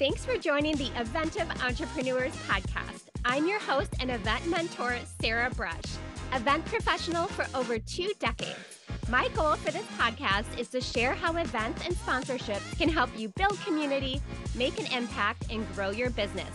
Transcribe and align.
Thanks 0.00 0.24
for 0.24 0.38
joining 0.38 0.76
the 0.76 0.90
Eventive 0.98 1.46
Entrepreneurs 1.62 2.32
Podcast. 2.48 3.10
I'm 3.26 3.46
your 3.46 3.60
host 3.60 3.92
and 4.00 4.10
event 4.10 4.46
mentor, 4.46 4.96
Sarah 5.20 5.50
Brush, 5.50 5.84
event 6.32 6.64
professional 6.64 7.26
for 7.26 7.44
over 7.54 7.78
two 7.78 8.10
decades. 8.18 8.80
My 9.10 9.28
goal 9.36 9.56
for 9.56 9.70
this 9.70 9.84
podcast 9.98 10.58
is 10.58 10.68
to 10.68 10.80
share 10.80 11.12
how 11.12 11.36
events 11.36 11.84
and 11.84 11.94
sponsorships 11.94 12.78
can 12.78 12.88
help 12.88 13.10
you 13.14 13.28
build 13.28 13.60
community, 13.60 14.22
make 14.54 14.80
an 14.80 14.90
impact, 14.90 15.52
and 15.52 15.70
grow 15.74 15.90
your 15.90 16.08
business, 16.08 16.48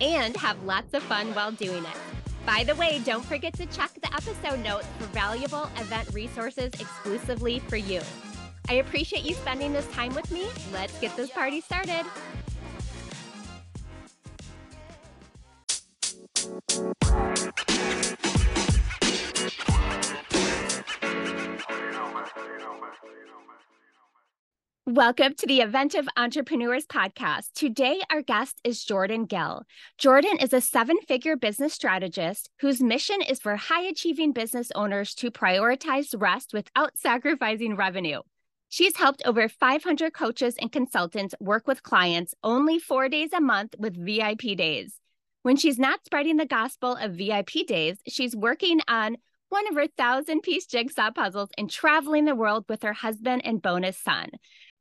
and 0.00 0.36
have 0.36 0.62
lots 0.62 0.94
of 0.94 1.02
fun 1.02 1.34
while 1.34 1.50
doing 1.50 1.82
it. 1.82 1.96
By 2.46 2.62
the 2.62 2.76
way, 2.76 3.02
don't 3.04 3.24
forget 3.24 3.52
to 3.54 3.66
check 3.66 3.90
the 4.00 4.14
episode 4.14 4.62
notes 4.62 4.86
for 5.00 5.06
valuable 5.06 5.64
event 5.80 6.08
resources 6.14 6.70
exclusively 6.78 7.58
for 7.66 7.78
you. 7.78 8.00
I 8.68 8.74
appreciate 8.74 9.24
you 9.24 9.34
spending 9.34 9.72
this 9.72 9.90
time 9.90 10.14
with 10.14 10.30
me. 10.30 10.46
Let's 10.72 10.96
get 11.00 11.16
this 11.16 11.30
party 11.30 11.60
started. 11.60 12.06
Welcome 24.94 25.32
to 25.38 25.46
the 25.46 25.62
Eventive 25.62 26.06
Entrepreneurs 26.18 26.84
Podcast. 26.84 27.54
Today, 27.54 28.02
our 28.10 28.20
guest 28.20 28.60
is 28.62 28.84
Jordan 28.84 29.24
Gill. 29.24 29.62
Jordan 29.96 30.36
is 30.38 30.52
a 30.52 30.60
seven 30.60 30.98
figure 31.08 31.34
business 31.34 31.72
strategist 31.72 32.50
whose 32.60 32.82
mission 32.82 33.22
is 33.22 33.40
for 33.40 33.56
high 33.56 33.84
achieving 33.84 34.32
business 34.32 34.70
owners 34.74 35.14
to 35.14 35.30
prioritize 35.30 36.14
rest 36.14 36.52
without 36.52 36.98
sacrificing 36.98 37.74
revenue. 37.74 38.20
She's 38.68 38.98
helped 38.98 39.22
over 39.24 39.48
500 39.48 40.12
coaches 40.12 40.56
and 40.60 40.70
consultants 40.70 41.34
work 41.40 41.66
with 41.66 41.82
clients 41.82 42.34
only 42.44 42.78
four 42.78 43.08
days 43.08 43.30
a 43.32 43.40
month 43.40 43.74
with 43.78 43.96
VIP 43.96 44.58
days. 44.58 44.96
When 45.40 45.56
she's 45.56 45.78
not 45.78 46.04
spreading 46.04 46.36
the 46.36 46.44
gospel 46.44 46.98
of 47.00 47.12
VIP 47.12 47.66
days, 47.66 47.96
she's 48.06 48.36
working 48.36 48.80
on 48.88 49.16
one 49.48 49.68
of 49.68 49.74
her 49.74 49.86
thousand 49.86 50.40
piece 50.40 50.64
jigsaw 50.64 51.10
puzzles 51.10 51.50
and 51.58 51.68
traveling 51.68 52.24
the 52.24 52.34
world 52.34 52.64
with 52.70 52.82
her 52.82 52.94
husband 52.94 53.42
and 53.44 53.60
bonus 53.60 53.98
son. 53.98 54.30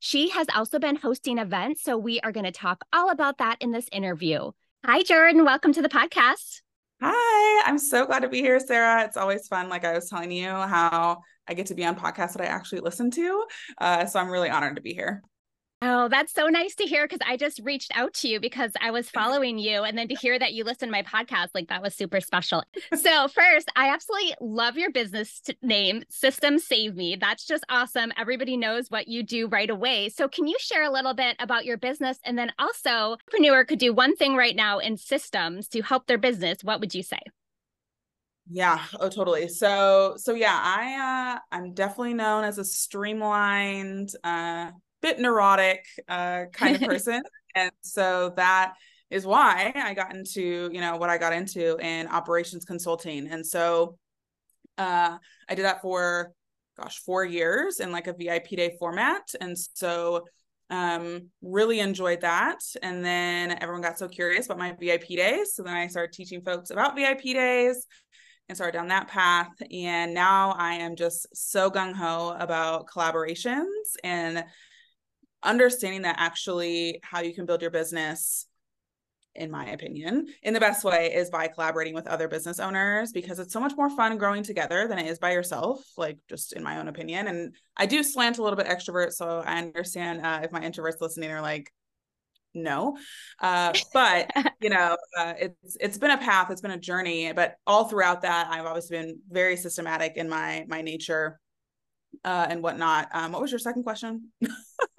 She 0.03 0.29
has 0.29 0.47
also 0.55 0.79
been 0.79 0.95
hosting 0.95 1.37
events, 1.37 1.83
so 1.83 1.95
we 1.95 2.19
are 2.21 2.31
going 2.31 2.47
to 2.47 2.51
talk 2.51 2.83
all 2.91 3.11
about 3.11 3.37
that 3.37 3.57
in 3.61 3.69
this 3.69 3.85
interview. 3.91 4.49
Hi, 4.83 5.03
Jordan. 5.03 5.45
Welcome 5.45 5.73
to 5.73 5.81
the 5.83 5.89
podcast. 5.89 6.61
Hi, 7.03 7.63
I'm 7.67 7.77
so 7.77 8.07
glad 8.07 8.21
to 8.21 8.27
be 8.27 8.41
here, 8.41 8.59
Sarah. 8.59 9.03
It's 9.03 9.15
always 9.15 9.47
fun. 9.47 9.69
Like 9.69 9.85
I 9.85 9.93
was 9.93 10.09
telling 10.09 10.31
you, 10.31 10.49
how 10.49 11.21
I 11.47 11.53
get 11.53 11.67
to 11.67 11.75
be 11.75 11.85
on 11.85 11.95
podcasts 11.95 12.33
that 12.33 12.41
I 12.41 12.45
actually 12.45 12.81
listen 12.81 13.11
to. 13.11 13.45
Uh, 13.77 14.07
so 14.07 14.19
I'm 14.19 14.31
really 14.31 14.49
honored 14.49 14.77
to 14.77 14.81
be 14.81 14.95
here. 14.95 15.21
Oh, 15.83 16.09
that's 16.09 16.31
so 16.31 16.45
nice 16.45 16.75
to 16.75 16.83
hear 16.83 17.07
because 17.07 17.25
I 17.27 17.37
just 17.37 17.59
reached 17.63 17.91
out 17.95 18.13
to 18.15 18.27
you 18.27 18.39
because 18.39 18.71
I 18.79 18.91
was 18.91 19.09
following 19.09 19.57
you. 19.57 19.81
And 19.81 19.97
then 19.97 20.07
to 20.09 20.15
hear 20.15 20.37
that 20.37 20.53
you 20.53 20.63
listen 20.63 20.89
to 20.89 20.91
my 20.91 21.01
podcast, 21.01 21.49
like 21.55 21.69
that 21.69 21.81
was 21.81 21.95
super 21.95 22.21
special. 22.21 22.63
so, 22.95 23.27
first, 23.27 23.67
I 23.75 23.89
absolutely 23.89 24.35
love 24.39 24.77
your 24.77 24.91
business 24.91 25.41
name, 25.63 26.03
Systems 26.07 26.65
Saved 26.65 26.95
Me. 26.95 27.17
That's 27.19 27.47
just 27.47 27.65
awesome. 27.67 28.11
Everybody 28.15 28.57
knows 28.57 28.89
what 28.89 29.07
you 29.07 29.23
do 29.23 29.47
right 29.47 29.69
away. 29.69 30.09
So, 30.09 30.27
can 30.27 30.47
you 30.47 30.57
share 30.59 30.83
a 30.83 30.91
little 30.91 31.15
bit 31.15 31.35
about 31.39 31.65
your 31.65 31.77
business? 31.77 32.19
And 32.23 32.37
then 32.37 32.51
also, 32.59 33.13
entrepreneur 33.13 33.65
could 33.65 33.79
do 33.79 33.91
one 33.91 34.15
thing 34.15 34.35
right 34.35 34.55
now 34.55 34.77
in 34.77 34.97
systems 34.97 35.67
to 35.69 35.81
help 35.81 36.05
their 36.05 36.19
business. 36.19 36.63
What 36.63 36.79
would 36.79 36.93
you 36.93 37.01
say? 37.01 37.19
Yeah, 38.49 38.83
oh 38.99 39.09
totally. 39.09 39.47
So 39.47 40.15
so 40.17 40.33
yeah, 40.33 40.59
I 40.61 41.37
uh 41.37 41.55
I'm 41.55 41.73
definitely 41.73 42.15
known 42.15 42.43
as 42.43 42.57
a 42.57 42.65
streamlined 42.65 44.11
uh 44.23 44.71
bit 45.01 45.19
neurotic 45.19 45.85
uh, 46.07 46.45
kind 46.53 46.75
of 46.75 46.81
person. 46.89 47.23
and 47.55 47.71
so 47.81 48.33
that 48.35 48.73
is 49.09 49.25
why 49.25 49.73
I 49.75 49.93
got 49.93 50.15
into, 50.15 50.69
you 50.71 50.79
know, 50.79 50.95
what 50.97 51.09
I 51.09 51.17
got 51.17 51.33
into 51.33 51.77
in 51.77 52.07
operations 52.07 52.63
consulting. 52.65 53.27
And 53.27 53.45
so 53.45 53.97
uh, 54.77 55.17
I 55.49 55.55
did 55.55 55.65
that 55.65 55.81
for, 55.81 56.31
gosh, 56.79 56.99
four 56.99 57.25
years 57.25 57.81
in 57.81 57.91
like 57.91 58.07
a 58.07 58.13
VIP 58.13 58.49
day 58.51 58.75
format. 58.79 59.33
And 59.41 59.57
so 59.57 60.25
um, 60.69 61.27
really 61.41 61.81
enjoyed 61.81 62.21
that. 62.21 62.59
And 62.81 63.03
then 63.03 63.57
everyone 63.61 63.81
got 63.81 63.99
so 63.99 64.07
curious 64.07 64.45
about 64.45 64.57
my 64.57 64.71
VIP 64.79 65.07
days. 65.09 65.55
So 65.55 65.63
then 65.63 65.75
I 65.75 65.87
started 65.87 66.13
teaching 66.13 66.41
folks 66.41 66.69
about 66.69 66.95
VIP 66.95 67.23
days 67.23 67.85
and 68.47 68.57
started 68.57 68.77
down 68.77 68.87
that 68.87 69.09
path. 69.09 69.51
And 69.71 70.13
now 70.13 70.51
I 70.57 70.75
am 70.75 70.95
just 70.95 71.27
so 71.35 71.69
gung 71.69 71.93
ho 71.93 72.35
about 72.39 72.87
collaborations 72.87 73.65
and 74.03 74.45
understanding 75.43 76.03
that 76.03 76.15
actually 76.19 76.99
how 77.03 77.21
you 77.21 77.33
can 77.33 77.45
build 77.45 77.61
your 77.61 77.71
business 77.71 78.47
in 79.35 79.49
my 79.49 79.67
opinion 79.67 80.27
in 80.43 80.53
the 80.53 80.59
best 80.59 80.83
way 80.83 81.13
is 81.13 81.29
by 81.29 81.47
collaborating 81.47 81.93
with 81.93 82.05
other 82.07 82.27
business 82.27 82.59
owners 82.59 83.13
because 83.13 83.39
it's 83.39 83.53
so 83.53 83.61
much 83.61 83.73
more 83.77 83.89
fun 83.89 84.17
growing 84.17 84.43
together 84.43 84.87
than 84.87 84.99
it 84.99 85.07
is 85.07 85.19
by 85.19 85.31
yourself 85.31 85.79
like 85.97 86.17
just 86.29 86.53
in 86.53 86.61
my 86.61 86.79
own 86.79 86.87
opinion. 86.87 87.27
And 87.27 87.55
i 87.77 87.85
do 87.85 88.03
slant 88.03 88.39
a 88.39 88.43
little 88.43 88.57
bit 88.57 88.67
extrovert 88.67 89.11
so 89.13 89.41
i 89.45 89.57
understand 89.57 90.25
uh, 90.25 90.41
if 90.43 90.51
my 90.51 90.59
introverts 90.59 90.99
listening 90.99 91.31
are 91.31 91.41
like 91.41 91.71
no. 92.53 92.97
Uh, 93.39 93.71
but 93.93 94.29
you 94.61 94.69
know 94.69 94.97
uh, 95.17 95.33
it's 95.39 95.77
it's 95.79 95.97
been 95.97 96.11
a 96.11 96.17
path 96.17 96.51
it's 96.51 96.61
been 96.61 96.71
a 96.71 96.79
journey 96.79 97.31
but 97.31 97.55
all 97.65 97.85
throughout 97.85 98.21
that 98.21 98.47
i've 98.51 98.65
always 98.65 98.87
been 98.87 99.19
very 99.29 99.55
systematic 99.55 100.17
in 100.17 100.27
my 100.27 100.65
my 100.67 100.81
nature 100.81 101.39
uh, 102.23 102.47
and 102.49 102.61
whatnot. 102.61 103.09
Um, 103.13 103.31
what 103.31 103.41
was 103.41 103.51
your 103.51 103.59
second 103.59 103.83
question? 103.83 104.31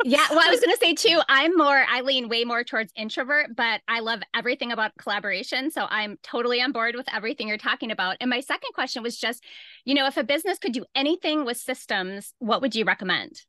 yeah, 0.05 0.27
well, 0.31 0.41
I 0.41 0.51
was 0.51 0.61
going 0.61 0.75
to 0.75 0.79
say 0.81 0.95
too. 0.95 1.21
I'm 1.29 1.57
more. 1.57 1.85
I 1.89 2.01
lean 2.01 2.29
way 2.29 2.45
more 2.45 2.65
towards 2.65 2.93
introvert, 2.97 3.55
but 3.57 3.81
I 3.89 4.01
love 4.01 4.21
everything 4.35 4.73
about 4.73 4.93
collaboration. 4.99 5.71
So 5.71 5.87
I'm 5.89 6.19
totally 6.23 6.61
on 6.61 6.73
board 6.73 6.95
with 6.97 7.07
everything 7.13 7.49
you're 7.49 7.59
talking 7.59 7.91
about. 7.91 8.17
And 8.21 8.31
my 8.31 8.41
second 8.41 8.73
question 8.75 9.03
was 9.03 9.17
just, 9.17 9.45
you 9.85 9.95
know, 9.95 10.07
if 10.07 10.17
a 10.17 10.25
business 10.25 10.59
could 10.59 10.73
do 10.73 10.85
anything 10.95 11.45
with 11.45 11.57
systems, 11.57 12.35
what 12.39 12.63
would 12.63 12.75
you 12.75 12.85
recommend? 12.85 13.43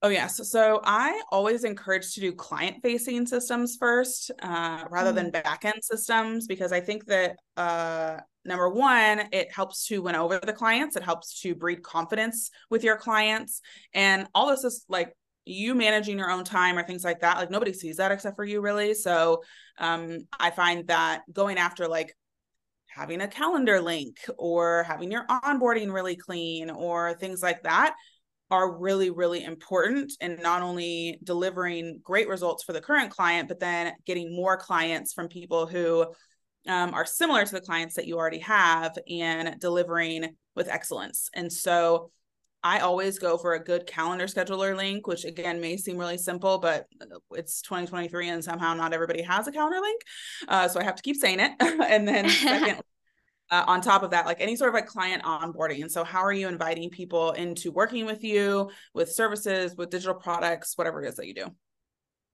Oh 0.00 0.08
yes. 0.08 0.48
So 0.48 0.80
I 0.84 1.20
always 1.32 1.64
encourage 1.64 2.14
to 2.14 2.20
do 2.20 2.32
client-facing 2.32 3.26
systems 3.26 3.76
first, 3.80 4.30
uh, 4.40 4.84
rather 4.90 5.10
mm 5.10 5.16
than 5.16 5.30
back-end 5.30 5.82
systems, 5.82 6.46
because 6.46 6.72
I 6.72 6.80
think 6.80 7.06
that 7.06 7.36
uh, 7.56 8.18
number 8.48 8.68
one, 8.68 9.28
it 9.32 9.52
helps 9.52 9.86
to 9.86 10.02
win 10.02 10.16
over 10.16 10.38
the 10.38 10.52
clients. 10.52 10.96
It 10.96 11.04
helps 11.04 11.40
to 11.42 11.54
breed 11.54 11.82
confidence 11.82 12.50
with 12.70 12.82
your 12.82 12.96
clients, 12.96 13.60
and 13.94 14.26
all 14.34 14.48
this 14.48 14.64
is 14.64 14.84
like 14.88 15.14
you 15.44 15.74
managing 15.74 16.18
your 16.18 16.30
own 16.30 16.44
time 16.44 16.76
or 16.76 16.82
things 16.82 17.04
like 17.04 17.20
that. 17.20 17.38
Like 17.38 17.50
nobody 17.50 17.72
sees 17.72 17.96
that 17.96 18.12
except 18.12 18.36
for 18.36 18.44
you, 18.44 18.60
really. 18.60 18.94
So 18.94 19.42
um, 19.78 20.20
I 20.38 20.50
find 20.50 20.86
that 20.88 21.22
going 21.32 21.56
after 21.58 21.88
like 21.88 22.14
having 22.86 23.20
a 23.20 23.28
calendar 23.28 23.80
link 23.80 24.18
or 24.36 24.82
having 24.82 25.10
your 25.10 25.24
onboarding 25.26 25.92
really 25.92 26.16
clean 26.16 26.70
or 26.70 27.14
things 27.14 27.42
like 27.42 27.62
that 27.62 27.94
are 28.50 28.78
really, 28.78 29.10
really 29.10 29.44
important 29.44 30.12
in 30.20 30.36
not 30.42 30.62
only 30.62 31.18
delivering 31.22 32.00
great 32.02 32.28
results 32.28 32.64
for 32.64 32.72
the 32.72 32.80
current 32.80 33.10
client, 33.10 33.46
but 33.48 33.60
then 33.60 33.92
getting 34.06 34.34
more 34.34 34.56
clients 34.56 35.12
from 35.12 35.28
people 35.28 35.66
who 35.66 36.06
um, 36.66 36.94
are 36.94 37.06
similar 37.06 37.44
to 37.44 37.52
the 37.52 37.60
clients 37.60 37.94
that 37.94 38.06
you 38.06 38.16
already 38.16 38.40
have 38.40 38.96
and 39.08 39.58
delivering 39.60 40.36
with 40.54 40.68
excellence. 40.68 41.30
And 41.34 41.52
so 41.52 42.10
I 42.62 42.80
always 42.80 43.18
go 43.18 43.38
for 43.38 43.54
a 43.54 43.62
good 43.62 43.86
calendar 43.86 44.26
scheduler 44.26 44.76
link, 44.76 45.06
which 45.06 45.24
again 45.24 45.60
may 45.60 45.76
seem 45.76 45.96
really 45.96 46.18
simple, 46.18 46.58
but 46.58 46.86
it's 47.32 47.62
2023 47.62 48.28
and 48.30 48.44
somehow 48.44 48.74
not 48.74 48.92
everybody 48.92 49.22
has 49.22 49.46
a 49.46 49.52
calendar 49.52 49.80
link. 49.80 50.02
Uh, 50.48 50.66
so 50.66 50.80
I 50.80 50.84
have 50.84 50.96
to 50.96 51.02
keep 51.02 51.16
saying 51.16 51.40
it. 51.40 51.52
and 51.60 52.06
then 52.06 52.28
second, 52.28 52.80
uh, 53.50 53.64
on 53.66 53.80
top 53.80 54.02
of 54.02 54.10
that, 54.10 54.26
like 54.26 54.40
any 54.40 54.56
sort 54.56 54.68
of 54.68 54.74
like 54.74 54.86
client 54.86 55.22
onboarding. 55.22 55.82
And 55.82 55.90
so, 55.90 56.04
how 56.04 56.20
are 56.20 56.32
you 56.32 56.48
inviting 56.48 56.90
people 56.90 57.32
into 57.32 57.70
working 57.70 58.04
with 58.04 58.22
you 58.24 58.70
with 58.92 59.10
services, 59.10 59.74
with 59.76 59.90
digital 59.90 60.14
products, 60.14 60.76
whatever 60.76 61.02
it 61.02 61.08
is 61.08 61.16
that 61.16 61.26
you 61.26 61.34
do? 61.34 61.46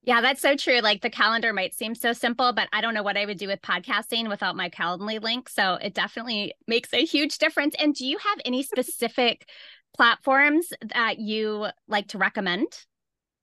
Yeah, 0.06 0.20
that's 0.20 0.42
so 0.42 0.54
true. 0.54 0.80
Like 0.80 1.00
the 1.00 1.10
calendar 1.10 1.52
might 1.52 1.74
seem 1.74 1.94
so 1.94 2.12
simple, 2.12 2.52
but 2.52 2.68
I 2.72 2.82
don't 2.82 2.92
know 2.92 3.02
what 3.02 3.16
I 3.16 3.24
would 3.24 3.38
do 3.38 3.48
with 3.48 3.62
podcasting 3.62 4.28
without 4.28 4.54
my 4.54 4.68
Calendly 4.68 5.20
link. 5.22 5.48
So 5.48 5.74
it 5.74 5.94
definitely 5.94 6.52
makes 6.66 6.92
a 6.92 7.04
huge 7.04 7.38
difference. 7.38 7.74
And 7.78 7.94
do 7.94 8.06
you 8.06 8.18
have 8.18 8.38
any 8.44 8.62
specific 8.62 9.48
platforms 9.96 10.72
that 10.94 11.18
you 11.18 11.68
like 11.88 12.08
to 12.08 12.18
recommend 12.18 12.66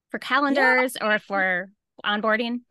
for 0.10 0.20
calendars 0.20 0.96
yeah. 1.02 1.08
or 1.08 1.20
for 1.20 1.72
onboarding? 2.06 2.62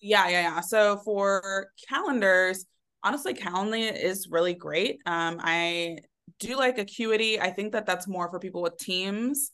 Yeah, 0.00 0.28
yeah, 0.28 0.40
yeah. 0.42 0.60
So 0.60 0.96
for 0.98 1.68
calendars, 1.86 2.64
honestly, 3.02 3.34
Calendly 3.34 3.92
is 3.92 4.28
really 4.30 4.54
great. 4.54 5.00
Um, 5.04 5.38
I 5.40 5.98
do 6.40 6.56
like 6.56 6.78
Acuity. 6.78 7.38
I 7.38 7.50
think 7.50 7.72
that 7.72 7.84
that's 7.84 8.08
more 8.08 8.30
for 8.30 8.38
people 8.38 8.62
with 8.62 8.78
teams 8.78 9.50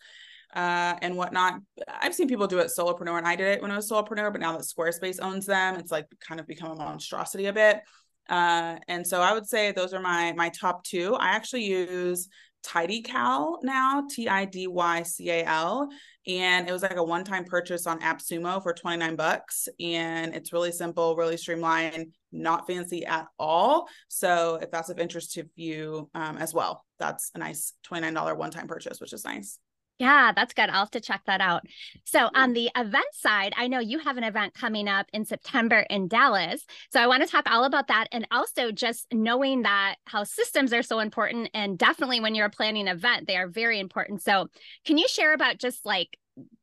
uh, 0.54 0.96
and 1.02 1.16
whatnot. 1.16 1.60
I've 1.88 2.14
seen 2.14 2.28
people 2.28 2.46
do 2.46 2.58
it 2.58 2.70
solopreneur, 2.76 3.18
and 3.18 3.26
I 3.26 3.36
did 3.36 3.48
it 3.48 3.62
when 3.62 3.70
I 3.70 3.76
was 3.76 3.90
solopreneur, 3.90 4.32
but 4.32 4.40
now 4.40 4.52
that 4.52 4.62
Squarespace 4.62 5.18
owns 5.22 5.46
them, 5.46 5.76
it's 5.76 5.92
like 5.92 6.06
kind 6.26 6.40
of 6.40 6.46
become 6.46 6.72
a 6.72 6.76
monstrosity 6.76 7.46
a 7.46 7.52
bit. 7.52 7.80
Uh, 8.28 8.76
and 8.86 9.06
so 9.06 9.20
I 9.20 9.32
would 9.32 9.46
say 9.46 9.72
those 9.72 9.92
are 9.92 10.00
my 10.00 10.32
my 10.36 10.50
top 10.50 10.84
two. 10.84 11.14
I 11.16 11.30
actually 11.30 11.64
use 11.64 12.28
Tidycal 12.62 13.58
now, 13.62 14.04
T 14.08 14.28
I 14.28 14.44
D 14.44 14.66
Y 14.66 15.02
C 15.02 15.30
A 15.30 15.44
L. 15.44 15.88
And 16.26 16.68
it 16.68 16.72
was 16.72 16.82
like 16.82 16.96
a 16.96 17.02
one 17.02 17.24
time 17.24 17.44
purchase 17.44 17.86
on 17.86 18.00
AppSumo 18.00 18.62
for 18.62 18.74
29 18.74 19.16
bucks. 19.16 19.68
And 19.80 20.34
it's 20.34 20.52
really 20.52 20.70
simple, 20.70 21.16
really 21.16 21.36
streamlined, 21.36 22.14
not 22.30 22.66
fancy 22.66 23.06
at 23.06 23.26
all. 23.38 23.88
So 24.08 24.58
if 24.60 24.70
that's 24.70 24.90
of 24.90 24.98
interest 24.98 25.32
to 25.34 25.44
you 25.56 26.10
um, 26.14 26.36
as 26.36 26.52
well, 26.52 26.84
that's 26.98 27.30
a 27.34 27.38
nice 27.38 27.72
$29 27.90 28.36
one 28.36 28.50
time 28.50 28.68
purchase, 28.68 29.00
which 29.00 29.12
is 29.12 29.24
nice. 29.24 29.58
Yeah, 30.00 30.32
that's 30.34 30.54
good. 30.54 30.70
I'll 30.70 30.78
have 30.78 30.90
to 30.92 31.00
check 31.00 31.20
that 31.26 31.42
out. 31.42 31.66
So, 32.06 32.30
on 32.34 32.54
the 32.54 32.70
event 32.74 33.04
side, 33.12 33.52
I 33.58 33.68
know 33.68 33.80
you 33.80 33.98
have 33.98 34.16
an 34.16 34.24
event 34.24 34.54
coming 34.54 34.88
up 34.88 35.06
in 35.12 35.26
September 35.26 35.84
in 35.90 36.08
Dallas. 36.08 36.64
So, 36.90 37.00
I 37.00 37.06
want 37.06 37.22
to 37.22 37.28
talk 37.28 37.44
all 37.50 37.64
about 37.64 37.88
that 37.88 38.06
and 38.10 38.26
also 38.30 38.72
just 38.72 39.06
knowing 39.12 39.62
that 39.62 39.96
how 40.06 40.24
systems 40.24 40.72
are 40.72 40.82
so 40.82 41.00
important. 41.00 41.50
And 41.52 41.76
definitely 41.76 42.18
when 42.18 42.34
you're 42.34 42.48
planning 42.48 42.88
an 42.88 42.96
event, 42.96 43.26
they 43.26 43.36
are 43.36 43.46
very 43.46 43.78
important. 43.78 44.22
So, 44.22 44.46
can 44.86 44.96
you 44.96 45.06
share 45.06 45.34
about 45.34 45.58
just 45.58 45.84
like 45.84 46.16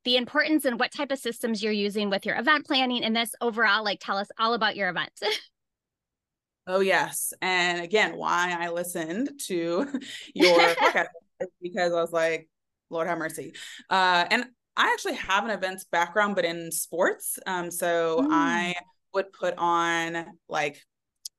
the 0.04 0.18
importance 0.18 0.66
and 0.66 0.80
what 0.80 0.92
type 0.92 1.12
of 1.12 1.19
systems 1.19 1.62
you're 1.62 1.72
using 1.72 2.10
with 2.10 2.25
your 2.25 2.39
event 2.39 2.66
planning 2.66 3.04
and 3.04 3.16
this 3.16 3.36
overall? 3.39 3.84
Like, 3.84 4.00
tell 4.01 4.18
us 4.18 4.30
all 4.39 4.56
about 4.56 4.75
your 4.75 4.89
events. 4.89 5.22
Oh, 6.69 6.81
yes. 6.81 7.31
And 7.42 7.81
again, 7.81 8.18
why 8.18 8.54
I 8.60 8.72
listened 8.72 9.30
to 9.45 9.88
your 10.36 10.60
podcast 10.75 11.07
because 11.62 11.94
I 11.94 12.01
was 12.01 12.12
like, 12.12 12.50
Lord 12.89 13.07
have 13.07 13.18
mercy. 13.18 13.54
Uh, 13.89 14.25
and 14.30 14.45
I 14.75 14.92
actually 14.94 15.16
have 15.16 15.44
an 15.44 15.51
events 15.51 15.86
background, 15.86 16.36
but 16.36 16.45
in 16.45 16.72
sports. 16.72 17.39
Um, 17.48 17.72
so 17.72 18.22
mm. 18.22 18.28
I 18.31 18.75
would 19.13 19.34
put 19.34 19.56
on 19.57 20.25
like 20.48 20.81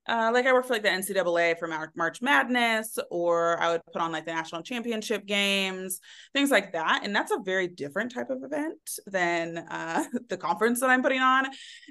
uh, 0.09 0.31
like 0.33 0.47
I 0.47 0.53
work 0.55 0.67
for 0.67 0.73
like 0.73 0.83
the 0.83 0.89
NCAA 0.89 1.59
for 1.59 1.69
March 1.95 2.23
Madness, 2.23 2.99
or 3.11 3.61
I 3.61 3.73
would 3.73 3.83
put 3.93 4.00
on 4.00 4.11
like 4.11 4.25
the 4.25 4.33
national 4.33 4.62
championship 4.62 5.27
games, 5.27 6.00
things 6.33 6.50
like 6.50 6.73
that. 6.73 7.03
And 7.05 7.15
that's 7.15 7.31
a 7.31 7.39
very 7.45 7.69
different 7.69 8.15
type 8.15 8.31
of 8.31 8.43
event 8.43 8.79
than 9.06 9.59
uh, 9.59 10.05
the 10.29 10.39
conference 10.39 10.81
that 10.81 10.89
I'm 10.89 11.03
putting 11.03 11.21
on 11.21 11.47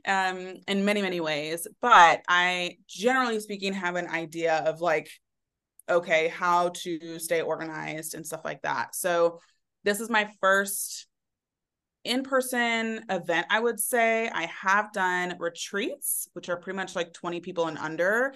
um, 0.07 0.55
in 0.67 0.83
many, 0.83 1.03
many 1.03 1.19
ways. 1.19 1.67
But 1.79 2.21
I, 2.27 2.77
generally 2.87 3.39
speaking, 3.39 3.73
have 3.73 3.95
an 3.95 4.07
idea 4.07 4.63
of 4.65 4.81
like 4.81 5.11
okay, 5.89 6.27
how 6.27 6.69
to 6.69 7.19
stay 7.19 7.41
organized 7.41 8.13
and 8.13 8.25
stuff 8.25 8.41
like 8.43 8.61
that. 8.63 8.95
So 8.95 9.39
this 9.83 9.99
is 9.99 10.09
my 10.09 10.29
first 10.41 11.07
in-person 12.03 13.03
event 13.09 13.45
i 13.49 13.59
would 13.59 13.79
say. 13.79 14.29
I 14.29 14.45
have 14.61 14.93
done 14.93 15.35
retreats 15.39 16.29
which 16.33 16.49
are 16.49 16.57
pretty 16.57 16.77
much 16.77 16.95
like 16.95 17.13
20 17.13 17.41
people 17.41 17.67
and 17.67 17.77
under. 17.77 18.33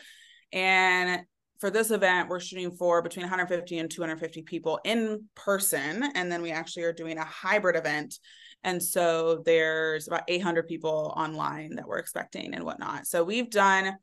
And 0.52 1.22
for 1.60 1.70
this 1.70 1.92
event 1.92 2.28
we're 2.28 2.40
shooting 2.40 2.72
for 2.72 3.02
between 3.02 3.24
150 3.24 3.80
and 3.80 3.90
250 3.90 4.42
people 4.42 4.80
in 4.84 5.26
person. 5.36 6.04
And 6.16 6.32
then 6.32 6.42
we 6.42 6.52
actually 6.52 6.84
are 6.84 6.94
doing 6.94 7.18
a 7.18 7.24
hybrid 7.24 7.76
event. 7.76 8.20
And 8.64 8.82
so 8.84 9.42
there's 9.46 10.08
about 10.08 10.24
800 10.28 10.68
people 10.68 11.14
online 11.16 11.76
that 11.76 11.88
we're 11.88 12.00
expecting 12.00 12.54
and 12.54 12.64
whatnot. 12.64 13.08
So 13.08 13.24
we've 13.24 13.50
done 13.50 13.98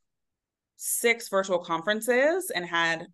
six 0.76 1.28
virtual 1.28 1.58
conferences 1.58 2.50
and 2.54 2.64
had 2.64 3.06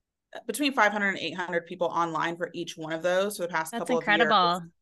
between 0.46 0.72
500 0.72 1.08
and 1.08 1.18
800 1.18 1.66
people 1.66 1.88
online 1.88 2.36
for 2.36 2.50
each 2.54 2.76
one 2.76 2.92
of 2.92 3.02
those 3.02 3.36
for 3.36 3.42
the 3.42 3.48
past 3.48 3.72
That's 3.72 3.82
couple 3.82 3.98
incredible. 3.98 4.34
of 4.34 4.62
years. 4.62 4.72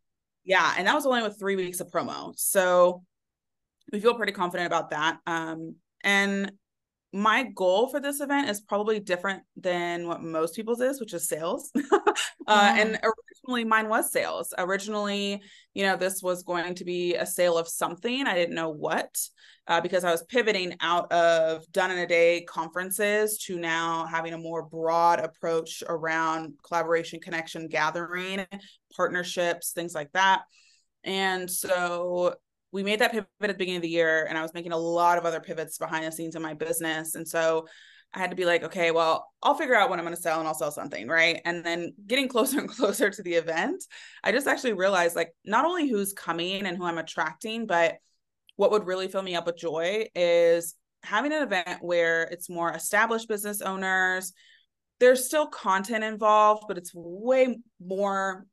Yeah, 0.44 0.74
and 0.76 0.86
that 0.86 0.94
was 0.94 1.06
only 1.06 1.22
with 1.22 1.38
three 1.38 1.56
weeks 1.56 1.80
of 1.80 1.88
promo. 1.90 2.32
So 2.36 3.04
we 3.92 4.00
feel 4.00 4.14
pretty 4.14 4.32
confident 4.32 4.66
about 4.66 4.90
that. 4.90 5.18
Um, 5.26 5.76
and 6.02 6.52
my 7.12 7.44
goal 7.44 7.88
for 7.88 8.00
this 8.00 8.20
event 8.20 8.48
is 8.48 8.60
probably 8.60 8.98
different 8.98 9.42
than 9.56 10.08
what 10.08 10.22
most 10.22 10.56
people's 10.56 10.80
is, 10.80 10.98
which 10.98 11.14
is 11.14 11.28
sales. 11.28 11.70
uh, 11.76 12.00
yeah. 12.48 12.76
And 12.78 12.98
originally, 13.44 13.64
mine 13.64 13.88
was 13.88 14.12
sales. 14.12 14.54
Originally, 14.58 15.42
you 15.74 15.82
know, 15.84 15.96
this 15.96 16.22
was 16.22 16.42
going 16.42 16.74
to 16.74 16.84
be 16.84 17.14
a 17.14 17.26
sale 17.26 17.58
of 17.58 17.68
something. 17.68 18.26
I 18.26 18.34
didn't 18.34 18.54
know 18.54 18.70
what 18.70 19.16
uh, 19.66 19.80
because 19.80 20.04
I 20.04 20.10
was 20.10 20.22
pivoting 20.24 20.76
out 20.80 21.10
of 21.12 21.70
done 21.72 21.90
in 21.90 21.98
a 21.98 22.06
day 22.06 22.42
conferences 22.42 23.38
to 23.46 23.58
now 23.58 24.06
having 24.06 24.32
a 24.32 24.38
more 24.38 24.62
broad 24.62 25.20
approach 25.20 25.82
around 25.88 26.54
collaboration, 26.66 27.20
connection, 27.20 27.68
gathering, 27.68 28.46
partnerships, 28.96 29.72
things 29.72 29.94
like 29.94 30.12
that. 30.12 30.42
And 31.04 31.50
so 31.50 32.34
we 32.72 32.82
made 32.82 33.00
that 33.00 33.12
pivot 33.12 33.28
at 33.40 33.48
the 33.48 33.54
beginning 33.54 33.76
of 33.76 33.82
the 33.82 33.88
year 33.88 34.26
and 34.28 34.38
I 34.38 34.42
was 34.42 34.54
making 34.54 34.72
a 34.72 34.78
lot 34.78 35.18
of 35.18 35.26
other 35.26 35.40
pivots 35.40 35.78
behind 35.78 36.04
the 36.04 36.12
scenes 36.12 36.36
in 36.36 36.42
my 36.42 36.54
business. 36.54 37.14
And 37.14 37.26
so 37.26 37.66
I 38.14 38.18
had 38.18 38.30
to 38.30 38.36
be 38.36 38.44
like, 38.44 38.62
okay, 38.62 38.90
well, 38.90 39.26
I'll 39.42 39.54
figure 39.54 39.74
out 39.74 39.88
what 39.88 39.98
I'm 39.98 40.04
going 40.04 40.14
to 40.14 40.20
sell 40.20 40.38
and 40.38 40.46
I'll 40.46 40.54
sell 40.54 40.70
something. 40.70 41.08
Right. 41.08 41.40
And 41.44 41.64
then 41.64 41.94
getting 42.06 42.28
closer 42.28 42.58
and 42.58 42.68
closer 42.68 43.10
to 43.10 43.22
the 43.22 43.34
event, 43.34 43.84
I 44.22 44.32
just 44.32 44.46
actually 44.46 44.74
realized 44.74 45.16
like 45.16 45.34
not 45.44 45.64
only 45.64 45.88
who's 45.88 46.12
coming 46.12 46.66
and 46.66 46.76
who 46.76 46.84
I'm 46.84 46.98
attracting, 46.98 47.66
but 47.66 47.96
what 48.56 48.70
would 48.70 48.86
really 48.86 49.08
fill 49.08 49.22
me 49.22 49.34
up 49.34 49.46
with 49.46 49.56
joy 49.56 50.06
is 50.14 50.74
having 51.02 51.32
an 51.32 51.42
event 51.42 51.78
where 51.80 52.24
it's 52.24 52.48
more 52.48 52.70
established 52.72 53.28
business 53.28 53.60
owners. 53.60 54.32
There's 55.00 55.26
still 55.26 55.46
content 55.46 56.04
involved, 56.04 56.64
but 56.68 56.78
it's 56.78 56.92
way 56.94 57.58
more 57.80 58.46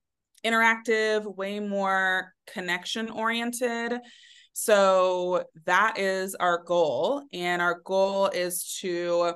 interactive, 0.43 1.35
way 1.35 1.59
more 1.59 2.33
connection 2.47 3.09
oriented. 3.09 3.99
So 4.53 5.43
that 5.65 5.99
is 5.99 6.35
our 6.35 6.63
goal. 6.63 7.23
And 7.33 7.61
our 7.61 7.81
goal 7.85 8.27
is 8.27 8.77
to, 8.81 9.33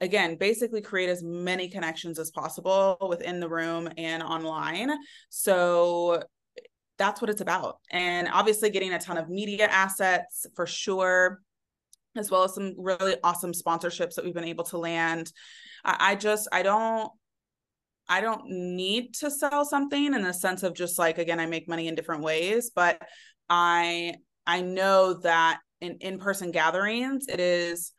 again, 0.00 0.36
basically 0.36 0.82
create 0.82 1.08
as 1.08 1.22
many 1.22 1.68
connections 1.68 2.18
as 2.18 2.30
possible 2.30 2.96
within 3.08 3.40
the 3.40 3.48
room 3.48 3.88
and 3.96 4.22
online. 4.22 4.90
So 5.30 6.22
that's 6.98 7.20
what 7.20 7.30
it's 7.30 7.40
about. 7.40 7.78
And 7.90 8.28
obviously, 8.32 8.70
getting 8.70 8.92
a 8.92 8.98
ton 8.98 9.18
of 9.18 9.28
media 9.28 9.66
assets 9.66 10.46
for 10.54 10.66
sure, 10.66 11.40
as 12.16 12.30
well 12.30 12.44
as 12.44 12.54
some 12.54 12.74
really 12.78 13.16
awesome 13.22 13.52
sponsorships 13.52 14.14
that 14.14 14.24
we've 14.24 14.34
been 14.34 14.44
able 14.44 14.64
to 14.64 14.78
land. 14.78 15.30
I, 15.84 16.12
I 16.12 16.14
just, 16.14 16.48
I 16.52 16.62
don't, 16.62 17.10
I 18.08 18.20
don't 18.20 18.48
need 18.48 19.14
to 19.14 19.30
sell 19.30 19.64
something 19.64 20.14
in 20.14 20.22
the 20.22 20.32
sense 20.32 20.62
of 20.62 20.74
just 20.74 20.98
like 20.98 21.18
again 21.18 21.40
I 21.40 21.46
make 21.46 21.68
money 21.68 21.88
in 21.88 21.94
different 21.94 22.22
ways 22.22 22.70
but 22.74 23.02
I 23.48 24.14
I 24.46 24.60
know 24.60 25.14
that 25.14 25.58
in 25.80 25.98
in-person 26.00 26.52
gatherings 26.52 27.26
it 27.28 27.40
is 27.40 27.92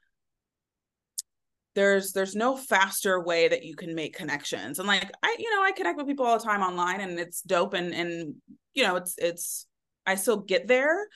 there's 1.78 2.12
there's 2.12 2.36
no 2.36 2.58
faster 2.58 3.22
way 3.22 3.48
that 3.48 3.64
you 3.64 3.76
can 3.76 3.94
make 3.94 4.18
connections 4.18 4.80
and 4.80 4.88
like 4.88 5.12
I 5.22 5.36
you 5.38 5.56
know 5.56 5.64
I 5.64 5.72
connect 5.72 5.96
with 5.96 6.08
people 6.08 6.26
all 6.26 6.40
the 6.40 6.44
time 6.44 6.62
online 6.62 7.02
and 7.02 7.20
it's 7.20 7.42
dope 7.42 7.76
and 7.76 7.94
and 7.94 8.34
you 8.74 8.84
know 8.84 8.96
it's 8.96 9.14
it's 9.20 9.68
I 10.06 10.16
still 10.16 10.38
get 10.38 10.68
there 10.68 11.08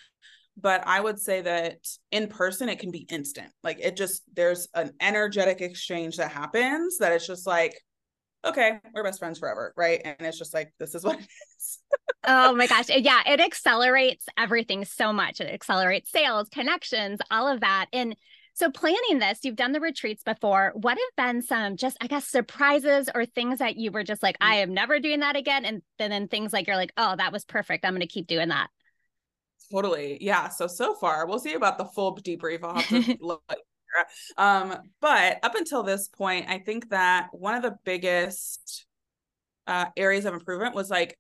but 0.55 0.85
I 0.85 1.01
would 1.01 1.19
say 1.19 1.41
that 1.41 1.77
in 2.11 2.27
person 2.27 2.69
it 2.69 2.77
can 2.77 2.91
be 2.91 3.07
instant 3.09 3.51
like 3.63 3.79
it 3.81 3.97
just 3.97 4.21
there's 4.35 4.67
an 4.75 4.91
energetic 5.01 5.61
exchange 5.61 6.17
that 6.17 6.31
happens 6.31 6.99
that 6.99 7.11
it's 7.11 7.25
just 7.25 7.47
like 7.47 7.73
okay, 8.43 8.79
we're 8.93 9.03
best 9.03 9.19
friends 9.19 9.39
forever, 9.39 9.73
right? 9.77 10.01
And 10.03 10.15
it's 10.21 10.39
just 10.39 10.53
like 10.53 10.73
this 10.79 10.95
is 10.95 11.03
what 11.03 11.19
it 11.19 11.27
is. 11.57 11.79
oh 12.25 12.55
my 12.55 12.67
gosh. 12.67 12.89
Yeah, 12.89 13.21
it 13.27 13.39
accelerates 13.39 14.25
everything 14.37 14.85
so 14.85 15.13
much. 15.13 15.41
It 15.41 15.53
accelerates 15.53 16.09
sales, 16.09 16.49
connections, 16.49 17.19
all 17.29 17.47
of 17.47 17.61
that. 17.61 17.87
And 17.93 18.15
so 18.53 18.69
planning 18.69 19.19
this, 19.19 19.39
you've 19.43 19.55
done 19.55 19.71
the 19.71 19.79
retreats 19.79 20.23
before. 20.23 20.71
What 20.75 20.97
have 20.97 21.25
been 21.25 21.41
some 21.41 21.77
just 21.77 21.97
I 22.01 22.07
guess 22.07 22.27
surprises 22.27 23.09
or 23.13 23.25
things 23.25 23.59
that 23.59 23.77
you 23.77 23.91
were 23.91 24.03
just 24.03 24.23
like, 24.23 24.37
I 24.41 24.55
am 24.57 24.73
never 24.73 24.99
doing 24.99 25.21
that 25.21 25.35
again? 25.35 25.65
And 25.65 25.81
then, 25.97 26.09
then 26.09 26.27
things 26.27 26.53
like 26.53 26.67
you're 26.67 26.75
like, 26.75 26.93
oh, 26.97 27.15
that 27.15 27.31
was 27.31 27.45
perfect. 27.45 27.85
I'm 27.85 27.93
gonna 27.93 28.07
keep 28.07 28.27
doing 28.27 28.49
that. 28.49 28.69
Totally. 29.71 30.17
Yeah. 30.21 30.49
So 30.49 30.67
so 30.67 30.95
far, 30.95 31.25
we'll 31.27 31.39
see 31.39 31.53
about 31.53 31.77
the 31.77 31.85
full 31.85 32.15
debrief. 32.17 32.63
I'll 32.63 32.75
have 32.79 33.05
to 33.05 33.17
look 33.21 33.43
um, 34.37 34.75
but 34.99 35.39
up 35.43 35.55
until 35.55 35.83
this 35.83 36.07
point, 36.07 36.45
I 36.49 36.59
think 36.59 36.89
that 36.89 37.29
one 37.31 37.55
of 37.55 37.61
the 37.61 37.75
biggest 37.83 38.85
uh, 39.67 39.85
areas 39.95 40.25
of 40.25 40.33
improvement 40.33 40.75
was 40.75 40.89
like 40.89 41.17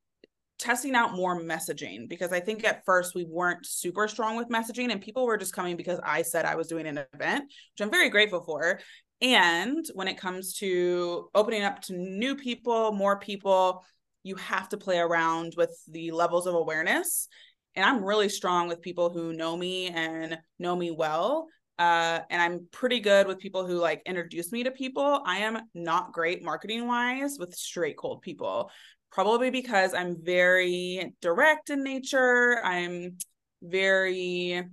testing 0.61 0.95
out 0.95 1.13
more 1.13 1.41
messaging 1.41 2.07
because 2.07 2.31
I 2.31 2.39
think 2.39 2.63
at 2.63 2.85
first 2.85 3.15
we 3.15 3.25
weren't 3.25 3.65
super 3.65 4.07
strong 4.07 4.37
with 4.37 4.47
messaging 4.49 4.91
and 4.91 5.01
people 5.01 5.25
were 5.25 5.37
just 5.37 5.55
coming 5.55 5.75
because 5.75 5.99
I 6.03 6.21
said 6.21 6.45
I 6.45 6.55
was 6.55 6.67
doing 6.67 6.85
an 6.85 7.03
event, 7.13 7.45
which 7.45 7.81
I'm 7.81 7.89
very 7.89 8.09
grateful 8.09 8.43
for. 8.43 8.79
And 9.21 9.83
when 9.95 10.07
it 10.07 10.17
comes 10.19 10.53
to 10.59 11.29
opening 11.33 11.63
up 11.63 11.81
to 11.83 11.93
new 11.93 12.35
people, 12.35 12.91
more 12.91 13.19
people, 13.19 13.83
you 14.23 14.35
have 14.35 14.69
to 14.69 14.77
play 14.77 14.99
around 14.99 15.55
with 15.57 15.75
the 15.87 16.11
levels 16.11 16.45
of 16.45 16.53
awareness. 16.53 17.27
And 17.75 17.83
I'm 17.83 18.03
really 18.03 18.29
strong 18.29 18.67
with 18.67 18.81
people 18.81 19.09
who 19.09 19.33
know 19.33 19.57
me 19.57 19.87
and 19.87 20.37
know 20.59 20.75
me 20.75 20.91
well. 20.91 21.47
Uh, 21.79 22.19
and 22.29 22.39
I'm 22.39 22.67
pretty 22.71 22.99
good 22.99 23.25
with 23.25 23.39
people 23.39 23.65
who 23.65 23.79
like 23.79 24.03
introduce 24.05 24.51
me 24.51 24.63
to 24.63 24.71
people. 24.71 25.23
I 25.25 25.37
am 25.39 25.57
not 25.73 26.13
great 26.13 26.43
marketing 26.43 26.85
wise 26.85 27.37
with 27.39 27.55
straight 27.55 27.97
cold 27.97 28.21
people, 28.21 28.69
probably 29.11 29.49
because 29.49 29.93
I'm 29.93 30.17
very 30.21 31.13
direct 31.21 31.69
in 31.69 31.83
nature. 31.83 32.59
I'm 32.63 33.17
very 33.61 34.63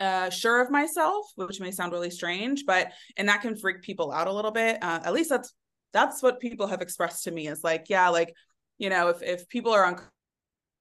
uh, 0.00 0.30
sure 0.30 0.60
of 0.60 0.70
myself, 0.70 1.26
which 1.36 1.60
may 1.60 1.70
sound 1.70 1.92
really 1.92 2.10
strange, 2.10 2.64
but 2.66 2.92
and 3.16 3.28
that 3.28 3.42
can 3.42 3.56
freak 3.56 3.82
people 3.82 4.12
out 4.12 4.28
a 4.28 4.32
little 4.32 4.50
bit. 4.50 4.82
Uh, 4.82 5.00
at 5.04 5.12
least 5.12 5.30
that's 5.30 5.54
that's 5.92 6.22
what 6.22 6.40
people 6.40 6.66
have 6.66 6.82
expressed 6.82 7.24
to 7.24 7.30
me 7.30 7.48
is 7.48 7.64
like 7.64 7.86
yeah 7.88 8.08
like 8.08 8.34
you 8.78 8.90
know 8.90 9.08
if 9.08 9.22
if 9.22 9.48
people 9.48 9.72
are 9.72 9.96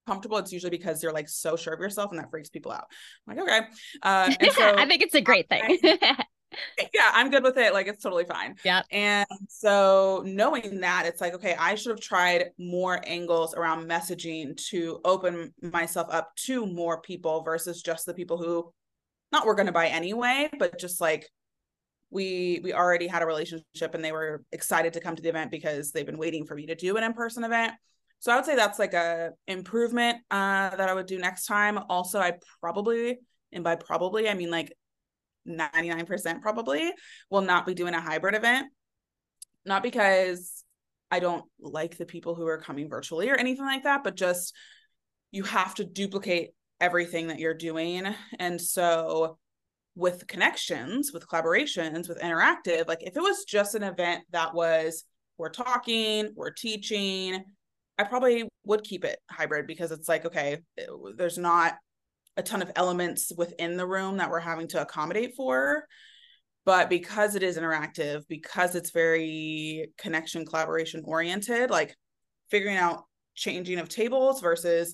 uncomfortable 0.08 0.38
it's 0.38 0.52
usually 0.52 0.70
because 0.70 1.02
you're 1.02 1.14
like 1.14 1.30
so 1.30 1.56
sure 1.56 1.74
of 1.74 1.80
yourself 1.80 2.12
and 2.12 2.20
that 2.20 2.30
freaks 2.30 2.50
people 2.50 2.72
out 2.72 2.86
I'm 3.28 3.38
like 3.38 3.48
okay 3.48 3.68
uh 4.04 4.32
so 4.52 4.76
i 4.78 4.86
think 4.86 5.02
it's 5.02 5.16
a 5.16 5.22
great 5.22 5.50
thing 5.50 5.80
yeah, 6.94 7.12
I'm 7.14 7.30
good 7.30 7.44
with 7.44 7.58
it. 7.58 7.74
Like 7.74 7.88
it's 7.88 8.04
totally 8.04 8.26
fine. 8.26 8.56
Yeah. 8.64 8.82
And 8.92 9.28
so 9.50 10.24
knowing 10.26 10.80
that, 10.82 11.06
it's 11.06 11.22
like, 11.22 11.34
okay, 11.36 11.56
I 11.58 11.76
should 11.76 11.92
have 11.92 12.02
tried 12.02 12.52
more 12.58 13.02
angles 13.06 13.54
around 13.54 13.90
messaging 13.90 14.58
to 14.70 15.00
open 15.06 15.54
myself 15.62 16.08
up 16.12 16.36
to 16.46 16.66
more 16.66 17.02
people 17.02 17.44
versus 17.44 17.82
just 17.82 18.06
the 18.06 18.14
people 18.14 18.38
who 18.38 18.72
not 19.32 19.46
were 19.46 19.56
going 19.56 19.68
to 19.68 19.72
buy 19.72 19.88
anyway, 19.88 20.50
but 20.58 20.80
just 20.80 21.02
like 21.02 21.30
we 22.10 22.62
we 22.64 22.74
already 22.74 23.08
had 23.08 23.22
a 23.22 23.26
relationship 23.26 23.94
and 23.94 24.04
they 24.04 24.12
were 24.12 24.44
excited 24.52 24.94
to 24.94 25.00
come 25.00 25.16
to 25.16 25.22
the 25.22 25.30
event 25.30 25.52
because 25.52 25.92
they've 25.92 26.06
been 26.06 26.18
waiting 26.18 26.46
for 26.46 26.56
me 26.56 26.66
to 26.68 26.76
do 26.76 26.96
an 26.98 27.04
in-person 27.04 27.44
event. 27.44 27.74
So 28.20 28.32
I 28.32 28.36
would 28.36 28.46
say 28.46 28.56
that's 28.56 28.80
like 28.80 28.94
a 28.94 29.32
improvement 29.48 30.18
uh 30.32 30.76
that 30.76 30.90
I 30.90 30.94
would 30.94 31.06
do 31.06 31.20
next 31.20 31.46
time. 31.46 31.80
Also, 31.90 32.20
I 32.20 32.34
probably 32.62 33.20
and 33.52 33.64
by 33.64 33.76
probably 33.76 34.30
I 34.30 34.34
mean 34.34 34.52
like 34.52 34.74
99% 35.48 36.42
probably 36.42 36.92
will 37.30 37.42
not 37.42 37.66
be 37.66 37.74
doing 37.74 37.94
a 37.94 38.02
hybrid 38.02 38.36
event. 38.36 38.68
Not 39.66 39.84
because 39.84 40.64
I 41.10 41.20
don't 41.20 41.46
like 41.60 41.98
the 41.98 42.06
people 42.06 42.36
who 42.36 42.48
are 42.48 42.58
coming 42.58 42.90
virtually 42.90 43.30
or 43.30 43.36
anything 43.36 43.66
like 43.66 43.84
that, 43.84 44.04
but 44.04 44.16
just 44.16 44.54
you 45.32 45.44
have 45.44 45.76
to 45.76 45.86
duplicate 45.86 46.52
everything 46.80 47.28
that 47.28 47.40
you're 47.40 47.54
doing. 47.54 48.06
And 48.40 48.60
so 48.60 49.38
with 49.96 50.28
connections, 50.28 51.12
with 51.12 51.28
collaborations, 51.28 52.08
with 52.08 52.20
interactive, 52.20 52.88
like 52.88 53.02
if 53.02 53.18
it 53.18 53.22
was 53.22 53.46
just 53.46 53.76
an 53.76 53.84
event 53.84 54.24
that 54.32 54.54
was 54.54 55.04
we're 55.38 55.50
talking, 55.50 56.30
we're 56.36 56.52
teaching, 56.52 57.44
I 57.98 58.04
probably 58.04 58.48
would 58.66 58.84
keep 58.84 59.04
it 59.04 59.20
hybrid 59.30 59.68
because 59.68 59.92
it's 59.92 60.08
like, 60.08 60.26
okay, 60.26 60.60
there's 61.16 61.38
not 61.38 61.76
a 62.38 62.44
ton 62.44 62.62
of 62.62 62.72
elements 62.76 63.32
within 63.36 63.76
the 63.76 63.86
room 63.86 64.18
that 64.18 64.30
we're 64.30 64.40
having 64.40 64.68
to 64.70 64.82
accommodate 64.82 65.36
for. 65.36 65.86
But 66.66 66.90
because 66.90 67.36
it 67.36 67.44
is 67.44 67.58
interactive 67.58 68.24
because 68.28 68.76
it's 68.76 68.92
very 68.92 69.92
connection 69.98 70.46
collaboration 70.46 71.02
oriented 71.06 71.70
like 71.70 71.96
figuring 72.52 72.78
out 72.78 73.06
changing 73.36 73.80
of 73.80 73.90
tables 73.90 74.42
versus 74.42 74.94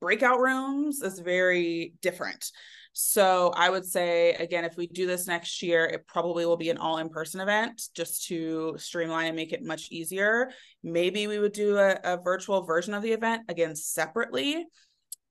breakout 0.00 0.40
rooms 0.40 1.02
is 1.02 1.18
very 1.18 1.94
different. 2.02 2.50
So 2.98 3.52
i 3.54 3.68
would 3.68 3.84
say 3.84 4.32
again 4.34 4.64
if 4.64 4.76
we 4.76 4.86
do 4.86 5.06
this 5.06 5.26
next 5.26 5.62
year 5.62 5.84
it 5.84 6.06
probably 6.06 6.46
will 6.46 6.56
be 6.56 6.70
an 6.70 6.78
all 6.78 6.96
in 6.96 7.10
person 7.10 7.40
event 7.40 7.82
just 7.94 8.26
to 8.28 8.74
streamline 8.78 9.26
and 9.26 9.36
make 9.36 9.52
it 9.52 9.62
much 9.62 9.88
easier. 9.90 10.50
Maybe 10.82 11.26
we 11.26 11.38
would 11.38 11.52
do 11.52 11.76
a, 11.76 11.98
a 12.04 12.16
virtual 12.16 12.62
version 12.62 12.94
of 12.94 13.02
the 13.02 13.12
event 13.12 13.42
again 13.48 13.74
separately 13.76 14.64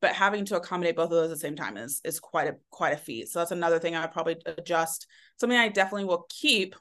but 0.01 0.13
having 0.13 0.45
to 0.45 0.57
accommodate 0.57 0.95
both 0.95 1.05
of 1.05 1.11
those 1.11 1.31
at 1.31 1.35
the 1.35 1.39
same 1.39 1.55
time 1.55 1.77
is 1.77 2.01
is 2.03 2.19
quite 2.19 2.47
a 2.47 2.55
quite 2.69 2.93
a 2.93 2.97
feat. 2.97 3.29
So 3.29 3.39
that's 3.39 3.51
another 3.51 3.79
thing 3.79 3.95
I 3.95 4.01
would 4.01 4.11
probably 4.11 4.37
adjust. 4.45 5.07
Something 5.39 5.57
I 5.57 5.69
definitely 5.69 6.05
will 6.05 6.25
keep 6.29 6.75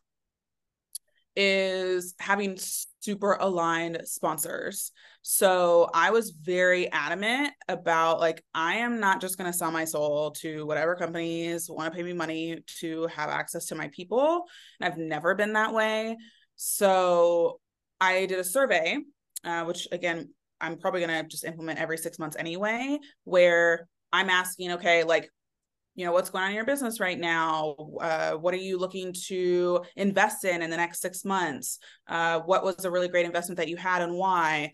is 1.37 2.15
having 2.19 2.57
super 3.01 3.33
aligned 3.41 4.01
sponsors. 4.05 4.93
So 5.23 5.91
I 5.93 6.11
was 6.11 6.31
very 6.31 6.91
adamant 6.93 7.53
about 7.69 8.21
like 8.21 8.45
I 8.55 8.77
am 8.77 9.01
not 9.01 9.21
just 9.21 9.37
going 9.37 9.51
to 9.51 9.57
sell 9.57 9.71
my 9.71 9.85
soul 9.85 10.31
to 10.43 10.65
whatever 10.65 10.95
companies 10.95 11.69
want 11.69 11.93
to 11.93 11.97
pay 11.97 12.05
me 12.05 12.13
money 12.13 12.63
to 12.81 13.07
have 13.09 13.31
access 13.31 13.67
to 13.67 13.75
my 13.75 13.89
people. 13.89 14.45
And 14.81 14.91
I've 14.91 14.99
never 14.99 15.35
been 15.35 15.55
that 15.55 15.75
way. 15.75 16.17
So 16.57 17.61
I 18.01 18.27
did 18.27 18.39
a 18.39 18.45
survey, 18.45 18.99
uh, 19.43 19.65
which 19.65 19.89
again 19.91 20.31
I'm 20.61 20.79
probably 20.79 21.01
going 21.01 21.23
to 21.23 21.29
just 21.29 21.45
implement 21.45 21.79
every 21.79 21.99
six 21.99 22.19
months 22.19 22.37
anyway, 22.39 22.99
where 23.25 23.89
I'm 24.13 24.31
asking, 24.31 24.73
okay, 24.73 25.05
like, 25.05 25.31
you 25.97 26.05
know, 26.05 26.13
what's 26.13 26.31
going 26.31 26.43
on 26.43 26.51
in 26.51 26.57
your 26.57 26.65
business 26.65 26.99
right 26.99 27.19
now? 27.19 27.77
Uh, 28.01 28.33
what 28.33 28.53
are 28.53 28.59
you 28.59 28.79
looking 28.79 29.15
to 29.27 29.85
invest 29.95 30.45
in 30.45 30.63
in 30.63 30.71
the 30.71 30.77
next 30.77 31.01
six 31.01 31.25
months? 31.25 31.79
Uh, 32.09 32.41
what 32.41 32.65
was 32.65 32.85
a 32.85 32.91
really 32.91 33.09
great 33.09 33.27
investment 33.27 33.59
that 33.59 33.69
you 33.69 33.77
had 33.77 34.03
and 34.03 34.15
why? 34.15 34.73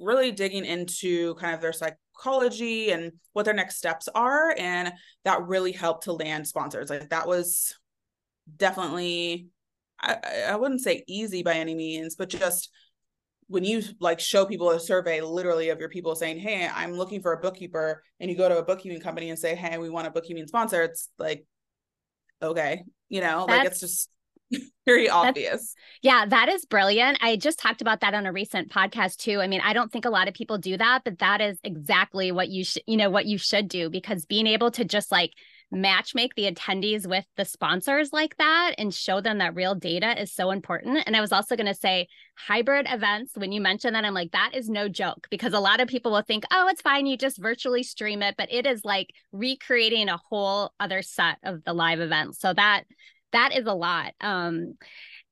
Really 0.00 0.32
digging 0.32 0.66
into 0.66 1.34
kind 1.36 1.54
of 1.54 1.62
their 1.62 1.72
psychology 1.72 2.90
and 2.90 3.12
what 3.32 3.46
their 3.46 3.54
next 3.54 3.76
steps 3.76 4.06
are. 4.14 4.54
And 4.58 4.92
that 5.24 5.46
really 5.46 5.72
helped 5.72 6.04
to 6.04 6.12
land 6.12 6.46
sponsors. 6.46 6.90
Like 6.90 7.08
that 7.08 7.26
was 7.26 7.74
definitely, 8.54 9.46
I, 9.98 10.16
I 10.48 10.56
wouldn't 10.56 10.82
say 10.82 11.04
easy 11.06 11.42
by 11.42 11.54
any 11.54 11.74
means, 11.74 12.16
but 12.16 12.28
just 12.28 12.70
when 13.50 13.64
you 13.64 13.82
like 13.98 14.20
show 14.20 14.46
people 14.46 14.70
a 14.70 14.78
survey 14.78 15.20
literally 15.20 15.70
of 15.70 15.80
your 15.80 15.88
people 15.88 16.14
saying 16.14 16.38
hey 16.38 16.70
i'm 16.72 16.92
looking 16.92 17.20
for 17.20 17.32
a 17.32 17.40
bookkeeper 17.40 18.02
and 18.20 18.30
you 18.30 18.36
go 18.36 18.48
to 18.48 18.58
a 18.58 18.62
bookkeeping 18.62 19.00
company 19.00 19.28
and 19.28 19.38
say 19.38 19.56
hey 19.56 19.76
we 19.76 19.90
want 19.90 20.06
a 20.06 20.10
bookkeeping 20.10 20.46
sponsor 20.46 20.82
it's 20.82 21.08
like 21.18 21.44
okay 22.40 22.84
you 23.08 23.20
know 23.20 23.44
That's, 23.46 23.58
like 23.58 23.66
it's 23.66 23.80
just 23.80 24.10
very 24.86 25.08
obvious. 25.08 25.74
Yeah 26.02 26.26
that 26.26 26.48
is 26.48 26.64
brilliant. 26.64 27.18
I 27.20 27.36
just 27.36 27.60
talked 27.60 27.80
about 27.80 28.00
that 28.00 28.14
on 28.14 28.26
a 28.26 28.32
recent 28.32 28.68
podcast 28.72 29.18
too. 29.18 29.40
I 29.40 29.46
mean 29.46 29.60
i 29.62 29.72
don't 29.72 29.92
think 29.92 30.04
a 30.04 30.10
lot 30.10 30.28
of 30.28 30.34
people 30.34 30.58
do 30.58 30.76
that 30.76 31.02
but 31.04 31.18
that 31.18 31.40
is 31.40 31.58
exactly 31.62 32.32
what 32.32 32.48
you 32.48 32.64
should 32.64 32.82
you 32.86 32.96
know 32.96 33.10
what 33.10 33.26
you 33.26 33.38
should 33.38 33.68
do 33.68 33.90
because 33.90 34.26
being 34.26 34.46
able 34.46 34.70
to 34.72 34.84
just 34.84 35.12
like 35.12 35.32
match 35.70 36.14
make 36.14 36.34
the 36.34 36.50
attendees 36.50 37.06
with 37.06 37.24
the 37.36 37.44
sponsors 37.44 38.12
like 38.12 38.36
that 38.38 38.74
and 38.78 38.92
show 38.92 39.20
them 39.20 39.38
that 39.38 39.54
real 39.54 39.74
data 39.74 40.20
is 40.20 40.32
so 40.32 40.50
important. 40.50 41.02
And 41.06 41.16
I 41.16 41.20
was 41.20 41.32
also 41.32 41.56
going 41.56 41.66
to 41.66 41.74
say 41.74 42.08
hybrid 42.36 42.86
events. 42.88 43.32
When 43.36 43.52
you 43.52 43.60
mentioned 43.60 43.94
that, 43.94 44.04
I'm 44.04 44.14
like, 44.14 44.32
that 44.32 44.52
is 44.54 44.68
no 44.68 44.88
joke 44.88 45.28
because 45.30 45.52
a 45.52 45.60
lot 45.60 45.80
of 45.80 45.88
people 45.88 46.12
will 46.12 46.22
think, 46.22 46.44
oh, 46.50 46.68
it's 46.68 46.82
fine. 46.82 47.06
You 47.06 47.16
just 47.16 47.38
virtually 47.38 47.82
stream 47.82 48.22
it, 48.22 48.34
but 48.36 48.52
it 48.52 48.66
is 48.66 48.84
like 48.84 49.10
recreating 49.32 50.08
a 50.08 50.16
whole 50.16 50.72
other 50.80 51.02
set 51.02 51.36
of 51.44 51.62
the 51.64 51.72
live 51.72 52.00
events. 52.00 52.40
So 52.40 52.52
that 52.54 52.84
that 53.32 53.56
is 53.56 53.66
a 53.66 53.74
lot. 53.74 54.14
Um, 54.20 54.74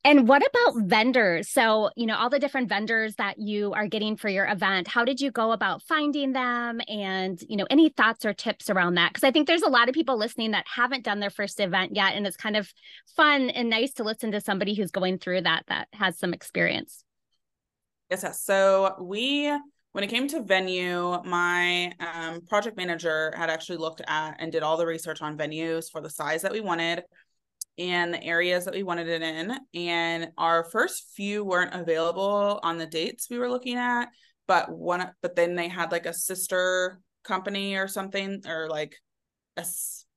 and 0.09 0.27
what 0.27 0.43
about 0.43 0.87
vendors? 0.87 1.51
So, 1.51 1.91
you 1.95 2.07
know, 2.07 2.17
all 2.17 2.31
the 2.31 2.39
different 2.39 2.71
vendors 2.71 3.17
that 3.17 3.39
you 3.39 3.75
are 3.75 3.87
getting 3.87 4.17
for 4.17 4.31
your 4.31 4.47
event, 4.47 4.89
how 4.89 5.05
did 5.05 5.21
you 5.21 5.31
go 5.31 5.53
about 5.53 5.83
finding 5.83 6.33
them? 6.33 6.81
And, 6.89 7.39
you 7.47 7.59
know, 7.59 7.67
any 7.69 7.91
thoughts 7.91 8.25
or 8.25 8.33
tips 8.33 8.71
around 8.71 8.95
that? 8.95 9.13
Because 9.13 9.25
I 9.25 9.31
think 9.31 9.47
there's 9.47 9.61
a 9.61 9.69
lot 9.69 9.87
of 9.87 9.95
people 9.95 10.17
listening 10.17 10.53
that 10.53 10.65
haven't 10.67 11.05
done 11.05 11.21
their 11.21 11.29
first 11.29 11.61
event 11.61 11.95
yet. 11.95 12.15
And 12.15 12.27
it's 12.27 12.39
kind 12.39 12.57
of 12.57 12.73
fun 13.17 13.51
and 13.51 13.69
nice 13.69 13.93
to 13.95 14.03
listen 14.03 14.33
to 14.33 14.41
somebody 14.41 14.73
who's 14.73 14.91
going 14.91 15.19
through 15.19 15.43
that, 15.43 15.65
that 15.69 15.89
has 15.93 16.19
some 16.19 16.33
experience. 16.33 17.05
Yes. 18.11 18.23
yes. 18.23 18.43
So 18.43 18.95
we, 18.99 19.55
when 19.93 20.05
it 20.05 20.09
came 20.09 20.27
to 20.29 20.41
venue, 20.41 21.23
my 21.25 21.93
um, 22.01 22.41
project 22.47 22.79
manager 22.79 23.35
had 23.37 23.51
actually 23.51 23.77
looked 23.77 24.01
at 24.09 24.37
and 24.39 24.51
did 24.51 24.63
all 24.63 24.79
the 24.79 24.87
research 24.87 25.21
on 25.21 25.37
venues 25.37 25.91
for 25.93 26.01
the 26.01 26.09
size 26.09 26.41
that 26.41 26.53
we 26.53 26.63
wanted 26.63 27.03
and 27.79 28.13
the 28.13 28.23
areas 28.23 28.65
that 28.65 28.75
we 28.75 28.83
wanted 28.83 29.09
it 29.09 29.23
in. 29.23 29.57
And 29.75 30.33
our 30.37 30.65
first 30.65 31.13
few 31.15 31.45
weren't 31.45 31.75
available 31.75 32.61
on 32.63 32.79
the 32.79 32.87
dates 32.87 33.29
we 33.31 33.39
were 33.39 33.51
looking 33.51 33.77
at, 33.77 34.09
but 34.47 34.71
one, 34.71 35.11
but 35.23 35.37
then 35.37 35.55
they 35.55 35.69
had 35.69 35.93
like 35.93 36.07
a 36.07 36.13
sister 36.13 37.01
company 37.25 37.77
or 37.77 37.89
something, 37.89 38.43
or 38.47 38.69
like 38.69 38.97
a, 39.57 39.65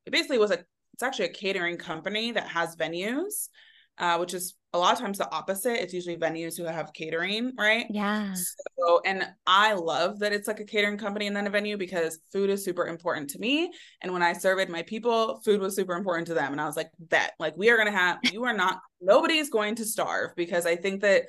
it 0.06 0.12
basically 0.12 0.40
was 0.40 0.52
a, 0.52 0.60
it's 0.94 1.04
actually 1.04 1.26
a 1.26 1.34
catering 1.34 1.78
company 1.78 2.32
that 2.32 2.48
has 2.48 2.76
venues 2.76 3.50
uh, 3.98 4.18
which 4.18 4.34
is 4.34 4.56
a 4.74 4.78
lot 4.78 4.94
of 4.94 5.00
times 5.00 5.18
the 5.18 5.30
opposite. 5.32 5.82
It's 5.82 5.94
usually 5.94 6.16
venues 6.16 6.58
who 6.58 6.64
have 6.64 6.94
catering, 6.94 7.54
right? 7.58 7.86
Yeah. 7.90 8.34
So, 8.34 9.02
and 9.06 9.28
I 9.46 9.74
love 9.74 10.20
that 10.20 10.32
it's 10.32 10.48
like 10.48 10.62
a 10.62 10.66
catering 10.66 10.98
company 10.98 11.28
and 11.28 11.36
then 11.36 11.48
a 11.48 11.50
venue 11.50 11.78
because 11.78 12.20
food 12.32 12.50
is 12.50 12.64
super 12.64 12.88
important 12.88 13.30
to 13.32 13.40
me. 13.40 13.72
And 14.02 14.14
when 14.14 14.24
I 14.24 14.34
surveyed 14.34 14.70
my 14.70 14.84
people, 14.84 15.42
food 15.44 15.60
was 15.60 15.76
super 15.76 15.94
important 15.94 16.28
to 16.28 16.34
them. 16.34 16.54
And 16.54 16.62
I 16.62 16.66
was 16.66 16.78
like, 16.78 16.90
bet, 17.00 17.34
like 17.38 17.58
we 17.58 17.70
are 17.70 17.76
going 17.76 17.92
to 17.92 17.98
have, 17.98 18.20
you 18.32 18.46
are 18.46 18.54
not, 18.54 18.80
nobody's 19.02 19.50
going 19.50 19.76
to 19.76 19.86
starve 19.86 20.32
because 20.38 20.66
I 20.66 20.78
think 20.78 21.02
that 21.02 21.24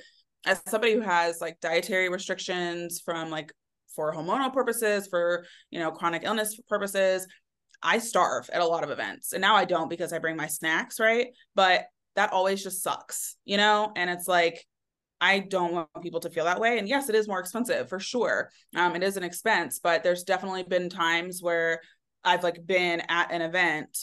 as 0.47 0.61
somebody 0.69 0.95
who 0.95 1.01
has 1.01 1.41
like 1.41 1.59
dietary 1.61 2.09
restrictions 2.09 3.01
from 3.05 3.31
like 3.31 3.53
for 3.95 4.15
hormonal 4.15 4.53
purposes, 4.53 5.09
for, 5.09 5.45
you 5.71 5.81
know, 5.81 5.91
chronic 5.91 6.23
illness 6.25 6.61
purposes, 6.69 7.27
I 7.83 7.99
starve 7.99 8.49
at 8.53 8.63
a 8.63 8.67
lot 8.67 8.85
of 8.85 8.91
events. 8.91 9.33
And 9.33 9.41
now 9.41 9.57
I 9.57 9.65
don't 9.65 9.91
because 9.91 10.13
I 10.13 10.21
bring 10.21 10.37
my 10.37 10.47
snacks, 10.47 11.01
right? 11.01 11.29
But 11.57 11.87
that 12.17 12.33
always 12.33 12.63
just 12.63 12.83
sucks, 12.83 13.37
you 13.45 13.57
know? 13.57 13.93
And 13.97 14.11
it's 14.11 14.29
like, 14.29 14.65
I 15.21 15.39
don't 15.39 15.73
want 15.73 15.89
people 16.03 16.21
to 16.21 16.31
feel 16.31 16.45
that 16.45 16.61
way. 16.61 16.79
And 16.79 16.89
yes, 16.89 17.09
it 17.09 17.15
is 17.15 17.29
more 17.29 17.39
expensive 17.39 17.89
for 17.89 18.01
sure. 18.01 18.51
Um, 18.75 18.97
it 18.97 19.03
is 19.05 19.17
an 19.17 19.23
expense, 19.23 19.79
but 19.79 20.03
there's 20.03 20.25
definitely 20.25 20.65
been 20.65 20.89
times 20.89 21.41
where 21.41 21.81
I've 22.25 22.43
like 22.43 22.67
been 22.67 23.03
at 23.09 23.31
an 23.31 23.41
event 23.41 23.97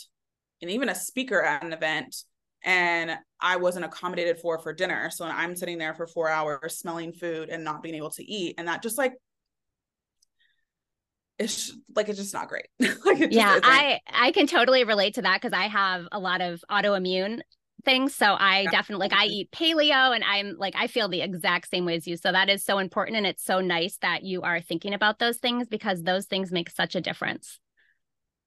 and 0.61 0.71
even 0.71 0.89
a 0.89 0.95
speaker 0.95 1.41
at 1.41 1.63
an 1.63 1.73
event 1.73 2.15
and 2.63 3.17
I 3.39 3.57
wasn't 3.57 3.85
accommodated 3.85 4.39
for 4.39 4.59
for 4.59 4.73
dinner. 4.73 5.09
So 5.09 5.25
I'm 5.25 5.55
sitting 5.55 5.77
there 5.77 5.93
for 5.93 6.07
four 6.07 6.29
hours 6.29 6.77
smelling 6.77 7.13
food 7.13 7.49
and 7.49 7.63
not 7.63 7.83
being 7.83 7.95
able 7.95 8.11
to 8.11 8.23
eat. 8.23 8.55
And 8.57 8.67
that 8.67 8.81
just 8.81 8.97
like 8.97 9.13
it's 11.37 11.73
like 11.95 12.09
it's 12.09 12.19
just 12.19 12.33
not 12.33 12.49
great. 12.49 12.67
like 13.05 13.27
yeah, 13.31 13.59
I 13.63 13.99
I 14.07 14.31
can 14.31 14.45
totally 14.47 14.83
relate 14.83 15.15
to 15.15 15.21
that 15.21 15.41
because 15.41 15.57
I 15.57 15.67
have 15.67 16.05
a 16.11 16.19
lot 16.19 16.41
of 16.41 16.61
autoimmune 16.69 17.39
things. 17.85 18.15
So 18.15 18.25
I 18.25 18.61
yeah. 18.61 18.71
definitely 18.71 19.05
like 19.05 19.13
I 19.13 19.25
eat 19.25 19.51
paleo 19.51 20.13
and 20.13 20.23
I'm 20.23 20.55
like 20.57 20.75
I 20.75 20.87
feel 20.87 21.07
the 21.07 21.21
exact 21.21 21.69
same 21.69 21.85
way 21.85 21.95
as 21.95 22.07
you. 22.07 22.17
So 22.17 22.31
that 22.31 22.49
is 22.49 22.63
so 22.63 22.77
important 22.79 23.17
and 23.17 23.25
it's 23.25 23.43
so 23.43 23.61
nice 23.61 23.97
that 24.01 24.23
you 24.23 24.41
are 24.41 24.61
thinking 24.61 24.93
about 24.93 25.19
those 25.19 25.37
things 25.37 25.67
because 25.67 26.03
those 26.03 26.25
things 26.25 26.51
make 26.51 26.69
such 26.69 26.95
a 26.95 27.01
difference. 27.01 27.59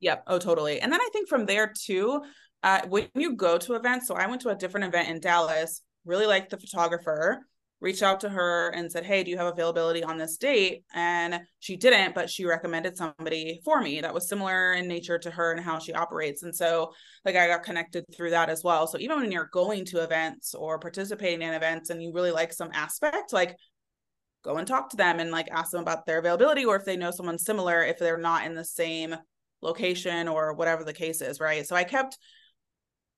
Yep. 0.00 0.24
Oh, 0.26 0.38
totally. 0.38 0.80
And 0.80 0.92
then 0.92 1.00
I 1.00 1.08
think 1.12 1.28
from 1.28 1.46
there 1.46 1.72
too, 1.72 2.22
uh, 2.62 2.82
when 2.88 3.08
you 3.14 3.34
go 3.34 3.58
to 3.58 3.74
events, 3.74 4.08
so 4.08 4.14
I 4.14 4.26
went 4.26 4.42
to 4.42 4.50
a 4.50 4.54
different 4.54 4.86
event 4.86 5.08
in 5.08 5.20
Dallas, 5.20 5.82
really 6.04 6.26
liked 6.26 6.50
the 6.50 6.58
photographer 6.58 7.46
reached 7.82 8.02
out 8.02 8.20
to 8.20 8.28
her 8.28 8.68
and 8.70 8.90
said, 8.90 9.04
Hey, 9.04 9.24
do 9.24 9.30
you 9.30 9.36
have 9.36 9.52
availability 9.52 10.04
on 10.04 10.16
this 10.16 10.36
date? 10.36 10.84
And 10.94 11.40
she 11.58 11.76
didn't, 11.76 12.14
but 12.14 12.30
she 12.30 12.46
recommended 12.46 12.96
somebody 12.96 13.60
for 13.64 13.82
me 13.82 14.00
that 14.00 14.14
was 14.14 14.28
similar 14.28 14.74
in 14.74 14.86
nature 14.86 15.18
to 15.18 15.30
her 15.30 15.50
and 15.50 15.60
how 15.60 15.80
she 15.80 15.92
operates. 15.92 16.44
And 16.44 16.54
so, 16.54 16.92
like, 17.24 17.34
I 17.34 17.48
got 17.48 17.64
connected 17.64 18.04
through 18.14 18.30
that 18.30 18.48
as 18.48 18.62
well. 18.62 18.86
So, 18.86 18.98
even 18.98 19.20
when 19.20 19.32
you're 19.32 19.50
going 19.52 19.84
to 19.86 20.04
events 20.04 20.54
or 20.54 20.78
participating 20.78 21.42
in 21.42 21.54
events 21.54 21.90
and 21.90 22.00
you 22.00 22.12
really 22.14 22.30
like 22.30 22.52
some 22.52 22.70
aspect, 22.72 23.32
like, 23.32 23.56
go 24.44 24.56
and 24.56 24.66
talk 24.66 24.88
to 24.90 24.96
them 24.96 25.18
and 25.18 25.30
like 25.30 25.48
ask 25.50 25.72
them 25.72 25.82
about 25.82 26.06
their 26.06 26.18
availability 26.18 26.64
or 26.64 26.76
if 26.76 26.84
they 26.84 26.96
know 26.96 27.12
someone 27.12 27.38
similar 27.38 27.84
if 27.84 27.98
they're 27.98 28.18
not 28.18 28.44
in 28.44 28.54
the 28.54 28.64
same 28.64 29.14
location 29.60 30.26
or 30.26 30.54
whatever 30.54 30.82
the 30.82 30.92
case 30.92 31.20
is, 31.20 31.40
right? 31.40 31.66
So, 31.66 31.74
I 31.74 31.82
kept 31.82 32.16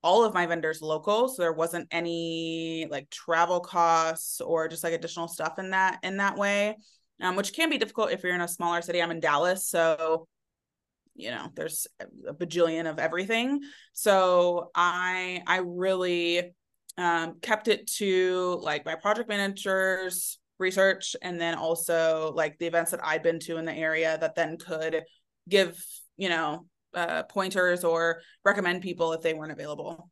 all 0.04 0.22
of 0.22 0.34
my 0.34 0.46
vendors 0.46 0.82
local 0.82 1.28
so 1.28 1.42
there 1.42 1.52
wasn't 1.52 1.88
any 1.90 2.86
like 2.90 3.08
travel 3.10 3.58
costs 3.58 4.40
or 4.40 4.68
just 4.68 4.84
like 4.84 4.92
additional 4.92 5.26
stuff 5.26 5.58
in 5.58 5.70
that 5.70 5.98
in 6.02 6.18
that 6.18 6.36
way 6.36 6.76
um, 7.20 7.36
which 7.36 7.52
can 7.52 7.70
be 7.70 7.78
difficult 7.78 8.10
if 8.10 8.22
you're 8.22 8.34
in 8.34 8.40
a 8.40 8.48
smaller 8.48 8.82
city. 8.82 9.02
I'm 9.02 9.10
in 9.10 9.20
dallas 9.20 9.68
so 9.68 10.28
you 11.14 11.30
know 11.30 11.48
there's 11.54 11.86
a 12.28 12.34
bajillion 12.34 12.88
of 12.88 12.98
everything. 12.98 13.60
So 13.92 14.70
i 14.74 15.42
i 15.46 15.58
really 15.64 16.52
um, 16.96 17.38
kept 17.40 17.68
it 17.68 17.86
to 17.98 18.58
like 18.62 18.84
my 18.84 18.94
project 18.94 19.28
managers 19.28 20.38
research 20.58 21.16
and 21.22 21.40
then 21.40 21.54
also 21.54 22.32
like 22.36 22.56
the 22.58 22.66
events 22.66 22.92
that 22.92 23.04
i'd 23.04 23.24
been 23.24 23.40
to 23.40 23.56
in 23.56 23.64
the 23.64 23.72
area 23.72 24.16
that 24.20 24.36
then 24.36 24.56
could 24.56 25.02
give 25.48 25.84
you 26.16 26.28
know 26.28 26.64
uh, 26.94 27.22
pointers 27.24 27.84
or 27.84 28.20
recommend 28.44 28.82
people 28.82 29.12
if 29.12 29.22
they 29.22 29.34
weren't 29.34 29.52
available. 29.52 30.10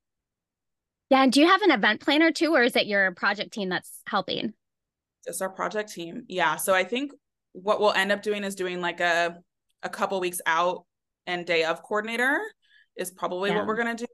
Yeah. 1.10 1.22
And 1.24 1.32
do 1.32 1.40
you 1.40 1.46
have 1.46 1.62
an 1.62 1.70
event 1.70 2.00
planner 2.00 2.30
too, 2.32 2.54
or 2.54 2.62
is 2.62 2.74
it 2.76 2.86
your 2.86 3.12
project 3.12 3.52
team 3.52 3.68
that's 3.68 4.00
helping? 4.06 4.54
It's 5.26 5.40
our 5.40 5.50
project 5.50 5.92
team. 5.92 6.24
Yeah. 6.28 6.56
So 6.56 6.74
I 6.74 6.84
think 6.84 7.12
what 7.52 7.80
we'll 7.80 7.92
end 7.92 8.12
up 8.12 8.22
doing 8.22 8.44
is 8.44 8.54
doing 8.54 8.80
like 8.80 9.00
a 9.00 9.36
a 9.82 9.88
couple 9.88 10.18
weeks 10.20 10.40
out 10.46 10.84
and 11.26 11.44
day 11.44 11.64
of 11.64 11.82
coordinator 11.82 12.40
is 12.96 13.10
probably 13.10 13.50
yeah. 13.50 13.58
what 13.58 13.66
we're 13.66 13.76
gonna 13.76 13.94
do. 13.94 14.06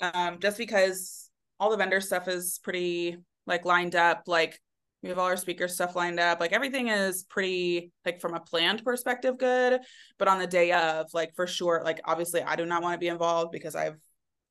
Um, 0.00 0.38
just 0.40 0.56
because 0.56 1.30
all 1.58 1.70
the 1.70 1.76
vendor 1.76 2.00
stuff 2.00 2.26
is 2.26 2.58
pretty 2.62 3.18
like 3.46 3.64
lined 3.64 3.94
up. 3.94 4.24
Like 4.26 4.58
we 5.02 5.08
have 5.08 5.18
all 5.18 5.26
our 5.26 5.36
speaker 5.36 5.66
stuff 5.66 5.96
lined 5.96 6.20
up. 6.20 6.40
Like 6.40 6.52
everything 6.52 6.88
is 6.88 7.24
pretty 7.24 7.92
like 8.04 8.20
from 8.20 8.34
a 8.34 8.40
planned 8.40 8.84
perspective 8.84 9.38
good. 9.38 9.80
But 10.18 10.28
on 10.28 10.38
the 10.38 10.46
day 10.46 10.72
of 10.72 11.06
like 11.14 11.34
for 11.34 11.46
sure 11.46 11.82
like 11.84 12.00
obviously 12.04 12.42
i 12.42 12.56
do 12.56 12.66
not 12.66 12.82
want 12.82 12.94
to 12.94 12.98
be 12.98 13.08
involved 13.08 13.52
because 13.52 13.74
i've 13.74 13.96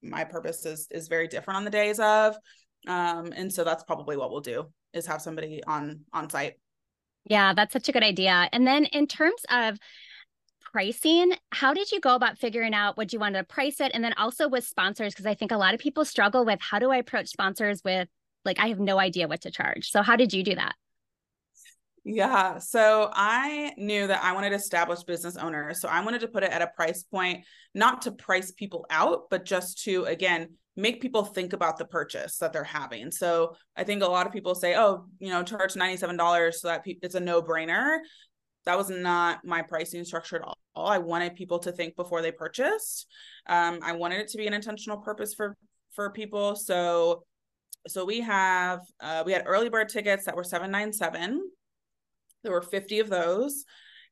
my 0.02 0.24
purpose 0.24 0.66
is 0.66 0.88
is 0.92 1.08
very 1.08 1.28
different 1.28 1.58
on 1.58 1.66
the 1.66 1.70
days 1.70 2.00
of. 2.00 2.36
Um 2.88 3.32
and 3.36 3.52
so 3.52 3.64
that's 3.64 3.84
probably 3.84 4.18
what 4.18 4.32
we'll 4.32 4.42
do 4.42 4.72
is 4.94 5.06
have 5.06 5.22
somebody 5.22 5.64
on 5.66 6.02
on 6.14 6.30
site. 6.30 6.54
Yeah 7.26 7.54
that's 7.54 7.74
such 7.74 7.90
a 7.90 7.92
good 7.92 8.04
idea. 8.04 8.50
And 8.52 8.66
then 8.66 8.86
in 8.86 9.06
terms 9.06 9.42
of 9.52 9.78
pricing 10.72 11.34
how 11.52 11.74
did 11.74 11.92
you 11.92 12.00
go 12.00 12.16
about 12.16 12.38
figuring 12.38 12.74
out 12.74 12.96
what 12.98 13.12
you 13.14 13.20
wanted 13.20 13.40
to 13.40 13.44
price 13.44 13.80
it? 13.80 13.92
And 13.94 14.04
then 14.04 14.14
also 14.14 14.48
with 14.48 14.66
sponsors 14.66 15.14
because 15.14 15.28
i 15.28 15.36
think 15.36 15.52
a 15.52 15.58
lot 15.58 15.76
of 15.76 15.80
people 15.80 16.06
struggle 16.06 16.44
with 16.44 16.60
how 16.60 16.80
do 16.80 16.90
i 16.90 16.98
approach 16.98 17.28
sponsors 17.28 17.84
with 17.84 18.08
like 18.46 18.60
I 18.60 18.68
have 18.68 18.80
no 18.80 19.00
idea 19.00 19.28
what 19.28 19.42
to 19.42 19.52
charge. 19.52 19.92
So 19.92 20.02
how 20.02 20.16
did 20.16 20.34
you 20.34 20.44
do 20.44 20.56
that? 20.56 20.76
Yeah. 22.06 22.60
So 22.60 23.10
I 23.14 23.74
knew 23.78 24.08
that 24.08 24.24
I 24.24 24.32
wanted 24.32 24.50
to 24.52 24.56
establish 24.56 25.04
business 25.04 25.38
owners. 25.38 25.82
So 25.82 25.90
I 25.90 26.04
wanted 26.04 26.22
to 26.22 26.28
put 26.28 26.44
it 26.44 26.52
at 26.52 26.62
a 26.62 26.68
price 26.68 27.04
point, 27.04 27.46
not 27.76 28.04
to 28.04 28.12
price 28.12 28.52
people 28.52 28.86
out, 28.90 29.30
but 29.30 29.46
just 29.46 29.84
to, 29.84 30.06
again, 30.06 30.56
make 30.76 31.02
people 31.02 31.26
think 31.26 31.54
about 31.54 31.78
the 31.78 31.86
purchase 31.86 32.38
that 32.38 32.54
they're 32.54 32.64
having. 32.64 33.12
So 33.12 33.56
I 33.76 33.84
think 33.84 34.02
a 34.02 34.08
lot 34.08 34.26
of 34.26 34.34
people 34.34 34.56
say, 34.56 34.76
oh, 34.76 35.06
you 35.20 35.30
know, 35.30 35.44
charge 35.44 35.74
$97 35.74 36.54
so 36.54 36.70
that 36.70 36.86
pe- 36.86 36.98
it's 37.02 37.16
a 37.16 37.20
no 37.20 37.42
brainer. 37.42 38.00
That 38.66 38.78
was 38.78 38.90
not 38.90 39.44
my 39.44 39.62
pricing 39.62 40.04
structure 40.06 40.38
at 40.38 40.42
all. 40.44 40.58
I 40.76 41.00
wanted 41.00 41.36
people 41.36 41.60
to 41.60 41.72
think 41.72 41.96
before 41.96 42.22
they 42.22 42.32
purchased. 42.32 43.08
Um, 43.48 43.80
I 43.84 43.92
wanted 43.94 44.22
it 44.22 44.30
to 44.30 44.38
be 44.38 44.48
an 44.48 44.54
intentional 44.54 44.98
purpose 44.98 45.34
for 45.34 45.58
for 45.94 46.12
people. 46.12 46.56
So 46.56 47.24
so 47.90 48.06
we 48.06 48.22
have 48.22 48.82
uh, 49.00 49.24
we 49.26 49.32
had 49.32 49.44
early 49.46 49.70
bird 49.70 49.90
tickets 49.90 50.26
that 50.26 50.36
were 50.36 50.44
797 50.44 51.42
there 52.44 52.52
were 52.52 52.62
50 52.62 53.00
of 53.00 53.10
those. 53.10 53.66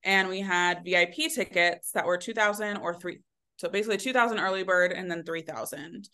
And 0.04 0.30
we 0.30 0.42
had 0.42 0.84
vip 0.84 1.14
tickets 1.14 1.92
that 1.92 2.06
were 2.06 2.18
2000 2.18 2.78
or 2.78 2.94
3 2.94 3.20
so 3.58 3.68
basically 3.70 3.98
2000 3.98 4.40
early 4.40 4.64
bird 4.64 4.92
and 4.92 5.10
then 5.10 5.24
3000 5.24 6.08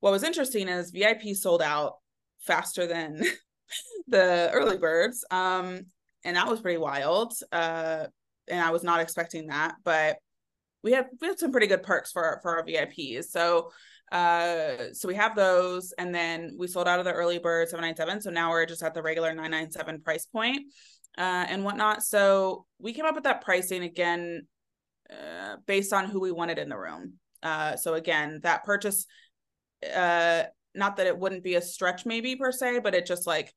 what 0.00 0.10
was 0.12 0.22
interesting 0.22 0.68
is 0.68 0.90
vip 0.90 1.22
sold 1.34 1.62
out 1.62 1.94
faster 2.40 2.86
than 2.86 3.22
the 4.06 4.50
early 4.52 4.76
birds 4.76 5.24
um 5.30 5.80
and 6.24 6.36
that 6.36 6.46
was 6.46 6.60
pretty 6.60 6.76
wild 6.76 7.32
uh 7.52 8.04
and 8.48 8.60
i 8.60 8.70
was 8.70 8.82
not 8.82 9.00
expecting 9.00 9.46
that 9.46 9.76
but 9.82 10.18
we 10.82 10.92
had 10.92 11.06
we 11.22 11.28
had 11.28 11.38
some 11.38 11.50
pretty 11.50 11.66
good 11.66 11.82
perks 11.82 12.12
for 12.12 12.22
our, 12.22 12.40
for 12.42 12.58
our 12.58 12.66
vips 12.66 13.24
so 13.30 13.70
uh, 14.14 14.92
so 14.92 15.08
we 15.08 15.16
have 15.16 15.34
those, 15.34 15.92
and 15.98 16.14
then 16.14 16.54
we 16.56 16.68
sold 16.68 16.86
out 16.86 17.00
of 17.00 17.04
the 17.04 17.12
early 17.12 17.38
bird 17.38 17.68
797. 17.68 18.20
So 18.22 18.30
now 18.30 18.50
we're 18.50 18.64
just 18.64 18.84
at 18.84 18.94
the 18.94 19.02
regular 19.02 19.30
997 19.30 20.02
price 20.02 20.24
point, 20.26 20.72
uh, 21.18 21.46
and 21.48 21.64
whatnot. 21.64 22.04
So 22.04 22.64
we 22.78 22.92
came 22.92 23.06
up 23.06 23.16
with 23.16 23.24
that 23.24 23.40
pricing 23.40 23.82
again 23.82 24.46
uh, 25.10 25.56
based 25.66 25.92
on 25.92 26.04
who 26.08 26.20
we 26.20 26.30
wanted 26.30 26.60
in 26.60 26.68
the 26.68 26.78
room. 26.78 27.14
Uh, 27.42 27.74
so 27.74 27.94
again, 27.94 28.38
that 28.44 28.62
purchase, 28.62 29.06
uh, 29.92 30.44
not 30.76 30.96
that 30.96 31.08
it 31.08 31.18
wouldn't 31.18 31.42
be 31.42 31.56
a 31.56 31.60
stretch 31.60 32.06
maybe 32.06 32.36
per 32.36 32.52
se, 32.52 32.78
but 32.84 32.94
it 32.94 33.06
just 33.06 33.26
like 33.26 33.52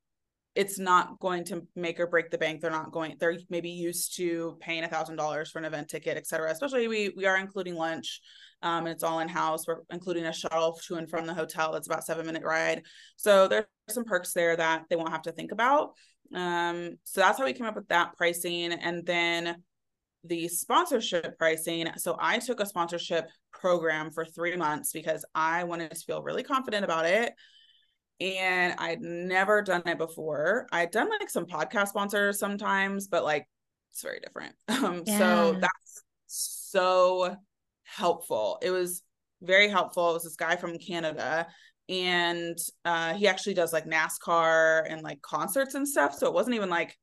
it's 0.55 0.79
not 0.79 1.19
going 1.19 1.43
to 1.45 1.67
make 1.75 1.99
or 1.99 2.07
break 2.07 2.31
the 2.31 2.37
bank. 2.39 2.61
They're 2.61 2.71
not 2.71 2.91
going. 2.91 3.15
They're 3.19 3.37
maybe 3.51 3.69
used 3.69 4.17
to 4.17 4.57
paying 4.59 4.83
a 4.83 4.87
thousand 4.87 5.17
dollars 5.17 5.51
for 5.51 5.59
an 5.59 5.65
event 5.65 5.87
ticket, 5.87 6.17
et 6.17 6.25
cetera. 6.25 6.51
Especially 6.51 6.87
we 6.87 7.13
we 7.15 7.27
are 7.27 7.37
including 7.37 7.75
lunch. 7.75 8.21
Um, 8.61 8.85
and 8.85 8.89
it's 8.89 9.03
all 9.03 9.19
in 9.19 9.27
house. 9.27 9.67
We're 9.67 9.81
including 9.91 10.25
a 10.25 10.33
shuttle 10.33 10.79
to 10.85 10.95
and 10.95 11.09
from 11.09 11.27
the 11.27 11.33
hotel. 11.33 11.71
that's 11.71 11.87
about 11.87 12.05
seven 12.05 12.25
minute 12.25 12.43
ride. 12.43 12.83
So 13.15 13.47
there's 13.47 13.65
some 13.89 14.03
perks 14.03 14.33
there 14.33 14.55
that 14.55 14.85
they 14.89 14.95
won't 14.95 15.11
have 15.11 15.21
to 15.23 15.31
think 15.31 15.51
about. 15.51 15.91
Um, 16.33 16.97
so 17.03 17.21
that's 17.21 17.37
how 17.37 17.45
we 17.45 17.53
came 17.53 17.67
up 17.67 17.75
with 17.75 17.87
that 17.89 18.17
pricing. 18.17 18.73
And 18.73 19.05
then 19.05 19.63
the 20.23 20.47
sponsorship 20.47 21.37
pricing. 21.37 21.87
So 21.97 22.17
I 22.19 22.39
took 22.39 22.59
a 22.59 22.65
sponsorship 22.65 23.29
program 23.53 24.11
for 24.11 24.25
three 24.25 24.55
months 24.55 24.91
because 24.91 25.25
I 25.33 25.63
wanted 25.63 25.91
to 25.91 25.97
feel 25.97 26.21
really 26.21 26.43
confident 26.43 26.83
about 26.83 27.05
it. 27.05 27.33
And 28.19 28.73
I'd 28.79 29.01
never 29.01 29.61
done 29.61 29.83
it 29.85 29.97
before. 29.97 30.67
I'd 30.71 30.91
done 30.91 31.09
like 31.09 31.29
some 31.29 31.45
podcast 31.45 31.89
sponsors 31.89 32.39
sometimes, 32.39 33.07
but 33.07 33.23
like 33.23 33.47
it's 33.91 34.01
very 34.01 34.19
different. 34.19 34.55
Um, 34.69 35.03
yeah. 35.05 35.17
so 35.17 35.59
that's 35.59 36.03
so 36.27 37.35
helpful. 37.87 38.59
It 38.61 38.71
was 38.71 39.03
very 39.41 39.69
helpful. 39.69 40.11
It 40.11 40.13
was 40.13 40.23
this 40.23 40.35
guy 40.35 40.55
from 40.55 40.77
Canada 40.77 41.47
and 41.89 42.57
uh 42.83 43.13
he 43.13 43.27
actually 43.27 43.53
does 43.53 43.71
like 43.71 43.85
NASCAR 43.85 44.83
and 44.89 45.01
like 45.01 45.21
concerts 45.21 45.73
and 45.73 45.87
stuff. 45.87 46.13
So 46.13 46.27
it 46.27 46.33
wasn't 46.33 46.55
even 46.55 46.69
like 46.69 46.97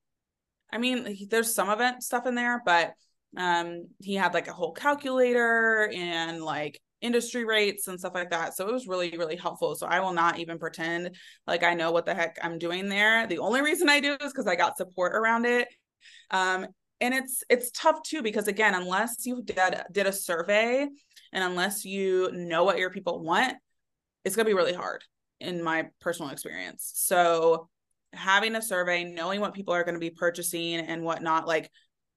I 0.72 0.78
mean, 0.78 1.06
he, 1.06 1.26
there's 1.26 1.54
some 1.54 1.70
event 1.70 2.02
stuff 2.02 2.26
in 2.26 2.34
there, 2.34 2.62
but 2.64 2.92
um 3.36 3.88
he 4.02 4.14
had 4.14 4.34
like 4.34 4.48
a 4.48 4.52
whole 4.52 4.72
calculator 4.72 5.90
and 5.94 6.42
like 6.42 6.80
industry 7.00 7.44
rates 7.44 7.86
and 7.86 7.98
stuff 7.98 8.14
like 8.14 8.30
that. 8.30 8.56
So 8.56 8.66
it 8.66 8.72
was 8.72 8.86
really, 8.86 9.16
really 9.16 9.36
helpful. 9.36 9.74
So 9.74 9.86
I 9.86 10.00
will 10.00 10.14
not 10.14 10.38
even 10.38 10.58
pretend 10.58 11.16
like 11.46 11.62
I 11.62 11.74
know 11.74 11.92
what 11.92 12.06
the 12.06 12.14
heck 12.14 12.38
I'm 12.42 12.58
doing 12.58 12.88
there. 12.88 13.26
The 13.26 13.38
only 13.38 13.60
reason 13.60 13.88
I 13.88 14.00
do 14.00 14.12
is 14.12 14.32
because 14.32 14.46
I 14.46 14.56
got 14.56 14.76
support 14.76 15.14
around 15.14 15.44
it. 15.44 15.68
Um, 16.30 16.66
and 17.00 17.14
it's 17.14 17.42
it's 17.50 17.70
tough 17.72 18.02
too 18.02 18.22
because 18.22 18.48
again 18.48 18.74
unless 18.74 19.26
you 19.26 19.42
did 19.42 19.82
did 19.90 20.06
a 20.06 20.12
survey 20.12 20.88
and 21.32 21.44
unless 21.44 21.84
you 21.84 22.30
know 22.32 22.64
what 22.64 22.78
your 22.78 22.90
people 22.90 23.22
want 23.22 23.54
it's 24.24 24.36
going 24.36 24.46
to 24.46 24.50
be 24.50 24.56
really 24.56 24.72
hard 24.72 25.02
in 25.40 25.62
my 25.62 25.86
personal 26.00 26.30
experience. 26.30 26.92
So 26.94 27.68
having 28.12 28.56
a 28.56 28.62
survey 28.62 29.04
knowing 29.04 29.40
what 29.40 29.54
people 29.54 29.74
are 29.74 29.84
going 29.84 29.94
to 29.94 30.00
be 30.00 30.10
purchasing 30.10 30.76
and 30.76 31.02
whatnot 31.02 31.48
like 31.48 31.70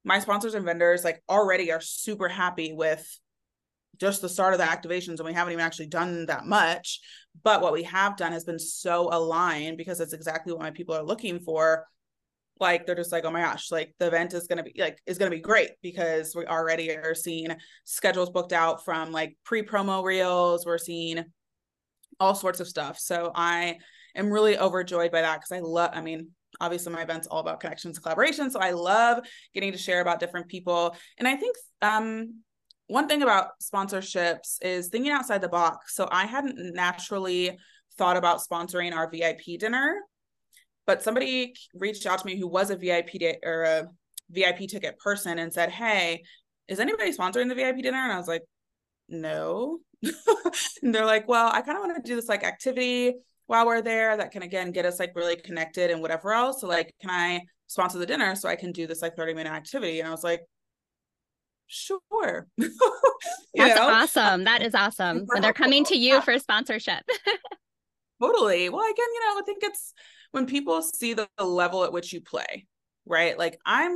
my 0.04 0.20
sponsors 0.20 0.54
and 0.54 0.64
vendors 0.64 1.04
like 1.04 1.22
already 1.28 1.72
are 1.72 1.82
super 1.82 2.30
happy 2.30 2.72
with 2.72 3.06
just 4.00 4.22
the 4.22 4.30
start 4.30 4.54
of 4.54 4.60
the 4.60 4.66
activations 4.66 5.18
and 5.18 5.26
we 5.26 5.34
haven't 5.34 5.54
even 5.54 5.66
actually 5.66 5.88
done 5.88 6.28
that 6.28 6.46
much. 6.46 7.00
But 7.44 7.62
what 7.62 7.74
we 7.74 7.84
have 7.84 8.16
done 8.16 8.32
has 8.32 8.44
been 8.44 8.60
so 8.60 9.10
aligned 9.12 9.78
because 9.78 10.00
it's 10.00 10.14
exactly 10.14 10.54
what 10.54 10.62
my 10.62 10.72
people 10.72 10.96
are 10.96 11.04
looking 11.04 11.40
for 11.40 11.86
like 12.60 12.86
they're 12.86 12.96
just 12.96 13.12
like 13.12 13.26
oh 13.26 13.32
my 13.32 13.42
gosh 13.42 13.72
like 13.72 13.94
the 14.00 14.08
event 14.08 14.34
is 14.34 14.48
going 14.48 14.58
to 14.58 14.64
be 14.64 14.74
like 14.80 15.00
is 15.06 15.18
going 15.18 15.32
to 15.32 15.36
be 15.36 15.42
great 15.42 15.72
because 15.82 16.36
we 16.36 16.46
already 16.46 16.92
are 16.92 17.16
seeing 17.16 17.56
schedules 17.84 18.30
booked 18.30 18.54
out 18.54 18.84
from 18.84 19.12
like 19.12 19.38
pre-promo 19.44 20.04
reels 20.04 20.66
we're 20.66 20.78
seeing 20.78 21.26
all 22.20 22.36
sorts 22.36 22.60
of 22.60 22.68
stuff. 22.68 23.00
So 23.00 23.32
I 23.34 23.78
am 24.16 24.32
really 24.32 24.58
overjoyed 24.58 25.12
by 25.12 25.22
that 25.22 25.40
because 25.40 25.52
I 25.52 25.60
love, 25.60 25.92
I 25.94 26.02
mean, 26.02 26.30
obviously 26.60 26.94
my 26.94 27.04
event's 27.04 27.28
all 27.28 27.40
about 27.40 27.60
connections 27.60 27.98
and 27.98 28.04
collaboration. 28.04 28.50
So 28.50 28.60
I 28.60 28.72
love 28.72 29.20
getting 29.54 29.72
to 29.72 29.78
share 29.78 30.02
about 30.02 30.20
different 30.20 30.48
people. 30.48 30.96
And 31.18 31.28
I 31.28 31.36
think 31.36 31.56
um 31.82 32.42
one 32.88 33.10
thing 33.10 33.22
about 33.22 33.50
sponsorships 33.62 34.60
is 34.62 34.88
thinking 34.88 35.12
outside 35.12 35.42
the 35.42 35.50
box. 35.50 35.94
So 35.94 36.08
I 36.10 36.26
hadn't 36.26 36.74
naturally 36.74 37.58
thought 37.98 38.16
about 38.16 38.40
sponsoring 38.40 38.96
our 38.96 39.10
VIP 39.10 39.60
dinner, 39.60 40.02
but 40.88 41.04
somebody 41.04 41.54
reached 41.76 42.08
out 42.08 42.20
to 42.20 42.26
me 42.26 42.40
who 42.40 42.48
was 42.48 42.72
a 42.72 42.76
VIP 42.78 43.12
di- 43.20 43.38
or 43.44 43.64
a 43.64 43.88
VIP 44.32 44.70
ticket 44.70 44.98
person 44.98 45.38
and 45.38 45.54
said, 45.54 45.70
Hey, 45.70 46.24
is 46.68 46.80
anybody 46.80 47.16
sponsoring 47.16 47.50
the 47.50 47.56
VIP 47.56 47.84
dinner? 47.84 47.98
And 47.98 48.12
I 48.12 48.18
was 48.18 48.28
like, 48.28 48.42
No. 49.10 49.80
and 50.82 50.96
they're 50.96 51.06
like, 51.06 51.28
Well, 51.28 51.52
I 51.54 51.62
kind 51.62 51.78
of 51.78 51.84
want 51.84 52.04
to 52.04 52.10
do 52.10 52.16
this 52.16 52.30
like 52.30 52.44
activity 52.44 53.16
while 53.48 53.66
we're 53.66 53.82
there 53.82 54.16
that 54.18 54.32
can 54.32 54.44
again 54.44 54.72
get 54.72 54.86
us 54.86 55.00
like 55.00 55.16
really 55.16 55.36
connected 55.36 55.92
and 55.92 56.02
whatever 56.02 56.34
else. 56.34 56.62
So 56.62 56.68
like, 56.68 56.94
can 57.02 57.10
I 57.10 57.42
sponsor 57.68 57.98
the 57.98 58.06
dinner 58.06 58.36
so 58.36 58.48
I 58.48 58.56
can 58.56 58.72
do 58.72 58.88
this 58.88 59.02
like 59.02 59.16
30 59.16 59.34
minute 59.34 59.52
activity? 59.52 60.00
And 60.00 60.08
I 60.08 60.12
was 60.12 60.24
like, 60.24 60.42
sure. 61.68 62.48
That's 62.58 63.76
know? 63.76 63.90
awesome. 63.90 64.46
That 64.46 64.62
is 64.62 64.74
awesome. 64.74 65.26
And 65.34 65.44
they're 65.44 65.54
coming 65.54 65.84
to 65.86 65.98
you 65.98 66.22
for 66.24 66.38
sponsorship. 66.40 67.04
totally. 68.22 68.70
Well, 68.70 68.84
again, 68.84 69.08
you 69.14 69.20
know, 69.20 69.40
I 69.40 69.42
think 69.46 69.64
it's 69.64 69.94
when 70.32 70.46
people 70.46 70.82
see 70.82 71.14
the, 71.14 71.28
the 71.38 71.46
level 71.46 71.84
at 71.84 71.94
which 71.94 72.14
you 72.14 72.22
play, 72.22 72.68
right? 73.06 73.38
Like 73.38 73.60
I'm 73.66 73.96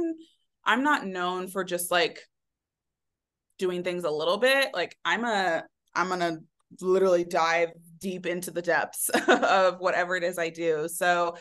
I'm 0.64 0.84
not 0.84 1.06
known 1.06 1.48
for 1.48 1.64
just 1.64 1.92
like 1.92 2.20
doing 3.58 3.84
things 3.84 4.04
a 4.04 4.12
little 4.12 4.38
bit. 4.38 4.70
Like 4.74 4.98
I'm 5.06 5.26
a 5.26 5.64
I'm 5.96 6.10
gonna 6.10 6.38
literally 6.80 7.24
dive 7.24 7.70
deep 8.00 8.26
into 8.26 8.52
the 8.52 8.62
depths 8.62 9.10
of 9.28 9.80
whatever 9.80 10.16
it 10.16 10.24
is 10.24 10.38
I 10.38 10.50
do. 10.50 10.88
So 10.88 11.36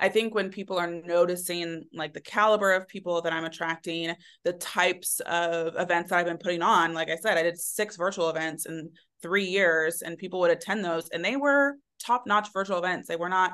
I 0.00 0.08
think 0.08 0.34
when 0.34 0.50
people 0.50 0.78
are 0.78 0.90
noticing 0.90 1.84
like 1.94 2.12
the 2.12 2.20
caliber 2.20 2.72
of 2.72 2.88
people 2.88 3.22
that 3.22 3.32
I'm 3.32 3.44
attracting, 3.44 4.14
the 4.42 4.54
types 4.54 5.20
of 5.20 5.74
events 5.78 6.10
that 6.10 6.18
I've 6.18 6.26
been 6.26 6.38
putting 6.38 6.62
on, 6.62 6.92
like 6.92 7.08
I 7.08 7.16
said, 7.16 7.38
I 7.38 7.44
did 7.44 7.56
six 7.58 7.96
virtual 7.96 8.28
events 8.28 8.66
in 8.66 8.90
three 9.22 9.44
years 9.44 10.02
and 10.02 10.18
people 10.18 10.40
would 10.40 10.50
attend 10.50 10.84
those 10.84 11.08
and 11.10 11.24
they 11.24 11.36
were 11.36 11.76
top 12.04 12.26
notch 12.26 12.48
virtual 12.52 12.78
events. 12.78 13.06
They 13.06 13.14
were 13.14 13.28
not 13.28 13.52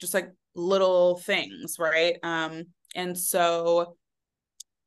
just 0.00 0.14
like 0.14 0.30
little 0.54 1.18
things, 1.18 1.76
right? 1.78 2.16
Um, 2.22 2.64
and 2.94 3.18
so 3.18 3.96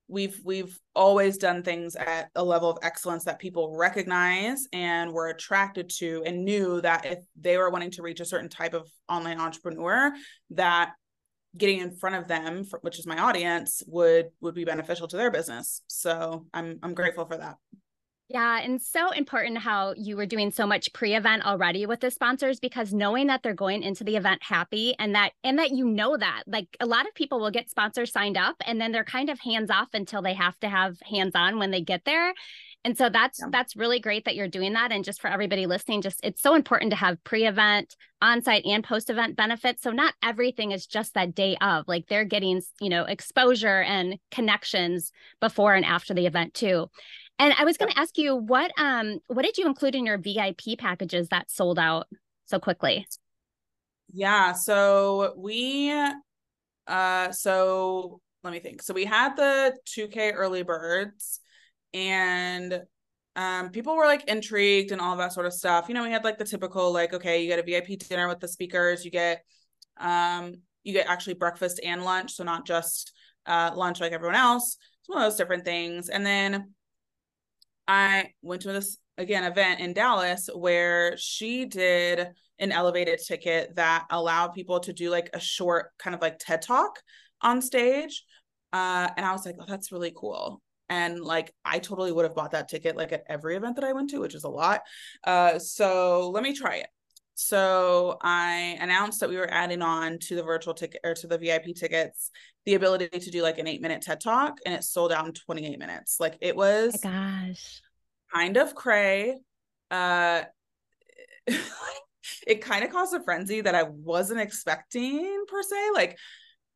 we've 0.08 0.40
we've 0.44 0.80
always 0.96 1.38
done 1.38 1.64
things 1.64 1.96
at 1.96 2.30
a 2.36 2.44
level 2.44 2.70
of 2.70 2.78
excellence 2.82 3.26
that 3.26 3.40
people 3.40 3.76
recognize 3.76 4.66
and 4.72 5.12
were 5.12 5.28
attracted 5.28 5.90
to 5.90 6.24
and 6.26 6.46
knew 6.46 6.82
that 6.82 7.06
if 7.06 7.20
they 7.40 7.58
were 7.58 7.70
wanting 7.70 7.92
to 7.92 8.02
reach 8.02 8.20
a 8.20 8.26
certain 8.26 8.50
type 8.50 8.74
of 8.74 8.90
online 9.10 9.40
entrepreneur 9.40 10.14
that 10.52 10.94
getting 11.58 11.80
in 11.80 11.92
front 11.92 12.16
of 12.16 12.28
them 12.28 12.64
which 12.82 13.00
is 13.00 13.08
my 13.08 13.18
audience 13.18 13.84
would 13.88 14.28
would 14.42 14.54
be 14.56 14.64
beneficial 14.64 15.08
to 15.08 15.18
their 15.18 15.32
business 15.32 15.82
so 15.88 16.46
i'm 16.54 16.80
i'm 16.84 16.94
grateful 16.94 17.26
for 17.26 17.38
that 17.38 17.56
yeah, 18.30 18.60
and 18.60 18.82
so 18.82 19.12
important 19.12 19.58
how 19.58 19.94
you 19.96 20.18
were 20.18 20.26
doing 20.26 20.52
so 20.52 20.68
much 20.68 20.92
pre-event 20.92 21.46
already 21.46 21.86
with 21.86 22.02
the 22.02 22.12
sponsors 22.12 22.60
because 22.60 22.94
knowing 22.94 23.28
that 23.28 23.42
they're 23.42 23.54
going 23.54 23.84
into 23.84 24.04
the 24.04 24.18
event 24.18 24.44
happy 24.44 24.96
and 25.00 25.16
that 25.16 25.32
and 25.46 25.58
that 25.60 25.72
you 25.72 25.86
know 25.86 26.18
that 26.18 26.44
like 26.46 26.68
a 26.82 26.86
lot 26.86 27.08
of 27.08 27.14
people 27.16 27.40
will 27.40 27.52
get 27.52 27.70
sponsors 27.70 28.12
signed 28.12 28.36
up 28.36 28.58
and 28.66 28.82
then 28.82 28.92
they're 28.92 29.06
kind 29.06 29.30
of 29.30 29.40
hands 29.40 29.70
off 29.72 29.88
until 29.94 30.22
they 30.22 30.34
have 30.34 30.60
to 30.60 30.68
have 30.68 30.98
hands 31.10 31.32
on 31.36 31.58
when 31.58 31.72
they 31.72 31.80
get 31.80 32.04
there. 32.04 32.34
And 32.84 32.98
so 32.98 33.10
that's 33.10 33.40
yeah. 33.42 33.48
that's 33.50 33.78
really 33.78 34.00
great 34.02 34.26
that 34.26 34.36
you're 34.36 34.50
doing 34.50 34.74
that 34.74 34.92
and 34.92 35.06
just 35.06 35.22
for 35.22 35.30
everybody 35.30 35.66
listening 35.66 36.02
just 36.02 36.20
it's 36.22 36.42
so 36.42 36.54
important 36.54 36.92
to 36.92 36.98
have 36.98 37.24
pre-event, 37.24 37.96
on-site 38.22 38.66
and 38.66 38.84
post-event 38.84 39.38
benefits 39.38 39.84
so 39.84 39.92
not 39.92 40.14
everything 40.22 40.72
is 40.72 40.86
just 40.86 41.14
that 41.14 41.34
day 41.34 41.56
of 41.62 41.88
like 41.88 42.08
they're 42.08 42.26
getting, 42.26 42.62
you 42.82 42.90
know, 42.90 43.06
exposure 43.06 43.82
and 43.84 44.18
connections 44.32 45.14
before 45.40 45.76
and 45.76 45.86
after 45.86 46.14
the 46.14 46.26
event 46.26 46.54
too. 46.54 46.88
And 47.40 47.54
I 47.58 47.66
was 47.66 47.78
going 47.78 47.92
to 47.92 48.00
ask 48.00 48.18
you 48.18 48.36
what 48.36 48.72
um 48.80 49.20
what 49.28 49.44
did 49.44 49.58
you 49.58 49.68
include 49.68 49.96
in 49.96 50.06
your 50.06 50.18
VIP 50.18 50.76
packages 50.78 51.30
that 51.30 51.52
sold 51.52 51.80
out 51.80 52.08
so 52.46 52.60
quickly? 52.60 53.08
Yeah, 54.14 54.54
so 54.54 55.34
we 55.38 55.94
uh 56.88 57.32
so 57.32 58.22
let 58.44 58.54
me 58.54 58.60
think. 58.60 58.82
So 58.82 58.94
we 58.94 59.06
had 59.06 59.36
the 59.36 59.78
2K 59.86 60.32
early 60.32 60.64
birds 60.64 61.40
and 61.94 62.82
um 63.36 63.70
people 63.70 63.96
were 63.96 64.06
like 64.06 64.26
intrigued 64.30 64.92
and 64.92 65.02
all 65.02 65.18
that 65.18 65.34
sort 65.34 65.46
of 65.46 65.54
stuff. 65.54 65.88
You 65.90 65.96
know, 65.96 66.04
we 66.04 66.12
had 66.12 66.24
like 66.24 66.38
the 66.38 66.46
typical 66.46 66.92
like 66.92 67.14
okay, 67.14 67.42
you 67.42 67.48
get 67.48 67.60
a 67.60 67.64
VIP 67.64 67.98
dinner 67.98 68.28
with 68.28 68.40
the 68.40 68.48
speakers, 68.48 69.06
you 69.06 69.12
get 69.12 69.44
um 69.98 70.56
you 70.84 70.94
get 70.94 71.08
actually 71.08 71.34
breakfast 71.36 71.80
and 71.84 72.04
lunch, 72.04 72.34
so 72.34 72.44
not 72.44 72.66
just 72.66 73.12
uh 73.46 73.72
lunch 73.76 74.00
like 74.00 74.14
everyone 74.14 74.36
else. 74.36 74.78
It's 75.02 75.10
one 75.10 75.20
of 75.20 75.26
those 75.30 75.38
different 75.38 75.66
things. 75.66 76.10
And 76.10 76.26
then 76.26 76.74
I 77.88 78.34
went 78.42 78.64
to 78.64 78.74
this 78.74 78.98
again 79.18 79.44
event 79.44 79.80
in 79.80 79.94
Dallas 79.94 80.50
where 80.54 81.16
she 81.18 81.66
did 81.66 82.28
an 82.60 82.72
elevated 82.72 83.20
ticket 83.26 83.76
that 83.76 84.06
allowed 84.10 84.50
people 84.50 84.80
to 84.82 84.94
do 84.94 85.10
like 85.10 85.30
a 85.34 85.40
short 85.40 85.92
kind 85.98 86.16
of 86.16 86.22
like 86.22 86.40
TED 86.40 86.62
talk 86.62 87.00
on 87.42 87.62
stage. 87.62 88.24
Uh, 88.74 89.10
and 89.16 89.26
I 89.26 89.32
was 89.32 89.46
like, 89.46 89.56
oh, 89.60 89.66
that's 89.68 89.92
really 89.92 90.14
cool. 90.16 90.62
And 90.90 91.20
like, 91.20 91.54
I 91.66 91.80
totally 91.80 92.12
would 92.12 92.26
have 92.26 92.36
bought 92.36 92.52
that 92.52 92.70
ticket 92.70 92.96
like 92.96 93.12
at 93.12 93.24
every 93.28 93.56
event 93.56 93.76
that 93.76 93.86
I 93.86 93.94
went 93.94 94.10
to, 94.12 94.20
which 94.20 94.36
is 94.36 94.44
a 94.44 94.50
lot. 94.50 94.82
Uh, 95.24 95.60
so 95.60 96.30
let 96.32 96.44
me 96.44 96.54
try 96.54 96.76
it. 96.78 96.88
So 97.40 98.18
I 98.24 98.80
announced 98.82 99.20
that 99.20 99.30
we 99.30 99.38
were 99.38 99.52
adding 99.52 99.84
on 99.84 100.18
to 100.22 100.36
the 100.36 100.42
virtual 100.42 100.74
ticket 100.74 101.02
or 101.04 101.14
to 101.14 101.28
the 101.28 101.38
VIP 101.38 101.76
tickets 101.76 102.32
the 102.66 102.74
ability 102.74 103.10
to 103.10 103.30
do 103.30 103.44
like 103.44 103.60
an 103.60 103.68
eight 103.68 103.80
minute 103.80 104.02
TED 104.02 104.20
talk, 104.20 104.58
and 104.66 104.74
it 104.74 104.84
sold 104.84 105.12
out 105.12 105.28
in 105.28 105.34
28 105.34 105.78
minutes. 105.78 106.20
Like 106.20 106.36
it 106.42 106.56
was, 106.56 106.96
oh 106.96 107.10
gosh, 107.10 107.84
kind 108.34 108.58
of 108.58 108.74
cray. 108.74 109.38
Uh, 109.92 110.46
it 112.48 112.62
kind 112.62 112.84
of 112.84 112.92
caused 112.92 113.14
a 113.14 113.24
frenzy 113.24 113.62
that 113.62 113.76
I 113.76 113.84
wasn't 113.84 114.40
expecting 114.40 115.46
per 115.48 115.62
se. 115.62 115.76
Like 115.94 116.18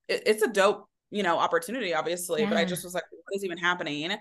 it, 0.08 0.21
it's 0.28 0.43
a 0.43 0.47
dope, 0.47 0.86
you 1.10 1.24
know, 1.24 1.39
opportunity, 1.39 1.95
obviously, 1.95 2.43
yeah. 2.43 2.50
but 2.50 2.60
I 2.60 2.65
just 2.65 2.84
was 2.84 2.93
like, 2.93 3.06
what 3.12 3.36
is 3.36 3.43
even 3.43 3.58
happening? 3.58 4.15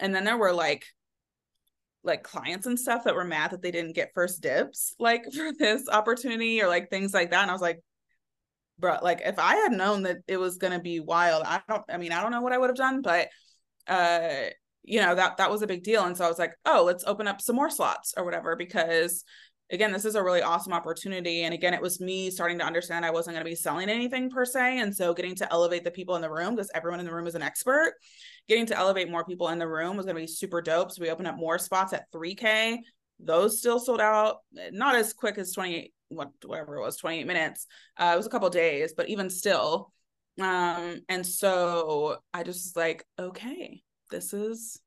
And 0.00 0.12
then 0.12 0.24
there 0.24 0.36
were 0.36 0.52
like 0.52 0.84
like 2.04 2.22
clients 2.22 2.66
and 2.66 2.78
stuff 2.78 3.04
that 3.04 3.14
were 3.14 3.24
mad 3.24 3.50
that 3.50 3.62
they 3.62 3.70
didn't 3.70 3.94
get 3.94 4.12
first 4.14 4.40
dibs 4.40 4.94
like 4.98 5.24
for 5.32 5.52
this 5.58 5.88
opportunity 5.88 6.62
or 6.62 6.68
like 6.68 6.90
things 6.90 7.14
like 7.14 7.30
that 7.30 7.42
and 7.42 7.50
i 7.50 7.54
was 7.54 7.62
like 7.62 7.80
bro 8.78 8.98
like 9.02 9.22
if 9.24 9.38
i 9.38 9.56
had 9.56 9.72
known 9.72 10.02
that 10.02 10.18
it 10.28 10.36
was 10.36 10.58
going 10.58 10.72
to 10.72 10.80
be 10.80 11.00
wild 11.00 11.42
i 11.46 11.60
don't 11.68 11.82
i 11.88 11.96
mean 11.96 12.12
i 12.12 12.20
don't 12.20 12.30
know 12.30 12.40
what 12.42 12.52
i 12.52 12.58
would 12.58 12.70
have 12.70 12.76
done 12.76 13.02
but 13.02 13.28
uh 13.88 14.44
you 14.82 15.00
know 15.00 15.14
that 15.14 15.38
that 15.38 15.50
was 15.50 15.62
a 15.62 15.66
big 15.66 15.82
deal 15.82 16.04
and 16.04 16.16
so 16.16 16.24
i 16.24 16.28
was 16.28 16.38
like 16.38 16.54
oh 16.66 16.84
let's 16.84 17.04
open 17.04 17.26
up 17.26 17.40
some 17.40 17.56
more 17.56 17.70
slots 17.70 18.14
or 18.16 18.24
whatever 18.24 18.56
because 18.56 19.24
again 19.70 19.92
this 19.92 20.04
is 20.04 20.14
a 20.14 20.22
really 20.22 20.42
awesome 20.42 20.72
opportunity 20.72 21.44
and 21.44 21.54
again 21.54 21.74
it 21.74 21.80
was 21.80 22.00
me 22.00 22.30
starting 22.30 22.58
to 22.58 22.64
understand 22.64 23.04
i 23.04 23.10
wasn't 23.10 23.34
going 23.34 23.44
to 23.44 23.50
be 23.50 23.56
selling 23.56 23.88
anything 23.88 24.30
per 24.30 24.44
se 24.44 24.78
and 24.78 24.94
so 24.94 25.14
getting 25.14 25.34
to 25.34 25.50
elevate 25.52 25.84
the 25.84 25.90
people 25.90 26.16
in 26.16 26.22
the 26.22 26.30
room 26.30 26.54
because 26.54 26.70
everyone 26.74 27.00
in 27.00 27.06
the 27.06 27.14
room 27.14 27.26
is 27.26 27.34
an 27.34 27.42
expert 27.42 27.94
getting 28.48 28.66
to 28.66 28.76
elevate 28.76 29.10
more 29.10 29.24
people 29.24 29.48
in 29.48 29.58
the 29.58 29.68
room 29.68 29.96
was 29.96 30.06
going 30.06 30.16
to 30.16 30.22
be 30.22 30.26
super 30.26 30.60
dope 30.60 30.92
so 30.92 31.00
we 31.00 31.10
opened 31.10 31.28
up 31.28 31.36
more 31.36 31.58
spots 31.58 31.92
at 31.92 32.10
3k 32.12 32.78
those 33.20 33.58
still 33.58 33.78
sold 33.78 34.00
out 34.00 34.38
not 34.72 34.94
as 34.94 35.12
quick 35.12 35.38
as 35.38 35.52
28 35.52 35.92
what 36.08 36.30
whatever 36.44 36.76
it 36.76 36.82
was 36.82 36.96
28 36.96 37.26
minutes 37.26 37.66
uh, 37.98 38.12
it 38.14 38.16
was 38.16 38.26
a 38.26 38.30
couple 38.30 38.48
days 38.50 38.92
but 38.96 39.08
even 39.08 39.30
still 39.30 39.92
um 40.40 41.00
and 41.08 41.24
so 41.24 42.16
i 42.32 42.42
just 42.42 42.66
was 42.66 42.76
like 42.76 43.06
okay 43.18 43.82
this 44.10 44.32
is 44.32 44.80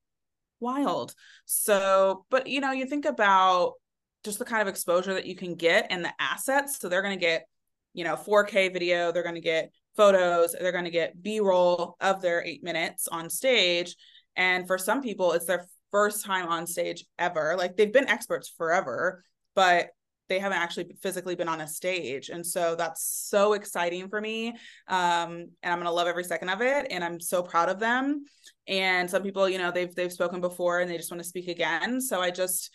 wild. 0.59 1.13
So 1.45 2.25
but 2.29 2.47
you 2.47 2.61
know 2.61 2.71
you 2.71 2.85
think 2.85 3.05
about 3.05 3.73
just 4.23 4.39
the 4.39 4.45
kind 4.45 4.61
of 4.61 4.67
exposure 4.67 5.13
that 5.13 5.25
you 5.25 5.35
can 5.35 5.55
get 5.55 5.87
and 5.89 6.03
the 6.03 6.13
assets. 6.19 6.79
So 6.79 6.89
they're 6.89 7.01
going 7.01 7.17
to 7.17 7.25
get, 7.25 7.47
you 7.93 8.03
know, 8.03 8.15
4K 8.15 8.73
video, 8.73 9.11
they're 9.11 9.23
going 9.23 9.35
to 9.35 9.41
get 9.41 9.71
photos, 9.95 10.53
they're 10.59 10.71
going 10.71 10.85
to 10.85 10.91
get 10.91 11.21
B 11.21 11.39
roll 11.39 11.95
of 11.99 12.21
their 12.21 12.43
eight 12.43 12.63
minutes 12.63 13.07
on 13.07 13.29
stage. 13.29 13.95
And 14.35 14.67
for 14.67 14.77
some 14.77 15.01
people, 15.01 15.33
it's 15.33 15.45
their 15.45 15.67
first 15.91 16.25
time 16.25 16.47
on 16.47 16.67
stage 16.67 17.05
ever. 17.17 17.55
Like 17.57 17.75
they've 17.75 17.91
been 17.91 18.07
experts 18.07 18.53
forever, 18.55 19.23
but 19.55 19.89
they 20.29 20.39
haven't 20.39 20.57
actually 20.57 20.93
physically 21.01 21.35
been 21.35 21.47
on 21.47 21.61
a 21.61 21.67
stage 21.67 22.29
and 22.29 22.45
so 22.45 22.75
that's 22.75 23.03
so 23.29 23.53
exciting 23.53 24.09
for 24.09 24.19
me 24.19 24.49
um, 24.87 25.49
and 25.63 25.73
i'm 25.73 25.77
going 25.77 25.85
to 25.85 25.91
love 25.91 26.07
every 26.07 26.23
second 26.23 26.49
of 26.49 26.61
it 26.61 26.87
and 26.89 27.03
i'm 27.03 27.19
so 27.19 27.41
proud 27.41 27.69
of 27.69 27.79
them 27.79 28.25
and 28.67 29.09
some 29.09 29.23
people 29.23 29.47
you 29.47 29.57
know 29.57 29.71
they've 29.71 29.93
they've 29.95 30.11
spoken 30.11 30.41
before 30.41 30.79
and 30.79 30.89
they 30.89 30.97
just 30.97 31.11
want 31.11 31.21
to 31.21 31.27
speak 31.27 31.47
again 31.47 32.01
so 32.01 32.21
i 32.21 32.29
just 32.29 32.71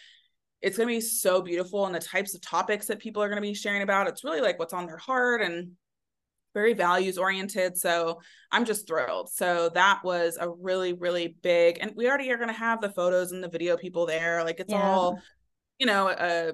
it's 0.62 0.76
going 0.76 0.88
to 0.88 0.94
be 0.94 1.00
so 1.00 1.42
beautiful 1.42 1.86
and 1.86 1.94
the 1.94 2.00
types 2.00 2.34
of 2.34 2.40
topics 2.40 2.86
that 2.86 2.98
people 2.98 3.22
are 3.22 3.28
going 3.28 3.36
to 3.36 3.42
be 3.42 3.54
sharing 3.54 3.82
about 3.82 4.08
it's 4.08 4.24
really 4.24 4.40
like 4.40 4.58
what's 4.58 4.72
on 4.72 4.86
their 4.86 4.96
heart 4.96 5.42
and 5.42 5.72
very 6.54 6.74
values 6.74 7.16
oriented 7.16 7.76
so 7.76 8.20
i'm 8.50 8.64
just 8.64 8.86
thrilled 8.86 9.30
so 9.30 9.70
that 9.72 10.00
was 10.04 10.36
a 10.38 10.48
really 10.48 10.92
really 10.92 11.36
big 11.42 11.78
and 11.80 11.92
we 11.96 12.06
already 12.08 12.30
are 12.30 12.36
going 12.36 12.48
to 12.48 12.54
have 12.54 12.80
the 12.80 12.90
photos 12.90 13.32
and 13.32 13.42
the 13.42 13.48
video 13.48 13.76
people 13.76 14.04
there 14.06 14.44
like 14.44 14.60
it's 14.60 14.72
yeah. 14.72 14.82
all 14.82 15.18
you 15.78 15.86
know 15.86 16.08
a 16.08 16.52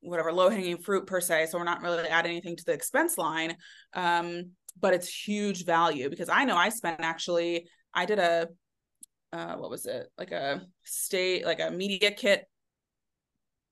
whatever 0.00 0.32
low 0.32 0.48
hanging 0.48 0.78
fruit 0.78 1.06
per 1.06 1.20
se. 1.20 1.46
So 1.46 1.58
we're 1.58 1.64
not 1.64 1.82
really 1.82 2.06
adding 2.08 2.32
anything 2.32 2.56
to 2.56 2.64
the 2.64 2.72
expense 2.72 3.18
line. 3.18 3.56
Um, 3.94 4.52
but 4.80 4.94
it's 4.94 5.08
huge 5.08 5.64
value 5.64 6.08
because 6.08 6.28
I 6.28 6.44
know 6.44 6.56
I 6.56 6.68
spent 6.68 7.00
actually, 7.00 7.68
I 7.92 8.06
did 8.06 8.18
a, 8.18 8.48
uh, 9.32 9.54
what 9.56 9.70
was 9.70 9.86
it? 9.86 10.06
Like 10.16 10.30
a 10.30 10.62
state, 10.84 11.44
like 11.44 11.60
a 11.60 11.70
media 11.70 12.12
kit 12.12 12.44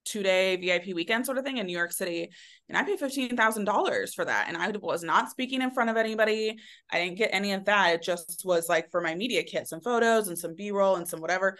two 0.07 0.23
day 0.23 0.57
VIP 0.57 0.95
weekend 0.95 1.27
sort 1.27 1.37
of 1.37 1.45
thing 1.45 1.59
in 1.59 1.66
New 1.66 1.77
York 1.77 1.92
City. 1.92 2.31
And 2.69 2.79
I 2.79 2.85
paid 2.85 3.01
$15,000 3.01 4.14
for 4.14 4.25
that. 4.25 4.47
And 4.49 4.57
I 4.57 4.71
was 4.81 5.03
not 5.03 5.31
speaking 5.31 5.61
in 5.61 5.71
front 5.73 5.90
of 5.90 5.97
anybody. 5.97 6.57
I 6.90 6.99
didn't 6.99 7.19
get 7.19 7.31
any 7.33 7.53
of 7.53 7.66
that. 7.66 7.95
It 7.95 8.03
just 8.03 8.42
was 8.45 8.69
like 8.69 8.90
for 8.90 9.01
my 9.01 9.14
media 9.14 9.42
kit, 9.42 9.69
some 9.69 9.81
photos 9.81 10.29
and 10.29 10.38
some 10.38 10.55
B 10.55 10.71
roll 10.71 10.97
and 10.97 11.07
some 11.07 11.21
whatever. 11.21 11.59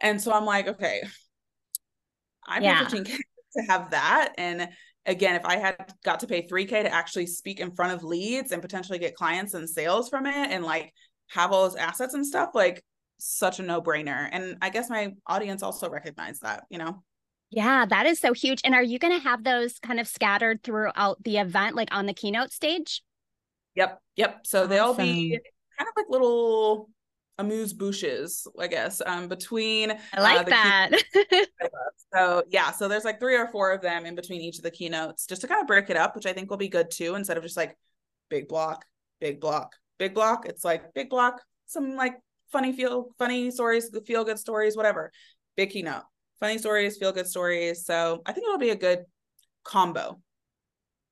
And 0.00 0.20
so 0.20 0.32
I'm 0.32 0.44
like, 0.44 0.66
okay, 0.66 1.02
I 2.46 2.58
paid 2.58 2.64
yeah. 2.64 2.84
15K 2.84 3.16
to 3.56 3.62
have 3.68 3.90
that. 3.90 4.34
And 4.38 4.68
again, 5.06 5.36
if 5.36 5.44
I 5.44 5.56
had 5.56 5.92
got 6.04 6.20
to 6.20 6.26
pay 6.26 6.46
3K 6.46 6.68
to 6.82 6.92
actually 6.92 7.26
speak 7.26 7.60
in 7.60 7.74
front 7.74 7.92
of 7.92 8.04
leads 8.04 8.52
and 8.52 8.62
potentially 8.62 8.98
get 8.98 9.14
clients 9.14 9.54
and 9.54 9.68
sales 9.68 10.08
from 10.08 10.26
it 10.26 10.50
and 10.50 10.64
like 10.64 10.92
have 11.30 11.52
all 11.52 11.64
those 11.64 11.76
assets 11.76 12.14
and 12.14 12.26
stuff, 12.26 12.50
like 12.54 12.82
such 13.18 13.58
a 13.58 13.62
no 13.62 13.80
brainer. 13.82 14.28
And 14.30 14.56
I 14.62 14.70
guess 14.70 14.90
my 14.90 15.12
audience 15.26 15.62
also 15.62 15.88
recognized 15.88 16.42
that, 16.42 16.64
you 16.70 16.78
know? 16.78 17.02
Yeah, 17.50 17.84
that 17.84 18.06
is 18.06 18.20
so 18.20 18.32
huge. 18.32 18.60
And 18.64 18.74
are 18.74 18.82
you 18.82 18.98
going 18.98 19.18
to 19.18 19.22
have 19.22 19.42
those 19.42 19.78
kind 19.80 19.98
of 19.98 20.06
scattered 20.06 20.62
throughout 20.62 21.22
the 21.24 21.38
event, 21.38 21.74
like 21.74 21.88
on 21.92 22.06
the 22.06 22.14
keynote 22.14 22.52
stage? 22.52 23.02
Yep. 23.74 24.00
Yep. 24.16 24.46
So 24.46 24.58
awesome. 24.60 24.70
they'll 24.70 24.94
be 24.94 25.38
kind 25.78 25.88
of 25.88 25.94
like 25.96 26.06
little 26.08 26.88
amuse 27.40 27.72
bouches, 27.72 28.46
I 28.58 28.68
guess, 28.68 29.02
um, 29.04 29.26
between. 29.26 29.92
I 30.12 30.20
like 30.20 30.46
uh, 30.46 30.50
that. 30.50 31.48
so 32.14 32.44
yeah, 32.50 32.70
so 32.70 32.86
there's 32.86 33.04
like 33.04 33.18
three 33.18 33.36
or 33.36 33.48
four 33.50 33.72
of 33.72 33.80
them 33.80 34.06
in 34.06 34.14
between 34.14 34.40
each 34.40 34.58
of 34.58 34.62
the 34.62 34.70
keynotes, 34.70 35.26
just 35.26 35.40
to 35.40 35.48
kind 35.48 35.60
of 35.60 35.66
break 35.66 35.90
it 35.90 35.96
up, 35.96 36.14
which 36.14 36.26
I 36.26 36.32
think 36.32 36.50
will 36.50 36.56
be 36.56 36.68
good 36.68 36.90
too. 36.90 37.14
Instead 37.14 37.36
of 37.36 37.42
just 37.42 37.56
like 37.56 37.76
big 38.28 38.46
block, 38.46 38.84
big 39.20 39.40
block, 39.40 39.74
big 39.98 40.14
block, 40.14 40.46
it's 40.46 40.64
like 40.64 40.94
big 40.94 41.10
block, 41.10 41.40
some 41.66 41.96
like 41.96 42.14
funny 42.52 42.72
feel, 42.72 43.08
funny 43.18 43.50
stories, 43.50 43.90
feel 44.06 44.24
good 44.24 44.38
stories, 44.38 44.76
whatever. 44.76 45.10
Big 45.56 45.70
keynote, 45.70 46.04
funny 46.40 46.58
stories, 46.58 46.96
feel 46.96 47.12
good 47.12 47.26
stories. 47.26 47.84
So 47.84 48.22
I 48.26 48.32
think 48.32 48.46
it'll 48.46 48.58
be 48.58 48.70
a 48.70 48.76
good 48.76 49.04
combo. 49.62 50.20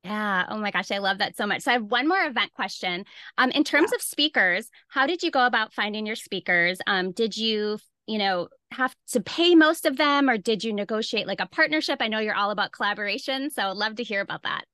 Yeah. 0.05 0.47
Oh 0.49 0.59
my 0.59 0.71
gosh, 0.71 0.91
I 0.91 0.99
love 0.99 1.19
that 1.19 1.37
so 1.37 1.47
much. 1.47 1.63
So 1.63 1.71
I 1.71 1.75
have 1.75 1.85
one 1.85 2.09
more 2.09 2.25
event 2.25 2.53
question. 2.55 3.05
Um, 3.37 3.51
in 3.51 3.65
terms 3.65 3.91
yeah. 3.93 3.97
of 3.97 4.03
speakers, 4.03 4.69
how 4.89 5.07
did 5.07 5.23
you 5.23 5.31
go 5.31 5.45
about 5.45 5.75
finding 5.75 6.07
your 6.07 6.17
speakers? 6.17 6.79
Um, 6.87 7.13
did 7.13 7.37
you, 7.37 7.79
you 8.07 8.19
know, 8.19 8.49
have 8.71 8.95
to 9.13 9.21
pay 9.21 9.55
most 9.55 9.87
of 9.87 9.97
them, 9.97 10.31
or 10.31 10.39
did 10.39 10.63
you 10.63 10.73
negotiate 10.73 11.27
like 11.27 11.41
a 11.41 11.47
partnership? 11.47 11.99
I 12.01 12.09
know 12.09 12.21
you're 12.21 12.35
all 12.35 12.51
about 12.51 12.73
collaboration, 12.73 13.51
so 13.51 13.63
I'd 13.65 13.77
love 13.77 13.97
to 13.97 14.05
hear 14.05 14.21
about 14.21 14.45
that. 14.45 14.65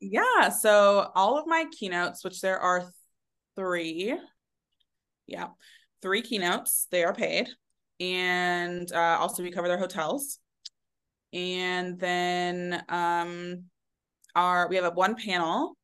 Yeah. 0.00 0.48
So 0.50 1.10
all 1.14 1.38
of 1.38 1.46
my 1.46 1.66
keynotes, 1.78 2.24
which 2.24 2.40
there 2.40 2.58
are 2.58 2.90
three, 3.56 4.16
yeah, 5.26 5.48
three 6.00 6.22
keynotes, 6.22 6.86
they 6.90 7.04
are 7.04 7.12
paid 7.12 7.48
and 8.00 8.90
uh, 8.92 9.18
also 9.20 9.42
we 9.42 9.52
cover 9.52 9.68
their 9.68 9.78
hotels. 9.78 10.38
And 11.32 11.98
then 12.00 12.82
um, 12.88 13.64
our 14.34 14.68
we 14.68 14.76
have 14.76 14.84
a 14.84 14.90
one 14.90 15.14
panel, 15.14 15.76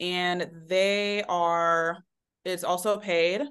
and 0.00 0.50
they 0.66 1.22
are 1.28 1.98
it's 2.44 2.64
also 2.64 2.98
paid, 2.98 3.42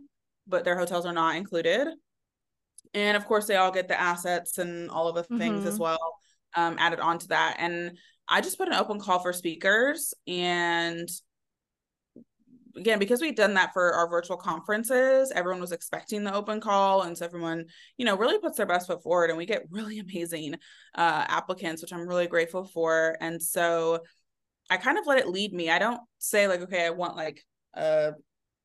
but 0.48 0.66
their 0.66 0.78
hotels 0.78 1.06
are 1.06 1.14
not 1.14 1.36
included. 1.36 1.88
And 2.94 3.16
of 3.16 3.26
course, 3.26 3.46
they 3.46 3.56
all 3.56 3.72
get 3.72 3.88
the 3.88 4.00
assets 4.00 4.58
and 4.58 4.90
all 4.90 5.08
of 5.08 5.16
the 5.16 5.38
things 5.38 5.60
mm-hmm. 5.60 5.68
as 5.68 5.78
well 5.78 6.18
um, 6.56 6.76
added 6.80 7.00
onto 7.00 7.28
that. 7.28 7.58
And 7.60 7.98
I 8.28 8.42
just 8.42 8.58
put 8.58 8.68
an 8.68 8.74
open 8.74 9.00
call 9.00 9.20
for 9.20 9.32
speakers 9.32 10.14
and 10.28 11.08
again 12.80 13.00
because 13.00 13.22
we'd 13.22 13.36
done 13.36 13.54
that 13.54 13.74
for 13.74 13.94
our 13.94 14.10
virtual 14.10 14.38
conferences 14.38 15.32
everyone 15.36 15.62
was 15.62 15.72
expecting 15.72 16.24
the 16.24 16.34
open 16.34 16.60
call 16.60 17.04
and 17.04 17.18
so 17.18 17.26
everyone 17.26 17.66
you 17.98 18.06
know 18.06 18.18
really 18.18 18.40
puts 18.40 18.58
their 18.58 18.66
best 18.66 18.88
foot 18.88 19.04
forward 19.04 19.30
and 19.30 19.38
we 19.38 19.46
get 19.46 19.64
really 19.70 20.00
amazing 20.00 20.56
uh, 20.96 21.26
applicants 21.28 21.82
which 21.82 21.94
i'm 21.94 22.08
really 22.08 22.28
grateful 22.28 22.66
for. 22.66 23.18
And 23.22 23.42
so 23.42 24.00
i 24.70 24.78
kind 24.78 24.98
of 24.98 25.06
let 25.06 25.20
it 25.20 25.28
lead 25.28 25.54
me. 25.54 25.70
I 25.70 25.80
don't 25.80 26.02
say 26.18 26.48
like 26.48 26.62
okay 26.62 26.86
i 26.86 26.90
want 26.90 27.16
like 27.16 27.44
a 27.74 28.14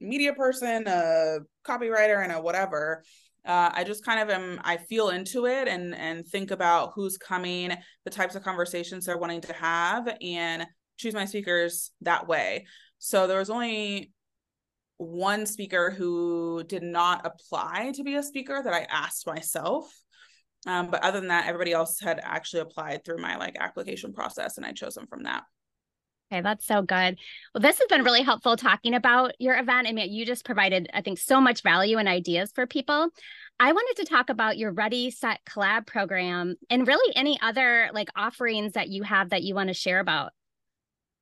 media 0.01 0.33
person 0.33 0.85
a 0.87 1.39
copywriter 1.67 2.23
and 2.23 2.33
a 2.33 2.41
whatever. 2.41 3.03
Uh, 3.47 3.71
I 3.75 3.85
just 3.85 4.05
kind 4.05 4.21
of 4.21 4.31
am 4.31 4.61
I 4.65 4.79
feel 4.79 5.11
into 5.11 5.47
it 5.47 5.69
and 5.69 5.95
and 5.95 6.27
think 6.27 6.51
about 6.51 6.93
who's 6.95 7.19
coming, 7.19 7.73
the 8.05 8.11
types 8.11 8.35
of 8.35 8.43
conversations 8.43 9.05
they're 9.05 9.19
wanting 9.19 9.43
to 9.43 9.53
have, 9.53 10.09
and 10.23 10.67
choose 10.97 11.15
my 11.15 11.27
speakers 11.27 11.91
that 12.01 12.27
way. 12.27 12.67
So 12.99 13.27
there 13.27 13.39
was 13.39 13.51
only 13.51 14.13
one 14.99 15.47
speaker 15.47 15.91
who 15.91 16.63
did 16.65 16.83
not 16.83 17.27
apply 17.27 17.93
to 17.95 18.05
be 18.05 18.15
a 18.15 18.23
speaker 18.23 18.61
that 18.63 18.73
I 18.73 18.87
asked 18.91 19.27
myself. 19.27 19.93
Um, 20.67 20.91
but 20.91 21.03
other 21.03 21.21
than 21.21 21.29
that, 21.29 21.47
everybody 21.47 21.73
else 21.73 22.01
had 22.01 22.21
actually 22.23 22.61
applied 22.61 23.05
through 23.05 23.19
my 23.19 23.37
like 23.37 23.57
application 23.59 24.13
process 24.13 24.57
and 24.57 24.65
I 24.65 24.73
chose 24.73 24.95
them 24.95 25.07
from 25.07 25.25
that. 25.25 25.43
Okay, 26.33 26.41
that's 26.41 26.67
so 26.67 26.81
good. 26.81 27.19
Well, 27.55 27.61
this 27.61 27.79
has 27.79 27.87
been 27.89 28.03
really 28.03 28.23
helpful 28.23 28.57
talking 28.57 28.95
about 28.95 29.33
your 29.39 29.59
event. 29.59 29.87
I 29.87 29.93
mean, 29.93 30.11
you 30.11 30.25
just 30.25 30.45
provided, 30.45 30.89
I 30.95 31.03
think, 31.03 31.19
so 31.19 31.41
much 31.41 31.63
value 31.63 31.99
and 31.99 32.09
ideas 32.09 32.51
for 32.55 32.67
people. 32.67 33.09
I 33.61 33.73
wanted 33.73 34.03
to 34.03 34.09
talk 34.11 34.31
about 34.31 34.57
your 34.57 34.73
Ready 34.73 35.11
Set 35.11 35.41
Collab 35.45 35.87
program 35.87 36.57
and 36.71 36.89
really 36.89 37.15
any 37.15 37.39
other 37.41 37.91
like 37.93 38.09
offerings 38.17 38.73
that 38.73 38.89
you 38.89 39.03
have 39.03 39.31
that 39.31 39.43
you 39.43 39.55
want 39.55 39.69
to 39.69 39.75
share 39.75 40.01
about. 40.01 40.33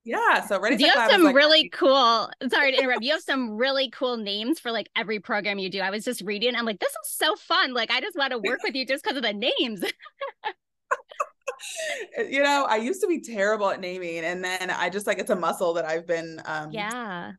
Yeah. 0.05 0.45
So 0.47 0.61
ready. 0.61 0.83
You 0.83 0.91
have 0.91 1.11
some 1.11 1.23
like- 1.23 1.35
really 1.35 1.69
cool. 1.69 2.31
Sorry 2.51 2.73
to 2.73 2.79
interrupt. 2.79 3.03
You 3.03 3.13
have 3.13 3.23
some 3.23 3.57
really 3.57 3.91
cool 3.91 4.17
names 4.17 4.59
for 4.59 4.73
like 4.73 4.91
every 4.97 5.21
program 5.21 5.59
you 5.59 5.71
do. 5.71 5.81
I 5.81 5.91
was 5.91 6.05
just 6.05 6.23
reading. 6.23 6.57
I'm 6.57 6.65
like, 6.65 6.81
this 6.81 6.91
is 6.91 7.11
so 7.11 7.37
fun. 7.37 7.73
Like, 7.73 7.91
I 7.91 8.01
just 8.01 8.17
want 8.17 8.33
to 8.33 8.39
work 8.39 8.63
with 8.65 8.75
you 8.75 8.85
just 8.85 9.05
because 9.05 9.17
of 9.17 9.23
the 9.23 9.33
names. 9.33 9.85
you 12.31 12.43
know, 12.43 12.67
I 12.69 12.77
used 12.77 13.01
to 13.03 13.07
be 13.07 13.21
terrible 13.21 13.71
at 13.71 13.81
naming, 13.81 14.25
and 14.25 14.45
then 14.45 14.71
I 14.71 14.91
just 14.91 15.07
like 15.07 15.19
it's 15.19 15.31
a 15.31 15.37
muscle 15.37 15.75
that 15.75 15.85
I've 15.85 16.07
been. 16.07 16.41
um 16.45 16.71
Yeah. 16.73 17.33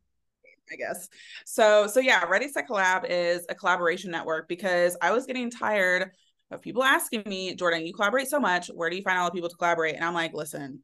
I 0.71 0.75
guess. 0.75 1.09
So 1.45 1.87
so 1.87 1.99
yeah, 1.99 2.23
Ready 2.23 2.47
Set 2.47 2.67
Collab 2.67 3.05
is 3.09 3.45
a 3.49 3.55
collaboration 3.55 4.11
network 4.11 4.47
because 4.47 4.95
I 5.01 5.11
was 5.11 5.25
getting 5.25 5.51
tired 5.51 6.11
of 6.51 6.61
people 6.61 6.83
asking 6.83 7.23
me, 7.25 7.53
Jordan, 7.55 7.85
you 7.85 7.93
collaborate 7.93 8.27
so 8.27 8.39
much. 8.39 8.69
Where 8.73 8.89
do 8.89 8.95
you 8.95 9.01
find 9.03 9.19
all 9.19 9.25
the 9.25 9.33
people 9.33 9.49
to 9.49 9.55
collaborate? 9.57 9.95
And 9.95 10.05
I'm 10.05 10.13
like, 10.13 10.33
listen, 10.33 10.81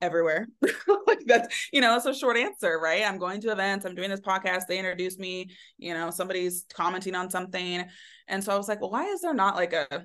everywhere. 0.00 0.48
like 1.06 1.20
that's, 1.26 1.68
you 1.72 1.80
know, 1.80 1.96
it's 1.96 2.06
a 2.06 2.14
short 2.14 2.36
answer, 2.36 2.78
right? 2.78 3.04
I'm 3.04 3.18
going 3.18 3.40
to 3.42 3.52
events, 3.52 3.84
I'm 3.84 3.94
doing 3.94 4.10
this 4.10 4.20
podcast, 4.20 4.62
they 4.68 4.78
introduce 4.78 5.18
me, 5.18 5.50
you 5.76 5.94
know, 5.94 6.10
somebody's 6.10 6.64
commenting 6.72 7.14
on 7.14 7.30
something. 7.30 7.84
And 8.28 8.44
so 8.44 8.52
I 8.52 8.56
was 8.56 8.68
like, 8.68 8.80
well, 8.80 8.90
why 8.90 9.06
is 9.06 9.20
there 9.20 9.34
not 9.34 9.56
like 9.56 9.72
a 9.72 10.04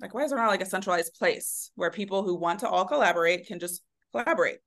like 0.00 0.14
why 0.14 0.24
is 0.24 0.30
there 0.30 0.38
not 0.38 0.48
like 0.48 0.62
a 0.62 0.66
centralized 0.66 1.14
place 1.14 1.70
where 1.76 1.90
people 1.90 2.24
who 2.24 2.34
want 2.34 2.60
to 2.60 2.68
all 2.68 2.84
collaborate 2.84 3.46
can 3.46 3.58
just 3.60 3.82
collaborate? 4.10 4.58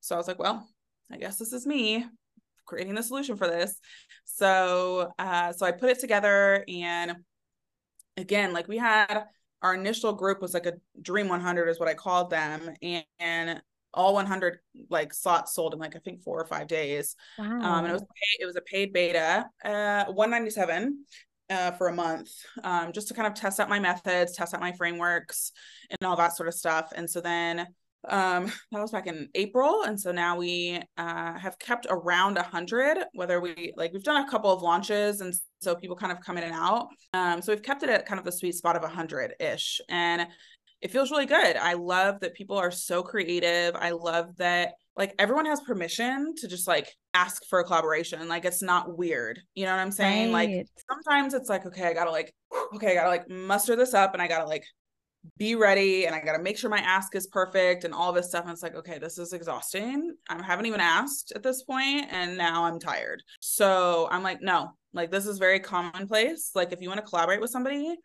So 0.00 0.14
I 0.14 0.18
was 0.18 0.28
like, 0.28 0.38
well, 0.38 0.68
I 1.10 1.16
guess 1.16 1.38
this 1.38 1.52
is 1.52 1.66
me 1.66 2.04
creating 2.66 2.94
the 2.94 3.02
solution 3.02 3.36
for 3.36 3.46
this. 3.46 3.78
So 4.24 5.10
uh 5.18 5.52
so 5.52 5.66
I 5.66 5.72
put 5.72 5.90
it 5.90 6.00
together 6.00 6.64
and 6.68 7.16
again, 8.16 8.52
like 8.52 8.68
we 8.68 8.76
had 8.76 9.24
our 9.62 9.74
initial 9.74 10.12
group 10.12 10.42
was 10.42 10.52
like 10.52 10.66
a 10.66 10.74
dream 11.00 11.28
100 11.28 11.68
is 11.68 11.80
what 11.80 11.88
I 11.88 11.94
called 11.94 12.28
them 12.28 12.70
and, 12.82 13.04
and 13.18 13.62
all 13.94 14.14
100 14.14 14.58
like 14.90 15.14
slots 15.14 15.54
sold 15.54 15.74
in 15.74 15.80
like 15.80 15.96
I 15.96 15.98
think 16.00 16.22
four 16.22 16.40
or 16.40 16.46
five 16.46 16.66
days. 16.66 17.16
Wow. 17.38 17.60
Um, 17.60 17.84
and 17.84 17.88
it 17.88 17.92
was 17.92 18.04
it 18.40 18.46
was 18.46 18.56
a 18.56 18.62
paid 18.62 18.92
beta, 18.92 19.46
uh, 19.64 20.04
197 20.06 21.04
uh, 21.50 21.70
for 21.72 21.88
a 21.88 21.94
month, 21.94 22.30
um, 22.62 22.92
just 22.92 23.08
to 23.08 23.14
kind 23.14 23.26
of 23.26 23.34
test 23.34 23.60
out 23.60 23.68
my 23.68 23.78
methods, 23.78 24.36
test 24.36 24.54
out 24.54 24.60
my 24.60 24.72
frameworks, 24.72 25.52
and 25.90 26.06
all 26.06 26.16
that 26.16 26.36
sort 26.36 26.48
of 26.48 26.54
stuff. 26.54 26.92
And 26.94 27.08
so 27.08 27.20
then 27.20 27.66
um 28.08 28.46
that 28.72 28.80
was 28.80 28.90
back 28.90 29.06
in 29.06 29.28
april 29.34 29.84
and 29.84 29.98
so 29.98 30.12
now 30.12 30.36
we 30.36 30.80
uh 30.98 31.38
have 31.38 31.58
kept 31.58 31.86
around 31.88 32.36
100 32.36 32.98
whether 33.14 33.40
we 33.40 33.72
like 33.76 33.92
we've 33.92 34.02
done 34.02 34.24
a 34.24 34.30
couple 34.30 34.52
of 34.52 34.62
launches 34.62 35.20
and 35.20 35.34
so 35.60 35.74
people 35.74 35.96
kind 35.96 36.12
of 36.12 36.20
come 36.20 36.36
in 36.36 36.44
and 36.44 36.52
out 36.52 36.88
um 37.12 37.40
so 37.40 37.52
we've 37.52 37.62
kept 37.62 37.82
it 37.82 37.88
at 37.88 38.06
kind 38.06 38.18
of 38.18 38.24
the 38.24 38.32
sweet 38.32 38.54
spot 38.54 38.76
of 38.76 38.82
100 38.82 39.34
ish 39.40 39.80
and 39.88 40.26
it 40.84 40.90
feels 40.90 41.10
really 41.10 41.24
good. 41.24 41.56
I 41.56 41.72
love 41.72 42.20
that 42.20 42.34
people 42.34 42.58
are 42.58 42.70
so 42.70 43.02
creative. 43.02 43.74
I 43.74 43.92
love 43.92 44.36
that 44.36 44.74
like 44.94 45.14
everyone 45.18 45.46
has 45.46 45.62
permission 45.62 46.34
to 46.36 46.46
just 46.46 46.68
like 46.68 46.92
ask 47.14 47.42
for 47.48 47.60
a 47.60 47.64
collaboration. 47.64 48.28
Like 48.28 48.44
it's 48.44 48.62
not 48.62 48.98
weird. 48.98 49.40
You 49.54 49.64
know 49.64 49.72
what 49.72 49.80
I'm 49.80 49.90
saying? 49.90 50.30
Right. 50.30 50.58
Like 50.58 50.66
sometimes 50.90 51.32
it's 51.32 51.48
like, 51.48 51.64
okay, 51.64 51.86
I 51.88 51.94
gotta 51.94 52.10
like, 52.10 52.34
okay, 52.74 52.90
I 52.92 52.94
gotta 52.94 53.08
like 53.08 53.30
muster 53.30 53.76
this 53.76 53.94
up 53.94 54.12
and 54.12 54.20
I 54.20 54.28
gotta 54.28 54.44
like 54.44 54.62
be 55.38 55.54
ready 55.54 56.04
and 56.04 56.14
I 56.14 56.20
gotta 56.20 56.42
make 56.42 56.58
sure 56.58 56.68
my 56.68 56.80
ask 56.80 57.16
is 57.16 57.28
perfect 57.28 57.84
and 57.84 57.94
all 57.94 58.12
this 58.12 58.28
stuff. 58.28 58.44
And 58.44 58.52
it's 58.52 58.62
like, 58.62 58.74
okay, 58.74 58.98
this 58.98 59.16
is 59.16 59.32
exhausting. 59.32 60.14
I 60.28 60.42
haven't 60.42 60.66
even 60.66 60.80
asked 60.80 61.32
at 61.34 61.42
this 61.42 61.62
point 61.62 62.08
and 62.10 62.36
now 62.36 62.64
I'm 62.64 62.78
tired. 62.78 63.22
So 63.40 64.06
I'm 64.10 64.22
like, 64.22 64.42
no, 64.42 64.72
like 64.92 65.10
this 65.10 65.24
is 65.24 65.38
very 65.38 65.60
commonplace. 65.60 66.50
Like 66.54 66.74
if 66.74 66.82
you 66.82 66.88
want 66.88 67.00
to 67.00 67.06
collaborate 67.06 67.40
with 67.40 67.50
somebody, 67.50 67.96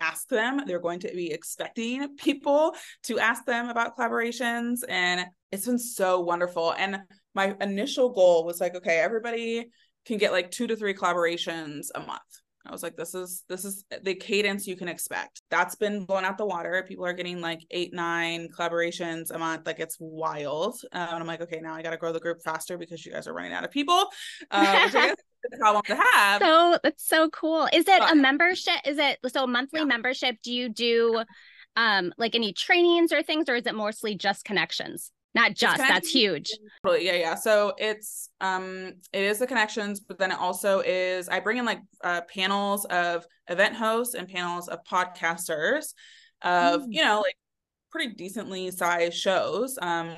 ask 0.00 0.28
them. 0.28 0.62
They're 0.66 0.80
going 0.80 1.00
to 1.00 1.08
be 1.08 1.32
expecting 1.32 2.16
people 2.16 2.74
to 3.04 3.18
ask 3.18 3.44
them 3.44 3.68
about 3.68 3.96
collaborations. 3.96 4.80
And 4.88 5.26
it's 5.52 5.66
been 5.66 5.78
so 5.78 6.20
wonderful. 6.20 6.72
And 6.72 6.98
my 7.34 7.56
initial 7.60 8.10
goal 8.10 8.44
was 8.44 8.60
like, 8.60 8.74
okay, 8.74 8.98
everybody 8.98 9.66
can 10.06 10.18
get 10.18 10.32
like 10.32 10.50
two 10.50 10.66
to 10.66 10.76
three 10.76 10.94
collaborations 10.94 11.86
a 11.94 12.00
month. 12.00 12.20
I 12.66 12.72
was 12.72 12.82
like, 12.82 12.96
this 12.96 13.14
is 13.14 13.44
this 13.48 13.64
is 13.64 13.84
the 14.02 14.14
cadence 14.14 14.66
you 14.66 14.76
can 14.76 14.88
expect. 14.88 15.42
That's 15.50 15.74
been 15.76 16.04
blown 16.04 16.24
out 16.24 16.36
the 16.36 16.44
water. 16.44 16.84
People 16.86 17.06
are 17.06 17.14
getting 17.14 17.40
like 17.40 17.60
eight, 17.70 17.94
nine 17.94 18.48
collaborations 18.56 19.30
a 19.30 19.38
month. 19.38 19.66
Like 19.66 19.80
it's 19.80 19.96
wild. 19.98 20.74
Um, 20.92 21.08
and 21.08 21.20
I'm 21.20 21.26
like, 21.26 21.40
okay, 21.40 21.60
now 21.62 21.74
I 21.74 21.82
got 21.82 21.90
to 21.90 21.96
grow 21.96 22.12
the 22.12 22.20
group 22.20 22.42
faster 22.42 22.76
because 22.76 23.06
you 23.06 23.12
guys 23.12 23.26
are 23.26 23.32
running 23.32 23.52
out 23.52 23.64
of 23.64 23.70
people. 23.70 24.08
Uh, 24.50 24.90
I 25.52 25.56
guess 25.56 25.58
a 25.58 25.58
problem 25.58 25.82
to 25.86 25.96
have. 25.96 26.42
So 26.42 26.78
that's 26.82 27.06
so 27.06 27.28
cool. 27.30 27.68
Is 27.72 27.88
it 27.88 27.98
but, 27.98 28.12
a 28.12 28.14
membership? 28.14 28.74
Is 28.84 28.98
it 28.98 29.18
so 29.28 29.46
monthly 29.46 29.80
yeah. 29.80 29.86
membership? 29.86 30.36
Do 30.42 30.52
you 30.52 30.68
do 30.68 31.22
um 31.76 32.12
like 32.18 32.34
any 32.34 32.52
trainings 32.52 33.12
or 33.12 33.22
things, 33.22 33.48
or 33.48 33.56
is 33.56 33.66
it 33.66 33.74
mostly 33.74 34.14
just 34.14 34.44
connections? 34.44 35.12
not 35.34 35.54
just 35.54 35.78
that's 35.78 36.10
huge 36.10 36.50
yeah 36.86 37.12
yeah 37.12 37.34
so 37.34 37.72
it's 37.78 38.30
um 38.40 38.94
it 39.12 39.22
is 39.22 39.38
the 39.38 39.46
connections 39.46 40.00
but 40.00 40.18
then 40.18 40.32
it 40.32 40.38
also 40.38 40.80
is 40.80 41.28
i 41.28 41.38
bring 41.38 41.58
in 41.58 41.64
like 41.64 41.80
uh, 42.02 42.22
panels 42.22 42.84
of 42.86 43.26
event 43.48 43.74
hosts 43.74 44.14
and 44.14 44.28
panels 44.28 44.68
of 44.68 44.82
podcasters 44.84 45.94
of 46.42 46.82
mm. 46.82 46.86
you 46.88 47.04
know 47.04 47.20
like 47.20 47.36
pretty 47.90 48.14
decently 48.14 48.70
sized 48.70 49.14
shows 49.14 49.78
um 49.82 50.14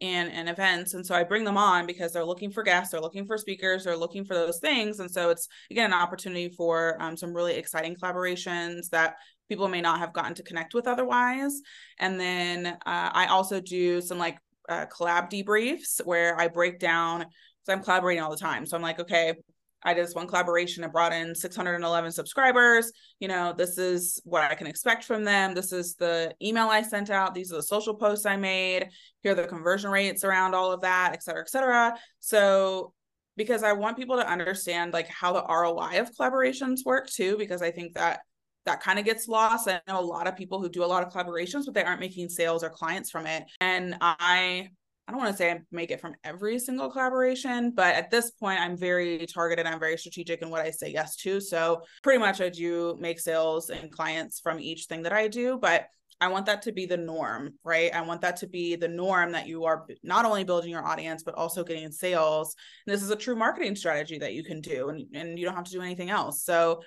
and 0.00 0.30
and 0.32 0.48
events 0.48 0.94
and 0.94 1.04
so 1.04 1.14
i 1.14 1.22
bring 1.22 1.44
them 1.44 1.56
on 1.56 1.86
because 1.86 2.12
they're 2.12 2.24
looking 2.24 2.50
for 2.50 2.62
guests 2.62 2.92
they're 2.92 3.00
looking 3.00 3.26
for 3.26 3.36
speakers 3.36 3.84
they're 3.84 3.96
looking 3.96 4.24
for 4.24 4.34
those 4.34 4.58
things 4.58 5.00
and 5.00 5.10
so 5.10 5.30
it's 5.30 5.48
again 5.70 5.92
an 5.92 5.98
opportunity 5.98 6.48
for 6.48 6.96
um, 7.00 7.16
some 7.16 7.34
really 7.34 7.54
exciting 7.54 7.94
collaborations 7.94 8.88
that 8.90 9.16
people 9.48 9.68
may 9.68 9.80
not 9.80 9.98
have 9.98 10.12
gotten 10.12 10.34
to 10.34 10.42
connect 10.42 10.74
with 10.74 10.86
otherwise 10.86 11.60
and 11.98 12.18
then 12.18 12.66
uh, 12.66 13.10
i 13.12 13.26
also 13.26 13.60
do 13.60 14.00
some 14.00 14.18
like 14.18 14.38
uh, 14.70 14.86
collab 14.86 15.30
debriefs 15.30 16.00
where 16.04 16.38
I 16.40 16.48
break 16.48 16.78
down 16.78 17.18
because 17.20 17.68
I'm 17.68 17.82
collaborating 17.82 18.22
all 18.22 18.30
the 18.30 18.36
time. 18.36 18.64
So 18.64 18.76
I'm 18.76 18.82
like, 18.82 19.00
okay, 19.00 19.34
I 19.82 19.94
did 19.94 20.04
this 20.04 20.14
one 20.14 20.26
collaboration. 20.26 20.84
I 20.84 20.88
brought 20.88 21.12
in 21.12 21.34
611 21.34 22.12
subscribers. 22.12 22.92
You 23.18 23.28
know, 23.28 23.54
this 23.56 23.78
is 23.78 24.20
what 24.24 24.42
I 24.42 24.54
can 24.54 24.66
expect 24.66 25.04
from 25.04 25.24
them. 25.24 25.54
This 25.54 25.72
is 25.72 25.94
the 25.94 26.34
email 26.42 26.68
I 26.68 26.82
sent 26.82 27.10
out. 27.10 27.34
These 27.34 27.52
are 27.52 27.56
the 27.56 27.62
social 27.62 27.94
posts 27.94 28.26
I 28.26 28.36
made. 28.36 28.88
Here 29.22 29.32
are 29.32 29.34
the 29.34 29.46
conversion 29.46 29.90
rates 29.90 30.24
around 30.24 30.54
all 30.54 30.72
of 30.72 30.82
that, 30.82 31.12
et 31.12 31.22
cetera, 31.22 31.42
et 31.42 31.50
cetera. 31.50 31.96
So 32.20 32.92
because 33.36 33.62
I 33.62 33.72
want 33.72 33.96
people 33.96 34.16
to 34.16 34.30
understand 34.30 34.92
like 34.92 35.08
how 35.08 35.32
the 35.32 35.44
ROI 35.48 36.00
of 36.00 36.14
collaborations 36.14 36.84
work 36.84 37.08
too, 37.08 37.36
because 37.38 37.62
I 37.62 37.70
think 37.70 37.94
that 37.94 38.20
that 38.66 38.82
kind 38.82 38.98
of 38.98 39.06
gets 39.06 39.28
lost. 39.28 39.66
I 39.66 39.80
know 39.88 39.98
a 39.98 40.02
lot 40.02 40.26
of 40.26 40.36
people 40.36 40.60
who 40.60 40.68
do 40.68 40.84
a 40.84 40.86
lot 40.86 41.02
of 41.02 41.12
collaborations, 41.12 41.64
but 41.64 41.72
they 41.72 41.82
aren't 41.82 42.00
making 42.00 42.28
sales 42.28 42.62
or 42.62 42.68
clients 42.68 43.10
from 43.10 43.26
it. 43.26 43.44
And 43.60 43.96
I 44.00 44.68
I 45.10 45.12
don't 45.12 45.22
want 45.22 45.32
to 45.32 45.36
say 45.36 45.50
I 45.50 45.58
make 45.72 45.90
it 45.90 46.00
from 46.00 46.14
every 46.22 46.60
single 46.60 46.88
collaboration, 46.88 47.72
but 47.72 47.96
at 47.96 48.12
this 48.12 48.30
point, 48.30 48.60
I'm 48.60 48.76
very 48.76 49.26
targeted. 49.26 49.66
I'm 49.66 49.80
very 49.80 49.98
strategic 49.98 50.40
in 50.40 50.50
what 50.50 50.60
I 50.60 50.70
say 50.70 50.92
yes 50.92 51.16
to. 51.16 51.40
So 51.40 51.82
pretty 52.04 52.20
much 52.20 52.40
I 52.40 52.48
do 52.48 52.96
make 53.00 53.18
sales 53.18 53.70
and 53.70 53.90
clients 53.90 54.38
from 54.38 54.60
each 54.60 54.84
thing 54.84 55.02
that 55.02 55.12
I 55.12 55.26
do, 55.26 55.58
but 55.60 55.86
I 56.20 56.28
want 56.28 56.46
that 56.46 56.62
to 56.62 56.70
be 56.70 56.86
the 56.86 56.96
norm, 56.96 57.54
right? 57.64 57.92
I 57.92 58.02
want 58.02 58.20
that 58.20 58.36
to 58.36 58.46
be 58.46 58.76
the 58.76 58.86
norm 58.86 59.32
that 59.32 59.48
you 59.48 59.64
are 59.64 59.84
not 60.04 60.26
only 60.26 60.44
building 60.44 60.70
your 60.70 60.86
audience, 60.86 61.24
but 61.24 61.34
also 61.34 61.64
getting 61.64 61.90
sales. 61.90 62.54
And 62.86 62.94
this 62.94 63.02
is 63.02 63.10
a 63.10 63.16
true 63.16 63.34
marketing 63.34 63.74
strategy 63.74 64.16
that 64.18 64.34
you 64.34 64.44
can 64.44 64.60
do, 64.60 64.90
and, 64.90 65.08
and 65.12 65.40
you 65.40 65.44
don't 65.44 65.56
have 65.56 65.64
to 65.64 65.72
do 65.72 65.82
anything 65.82 66.10
else. 66.10 66.44
So 66.44 66.82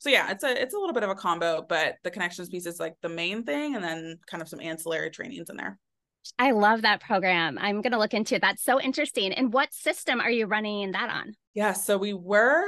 so 0.00 0.10
yeah, 0.10 0.32
it's 0.32 0.42
a 0.42 0.60
it's 0.60 0.74
a 0.74 0.78
little 0.78 0.94
bit 0.94 1.04
of 1.04 1.10
a 1.10 1.14
combo, 1.14 1.64
but 1.68 1.94
the 2.02 2.10
connections 2.10 2.48
piece 2.48 2.66
is 2.66 2.80
like 2.80 2.94
the 3.02 3.08
main 3.08 3.44
thing, 3.44 3.76
and 3.76 3.84
then 3.84 4.18
kind 4.28 4.42
of 4.42 4.48
some 4.48 4.60
ancillary 4.60 5.10
trainings 5.10 5.48
in 5.48 5.56
there. 5.56 5.78
I 6.38 6.52
love 6.52 6.82
that 6.82 7.00
program. 7.00 7.58
I'm 7.58 7.80
going 7.80 7.92
to 7.92 7.98
look 7.98 8.14
into 8.14 8.36
it. 8.36 8.42
That's 8.42 8.62
so 8.62 8.80
interesting. 8.80 9.32
And 9.32 9.52
what 9.52 9.72
system 9.72 10.20
are 10.20 10.30
you 10.30 10.46
running 10.46 10.92
that 10.92 11.10
on? 11.10 11.34
Yeah, 11.54 11.72
so 11.72 11.98
we 11.98 12.12
were 12.12 12.64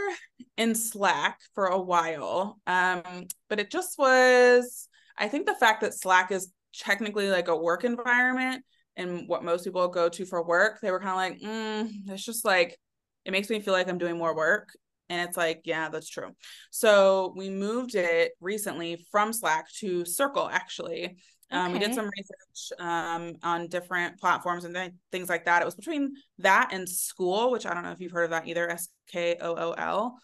in 0.56 0.74
Slack 0.74 1.38
for 1.54 1.66
a 1.66 1.80
while, 1.80 2.58
um, 2.66 3.02
but 3.48 3.60
it 3.60 3.70
just 3.70 3.98
was. 3.98 4.88
I 5.16 5.28
think 5.28 5.46
the 5.46 5.54
fact 5.54 5.82
that 5.82 5.94
Slack 5.94 6.32
is 6.32 6.52
technically 6.74 7.28
like 7.28 7.48
a 7.48 7.56
work 7.56 7.84
environment 7.84 8.64
and 8.96 9.28
what 9.28 9.44
most 9.44 9.64
people 9.64 9.86
go 9.88 10.08
to 10.08 10.24
for 10.24 10.42
work, 10.44 10.80
they 10.80 10.90
were 10.90 11.00
kind 11.00 11.10
of 11.10 11.16
like, 11.16 11.40
mm, 11.40 11.90
it's 12.08 12.24
just 12.24 12.44
like 12.44 12.78
it 13.24 13.32
makes 13.32 13.50
me 13.50 13.60
feel 13.60 13.74
like 13.74 13.88
I'm 13.88 13.98
doing 13.98 14.18
more 14.18 14.34
work 14.34 14.70
and 15.10 15.28
it's 15.28 15.36
like, 15.36 15.62
yeah, 15.64 15.88
that's 15.88 16.08
true. 16.08 16.30
So 16.70 17.34
we 17.36 17.50
moved 17.50 17.96
it 17.96 18.32
recently 18.40 19.04
from 19.10 19.32
Slack 19.32 19.66
to 19.80 20.04
Circle, 20.06 20.48
actually. 20.50 21.16
Um, 21.50 21.64
okay. 21.64 21.72
We 21.72 21.78
did 21.80 21.94
some 21.94 22.08
research 22.16 22.78
um, 22.78 23.32
on 23.42 23.66
different 23.66 24.20
platforms 24.20 24.64
and 24.64 24.74
th- 24.74 24.92
things 25.10 25.28
like 25.28 25.46
that. 25.46 25.62
It 25.62 25.64
was 25.64 25.74
between 25.74 26.14
that 26.38 26.70
and 26.72 26.86
Skool, 26.86 27.50
which 27.50 27.66
I 27.66 27.74
don't 27.74 27.82
know 27.82 27.90
if 27.90 28.00
you've 28.00 28.12
heard 28.12 28.24
of 28.24 28.30
that 28.30 28.46
either, 28.46 28.70
S 28.70 28.88
K 29.10 29.36
O 29.40 29.56
O 29.56 29.72
L. 29.72 30.18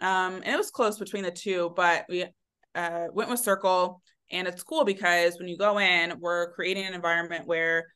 Um, 0.00 0.34
and 0.34 0.48
it 0.48 0.58
was 0.58 0.72
close 0.72 0.98
between 0.98 1.22
the 1.22 1.30
two, 1.30 1.72
but 1.76 2.04
we 2.08 2.26
uh, 2.74 3.06
went 3.12 3.30
with 3.30 3.38
Circle. 3.38 4.02
And 4.32 4.48
it's 4.48 4.64
cool 4.64 4.84
because 4.84 5.38
when 5.38 5.46
you 5.46 5.56
go 5.56 5.78
in, 5.78 6.14
we're 6.18 6.52
creating 6.52 6.86
an 6.86 6.94
environment 6.94 7.46
where 7.46 7.86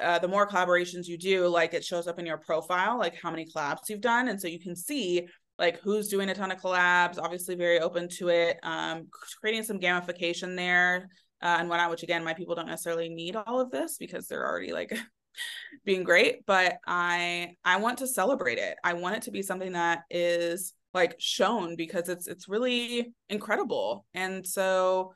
uh, 0.00 0.18
the 0.18 0.28
more 0.28 0.46
collaborations 0.46 1.06
you 1.06 1.18
do, 1.18 1.48
like 1.48 1.74
it 1.74 1.84
shows 1.84 2.06
up 2.06 2.18
in 2.18 2.26
your 2.26 2.38
profile, 2.38 2.98
like 2.98 3.16
how 3.20 3.30
many 3.30 3.46
collabs 3.46 3.88
you've 3.88 4.00
done. 4.00 4.28
And 4.28 4.40
so 4.40 4.48
you 4.48 4.60
can 4.60 4.76
see 4.76 5.26
like 5.58 5.80
who's 5.80 6.08
doing 6.08 6.28
a 6.28 6.34
ton 6.34 6.50
of 6.50 6.60
collabs 6.60 7.18
obviously 7.18 7.54
very 7.54 7.80
open 7.80 8.08
to 8.08 8.28
it 8.28 8.58
um, 8.62 9.08
creating 9.40 9.62
some 9.62 9.78
gamification 9.78 10.56
there 10.56 11.08
uh, 11.42 11.56
and 11.58 11.68
whatnot 11.68 11.90
which 11.90 12.02
again 12.02 12.24
my 12.24 12.34
people 12.34 12.54
don't 12.54 12.66
necessarily 12.66 13.08
need 13.08 13.36
all 13.36 13.60
of 13.60 13.70
this 13.70 13.96
because 13.98 14.26
they're 14.26 14.46
already 14.46 14.72
like 14.72 14.96
being 15.84 16.02
great 16.02 16.44
but 16.46 16.78
i 16.86 17.54
i 17.64 17.76
want 17.76 17.98
to 17.98 18.06
celebrate 18.06 18.58
it. 18.58 18.76
I 18.82 18.94
want 18.94 19.16
it 19.16 19.22
to 19.22 19.30
be 19.30 19.42
something 19.42 19.72
that 19.72 20.02
is 20.10 20.74
like 20.94 21.14
shown 21.18 21.76
because 21.76 22.08
it's 22.08 22.26
it's 22.26 22.48
really 22.48 23.12
incredible. 23.28 24.06
And 24.14 24.46
so 24.46 25.14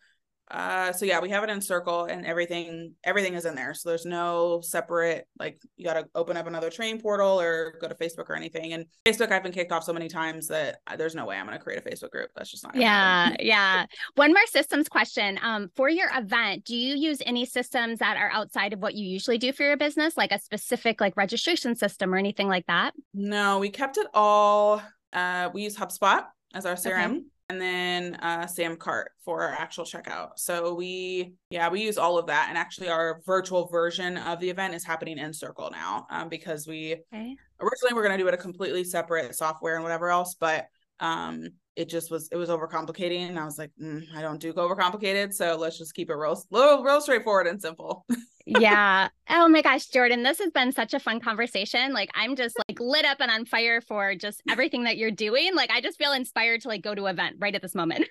uh 0.52 0.92
so 0.92 1.06
yeah 1.06 1.18
we 1.18 1.30
have 1.30 1.42
it 1.42 1.50
in 1.50 1.60
circle 1.60 2.04
and 2.04 2.26
everything 2.26 2.92
everything 3.04 3.34
is 3.34 3.46
in 3.46 3.54
there. 3.54 3.72
So 3.72 3.88
there's 3.88 4.04
no 4.04 4.60
separate 4.62 5.26
like 5.38 5.58
you 5.76 5.84
got 5.84 5.94
to 5.94 6.06
open 6.14 6.36
up 6.36 6.46
another 6.46 6.68
train 6.68 7.00
portal 7.00 7.40
or 7.40 7.78
go 7.80 7.88
to 7.88 7.94
facebook 7.94 8.28
or 8.28 8.36
anything. 8.36 8.74
And 8.74 8.84
facebook 9.06 9.32
i've 9.32 9.42
been 9.42 9.52
kicked 9.52 9.72
off 9.72 9.84
so 9.84 9.92
many 9.92 10.08
times 10.08 10.48
that 10.48 10.78
there's 10.98 11.14
no 11.14 11.24
way 11.24 11.36
i'm 11.36 11.46
going 11.46 11.58
to 11.58 11.62
create 11.62 11.78
a 11.84 11.88
facebook 11.88 12.10
group. 12.10 12.30
That's 12.36 12.50
just 12.50 12.64
not 12.64 12.76
yeah 12.76 13.34
yeah. 13.40 13.86
One 14.16 14.32
more 14.32 14.46
systems 14.46 14.88
question. 14.88 15.38
Um 15.42 15.70
for 15.74 15.88
your 15.88 16.10
event 16.14 16.64
do 16.64 16.76
you 16.76 16.96
use 16.96 17.18
any 17.24 17.46
systems 17.46 18.00
that 18.00 18.16
are 18.16 18.30
outside 18.30 18.74
of 18.74 18.80
what 18.80 18.94
you 18.94 19.06
usually 19.06 19.38
do 19.38 19.52
for 19.52 19.62
your 19.62 19.76
business 19.78 20.16
like 20.16 20.32
a 20.32 20.38
specific 20.38 21.00
like 21.00 21.16
registration 21.16 21.74
system 21.74 22.14
or 22.14 22.18
anything 22.18 22.48
like 22.48 22.66
that? 22.66 22.92
No 23.14 23.58
we 23.58 23.70
kept 23.70 23.96
it 23.96 24.06
all 24.12 24.82
uh 25.14 25.48
we 25.54 25.62
use 25.62 25.76
hubspot 25.76 26.26
as 26.54 26.66
our 26.66 26.74
crm. 26.74 27.10
okay 27.10 27.20
and 27.52 27.60
then 27.60 28.14
uh, 28.22 28.46
Samcart 28.46 29.04
for 29.24 29.42
our 29.42 29.52
actual 29.52 29.84
checkout. 29.84 30.30
So 30.36 30.74
we, 30.74 31.34
yeah, 31.50 31.68
we 31.68 31.82
use 31.82 31.98
all 31.98 32.18
of 32.18 32.26
that. 32.26 32.46
And 32.48 32.56
actually, 32.56 32.88
our 32.88 33.20
virtual 33.26 33.66
version 33.68 34.16
of 34.16 34.40
the 34.40 34.48
event 34.48 34.74
is 34.74 34.84
happening 34.84 35.18
in 35.18 35.34
Circle 35.34 35.70
now 35.70 36.06
um, 36.10 36.28
because 36.30 36.66
we 36.66 36.96
okay. 37.12 37.36
originally 37.60 37.94
we're 37.94 38.02
going 38.02 38.16
to 38.16 38.22
do 38.22 38.28
it 38.28 38.34
a 38.34 38.38
completely 38.38 38.84
separate 38.84 39.34
software 39.34 39.74
and 39.74 39.82
whatever 39.82 40.08
else, 40.08 40.34
but 40.38 40.66
um, 41.00 41.48
it 41.76 41.88
just 41.88 42.10
was 42.10 42.28
it 42.32 42.36
was 42.36 42.48
overcomplicating, 42.48 43.28
and 43.28 43.38
I 43.38 43.44
was 43.44 43.58
like, 43.58 43.70
mm, 43.80 44.02
I 44.14 44.22
don't 44.22 44.40
do 44.40 44.52
overcomplicated, 44.52 45.32
so 45.32 45.56
let's 45.56 45.78
just 45.78 45.94
keep 45.94 46.10
it 46.10 46.14
real, 46.14 46.42
real, 46.50 46.82
real 46.82 47.00
straightforward 47.00 47.46
and 47.46 47.60
simple. 47.60 48.06
yeah. 48.46 49.08
Oh 49.28 49.48
my 49.48 49.62
gosh, 49.62 49.86
Jordan, 49.86 50.22
this 50.22 50.38
has 50.38 50.50
been 50.50 50.72
such 50.72 50.94
a 50.94 51.00
fun 51.00 51.20
conversation. 51.20 51.92
Like 51.92 52.10
I'm 52.14 52.36
just 52.36 52.56
like 52.68 52.78
lit 52.80 53.04
up 53.04 53.18
and 53.20 53.30
on 53.30 53.44
fire 53.44 53.80
for 53.80 54.14
just 54.14 54.42
everything 54.48 54.84
that 54.84 54.96
you're 54.96 55.10
doing. 55.10 55.54
Like 55.54 55.70
I 55.70 55.80
just 55.80 55.98
feel 55.98 56.12
inspired 56.12 56.62
to 56.62 56.68
like 56.68 56.82
go 56.82 56.94
to 56.94 57.06
an 57.06 57.14
event 57.14 57.36
right 57.38 57.54
at 57.54 57.62
this 57.62 57.74
moment. 57.74 58.06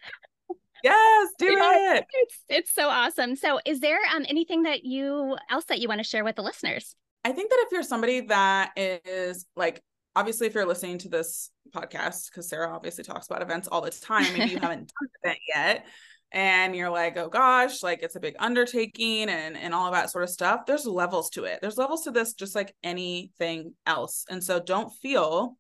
yes, 0.84 1.30
do 1.40 1.48
it. 1.50 2.06
It's 2.14 2.38
it's 2.50 2.74
so 2.74 2.90
awesome. 2.90 3.36
So 3.36 3.60
is 3.66 3.80
there 3.80 4.00
um 4.16 4.26
anything 4.30 4.64
that 4.64 4.84
you 4.84 5.38
else 5.50 5.66
that 5.66 5.80
you 5.80 5.88
want 5.88 6.00
to 6.00 6.08
share 6.08 6.24
with 6.24 6.36
the 6.36 6.44
listeners? 6.44 6.96
I 7.24 7.32
think 7.34 7.52
that 7.52 7.64
if 7.66 7.72
you're 7.72 7.84
somebody 7.84 8.22
that 8.22 8.72
is 8.76 9.46
like 9.56 9.82
obviously 10.16 10.48
if 10.48 10.54
you're 10.54 10.66
listening 10.66 10.98
to 10.98 11.10
this 11.10 11.52
podcast 11.74 12.30
because 12.30 12.50
sarah 12.50 12.70
obviously 12.74 13.04
talks 13.04 13.28
about 13.28 13.42
events 13.42 13.68
all 13.70 13.82
the 13.82 13.92
time 13.92 14.26
maybe 14.34 14.52
you 14.52 14.60
haven't 14.62 14.92
done 14.92 14.96
an 15.02 15.10
event 15.24 15.40
yet 15.48 15.86
and 16.32 16.76
you're 16.76 16.90
like, 16.90 17.18
oh 17.18 17.30
gosh, 17.30 17.84
like 17.84 18.02
it's 18.02 18.16
a 18.16 18.20
big 18.20 18.36
undertaking 18.40 19.30
and 19.30 19.58
and 19.58 19.74
all 19.74 19.88
of 19.88 19.94
that 19.94 20.10
sort 20.10 20.24
of 20.24 20.30
stuff. 20.30 20.66
There's 20.66 20.86
levels 20.86 21.30
to 21.32 21.44
it. 21.44 21.60
There's 21.62 21.78
levels 21.78 22.04
to 22.04 22.12
this 22.12 22.34
just 22.34 22.56
like 22.56 22.76
anything 22.84 23.74
else. 23.86 24.26
And 24.30 24.44
so 24.44 24.60
don't 24.60 24.94
feel 25.02 25.58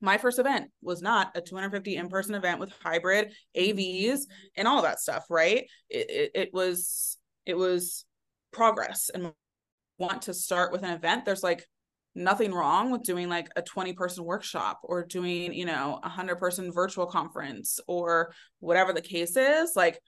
my 0.00 0.16
first 0.16 0.38
event 0.38 0.70
was 0.80 1.02
not 1.02 1.36
a 1.36 1.40
250 1.40 1.96
in-person 1.96 2.34
event 2.34 2.60
with 2.60 2.72
hybrid 2.82 3.32
AVs 3.56 4.20
and 4.56 4.68
all 4.68 4.82
that 4.82 5.00
stuff, 5.00 5.24
right? 5.28 5.66
It, 5.90 6.10
it, 6.10 6.30
it 6.34 6.50
was 6.52 7.18
it 7.44 7.56
was 7.56 8.04
progress 8.52 9.10
and 9.12 9.32
want 9.98 10.22
to 10.22 10.34
start 10.34 10.72
with 10.72 10.82
an 10.84 10.90
event. 10.90 11.24
There's 11.24 11.42
like 11.42 11.66
nothing 12.18 12.52
wrong 12.52 12.90
with 12.90 13.02
doing 13.02 13.28
like 13.28 13.48
a 13.56 13.62
20 13.62 13.92
person 13.94 14.24
workshop 14.24 14.80
or 14.82 15.04
doing 15.04 15.52
you 15.54 15.64
know 15.64 15.98
a 16.02 16.08
100 16.08 16.36
person 16.36 16.72
virtual 16.72 17.06
conference 17.06 17.80
or 17.86 18.32
whatever 18.60 18.92
the 18.92 19.00
case 19.00 19.36
is 19.36 19.72
like 19.76 19.98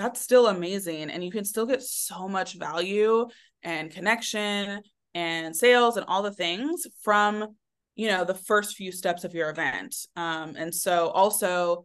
that's 0.00 0.20
still 0.20 0.46
amazing. 0.46 1.10
And 1.10 1.22
you 1.22 1.30
can 1.30 1.44
still 1.44 1.66
get 1.66 1.82
so 1.82 2.26
much 2.26 2.54
value 2.54 3.26
and 3.62 3.90
connection 3.90 4.80
and 5.14 5.54
sales 5.54 5.98
and 5.98 6.06
all 6.08 6.22
the 6.22 6.32
things 6.32 6.86
from, 7.02 7.48
you 7.96 8.08
know, 8.08 8.24
the 8.24 8.34
first 8.34 8.76
few 8.76 8.92
steps 8.92 9.24
of 9.24 9.34
your 9.34 9.50
event. 9.50 9.94
Um, 10.16 10.54
and 10.56 10.74
so 10.74 11.08
also, 11.08 11.84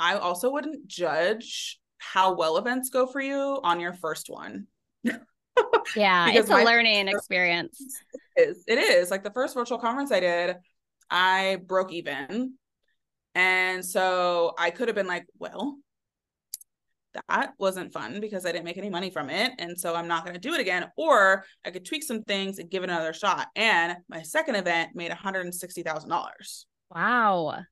I 0.00 0.16
also 0.16 0.50
wouldn't 0.50 0.88
judge 0.88 1.78
how 1.98 2.34
well 2.34 2.56
events 2.56 2.90
go 2.90 3.06
for 3.06 3.20
you 3.20 3.60
on 3.62 3.78
your 3.78 3.92
first 3.92 4.28
one. 4.28 4.66
yeah, 5.96 6.30
it's 6.30 6.50
a 6.50 6.64
learning 6.64 7.08
experience. 7.08 7.80
It 8.36 8.48
is. 8.48 8.64
It 8.66 8.78
is. 8.78 9.10
Like 9.10 9.22
the 9.22 9.30
first 9.30 9.54
virtual 9.54 9.78
conference 9.78 10.12
I 10.12 10.20
did, 10.20 10.56
I 11.10 11.58
broke 11.66 11.92
even. 11.92 12.54
And 13.34 13.84
so 13.84 14.54
I 14.58 14.70
could 14.70 14.88
have 14.88 14.94
been 14.94 15.06
like, 15.06 15.26
well, 15.38 15.76
that 17.28 17.54
wasn't 17.58 17.92
fun 17.92 18.20
because 18.20 18.44
I 18.44 18.52
didn't 18.52 18.64
make 18.64 18.78
any 18.78 18.90
money 18.90 19.10
from 19.10 19.30
it. 19.30 19.52
And 19.58 19.78
so 19.78 19.94
I'm 19.94 20.08
not 20.08 20.24
going 20.24 20.34
to 20.34 20.40
do 20.40 20.54
it 20.54 20.60
again. 20.60 20.90
Or 20.96 21.44
I 21.64 21.70
could 21.70 21.84
tweak 21.84 22.02
some 22.02 22.22
things 22.22 22.58
and 22.58 22.70
give 22.70 22.82
it 22.82 22.90
another 22.90 23.12
shot. 23.12 23.48
And 23.54 23.96
my 24.08 24.22
second 24.22 24.56
event 24.56 24.90
made 24.94 25.10
$160,000. 25.10 26.64
Wow. 26.90 27.62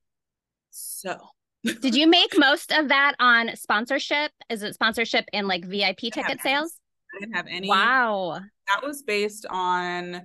So 0.71 1.17
did 1.63 1.95
you 1.95 2.07
make 2.07 2.37
most 2.37 2.71
of 2.71 2.89
that 2.89 3.15
on 3.19 3.55
sponsorship? 3.55 4.31
Is 4.49 4.63
it 4.63 4.73
sponsorship 4.73 5.25
and 5.31 5.47
like 5.47 5.63
VIP 5.65 5.97
ticket 6.13 6.41
sales? 6.41 6.77
I 7.13 7.19
didn't 7.19 7.35
have 7.35 7.47
any. 7.49 7.67
Wow. 7.67 8.39
That 8.67 8.83
was 8.83 9.03
based 9.03 9.45
on 9.49 10.15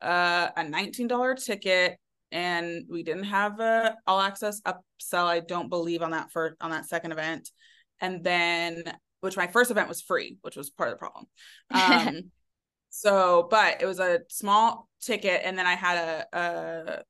uh, 0.00 0.48
a 0.56 0.62
$19 0.62 1.44
ticket 1.44 1.98
and 2.32 2.84
we 2.88 3.02
didn't 3.02 3.24
have 3.24 3.58
a 3.60 3.96
all 4.06 4.20
access 4.20 4.60
upsell 4.62 5.24
i 5.24 5.40
don't 5.40 5.68
believe 5.68 6.00
on 6.00 6.12
that 6.12 6.30
for 6.30 6.56
on 6.60 6.70
that 6.70 6.86
second 6.86 7.12
event. 7.12 7.50
And 8.00 8.24
then 8.24 8.84
which 9.20 9.36
my 9.36 9.46
first 9.46 9.70
event 9.70 9.88
was 9.88 10.00
free 10.00 10.38
which 10.42 10.56
was 10.56 10.70
part 10.70 10.90
of 10.90 10.94
the 10.94 10.98
problem. 10.98 11.26
Um 11.72 12.30
so 12.92 13.46
but 13.50 13.80
it 13.82 13.86
was 13.86 14.00
a 14.00 14.20
small 14.28 14.88
ticket 15.00 15.42
and 15.44 15.56
then 15.56 15.66
i 15.66 15.74
had 15.74 16.26
a, 16.32 16.38
a 16.38 17.02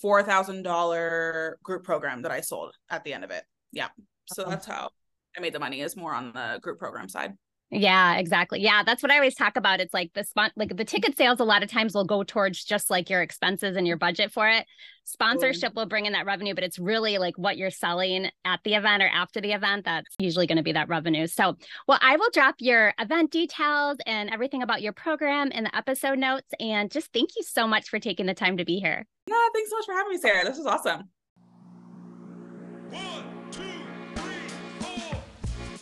four 0.00 0.22
thousand 0.22 0.62
dollar 0.62 1.58
group 1.62 1.84
program 1.84 2.22
that 2.22 2.32
i 2.32 2.40
sold 2.40 2.74
at 2.90 3.04
the 3.04 3.12
end 3.12 3.24
of 3.24 3.30
it. 3.30 3.44
Yeah. 3.72 3.88
So 4.26 4.44
that's 4.44 4.66
how 4.66 4.90
i 5.36 5.40
made 5.40 5.52
the 5.52 5.60
money 5.60 5.80
is 5.80 5.96
more 5.96 6.14
on 6.14 6.32
the 6.32 6.58
group 6.62 6.78
program 6.78 7.08
side 7.08 7.34
yeah, 7.70 8.16
exactly. 8.16 8.60
Yeah, 8.60 8.82
that's 8.82 9.02
what 9.02 9.12
I 9.12 9.16
always 9.16 9.34
talk 9.34 9.58
about. 9.58 9.80
It's 9.80 9.92
like 9.92 10.12
the 10.14 10.24
spot, 10.24 10.52
like 10.56 10.74
the 10.74 10.86
ticket 10.86 11.18
sales. 11.18 11.38
A 11.38 11.44
lot 11.44 11.62
of 11.62 11.70
times 11.70 11.94
will 11.94 12.04
go 12.04 12.22
towards 12.22 12.64
just 12.64 12.88
like 12.88 13.10
your 13.10 13.20
expenses 13.20 13.76
and 13.76 13.86
your 13.86 13.98
budget 13.98 14.32
for 14.32 14.48
it. 14.48 14.60
Mm-hmm. 14.60 15.04
Sponsorship 15.04 15.74
will 15.74 15.84
bring 15.84 16.06
in 16.06 16.14
that 16.14 16.24
revenue, 16.24 16.54
but 16.54 16.64
it's 16.64 16.78
really 16.78 17.18
like 17.18 17.36
what 17.36 17.58
you're 17.58 17.70
selling 17.70 18.30
at 18.46 18.60
the 18.64 18.74
event 18.74 19.02
or 19.02 19.08
after 19.08 19.42
the 19.42 19.52
event 19.52 19.84
that's 19.84 20.14
usually 20.18 20.46
going 20.46 20.56
to 20.56 20.62
be 20.62 20.72
that 20.72 20.88
revenue. 20.88 21.26
So, 21.26 21.56
well, 21.86 21.98
I 22.00 22.16
will 22.16 22.30
drop 22.32 22.54
your 22.58 22.94
event 22.98 23.30
details 23.30 23.98
and 24.06 24.30
everything 24.30 24.62
about 24.62 24.80
your 24.80 24.94
program 24.94 25.50
in 25.50 25.64
the 25.64 25.76
episode 25.76 26.18
notes. 26.18 26.48
And 26.58 26.90
just 26.90 27.12
thank 27.12 27.30
you 27.36 27.42
so 27.42 27.66
much 27.66 27.90
for 27.90 27.98
taking 27.98 28.24
the 28.24 28.34
time 28.34 28.56
to 28.56 28.64
be 28.64 28.80
here. 28.80 29.04
Yeah, 29.26 29.48
thanks 29.52 29.70
so 29.70 29.76
much 29.76 29.86
for 29.86 29.94
having 29.94 30.12
me, 30.12 30.18
Sarah. 30.18 30.44
This 30.44 30.56
was 30.56 30.66
awesome. 30.66 31.10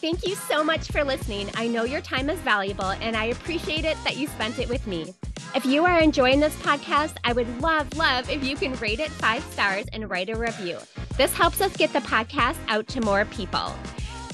Thank 0.07 0.25
you 0.25 0.37
so 0.37 0.63
much 0.63 0.93
for 0.93 1.03
listening. 1.03 1.51
I 1.57 1.67
know 1.67 1.83
your 1.83 2.01
time 2.01 2.31
is 2.31 2.39
valuable 2.43 2.91
and 2.91 3.17
I 3.17 3.25
appreciate 3.25 3.85
it 3.85 3.97
that 4.05 4.17
you 4.17 4.29
spent 4.29 4.61
it 4.61 4.69
with 4.69 4.87
me. 4.87 5.13
If 5.53 5.67
you 5.67 5.85
are 5.85 5.99
enjoying 5.99 6.39
this 6.39 6.55
podcast, 6.59 7.17
I 7.25 7.33
would 7.33 7.61
love, 7.61 7.93
love 7.97 8.31
if 8.31 8.45
you 8.45 8.55
can 8.55 8.77
rate 8.77 9.01
it 9.01 9.11
five 9.11 9.43
stars 9.43 9.85
and 9.93 10.09
write 10.09 10.31
a 10.31 10.37
review. 10.37 10.79
This 11.17 11.35
helps 11.35 11.61
us 11.61 11.77
get 11.77 11.93
the 11.93 11.99
podcast 11.99 12.59
out 12.69 12.87
to 12.87 13.01
more 13.01 13.25
people. 13.25 13.75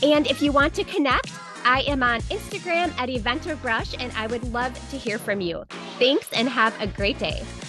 And 0.03 0.27
if 0.27 0.43
you 0.43 0.53
want 0.53 0.75
to 0.75 0.85
connect, 0.85 1.31
I 1.65 1.85
am 1.87 2.03
on 2.03 2.21
Instagram 2.23 2.93
at 2.99 3.09
Eventive 3.09 3.63
Brush 3.63 3.95
and 3.99 4.13
I 4.13 4.27
would 4.27 4.45
love 4.53 4.75
to 4.91 4.99
hear 4.99 5.17
from 5.17 5.41
you. 5.41 5.65
Thanks 5.99 6.31
and 6.35 6.51
have 6.51 6.79
a 6.83 6.87
great 6.87 7.19
day. 7.19 7.43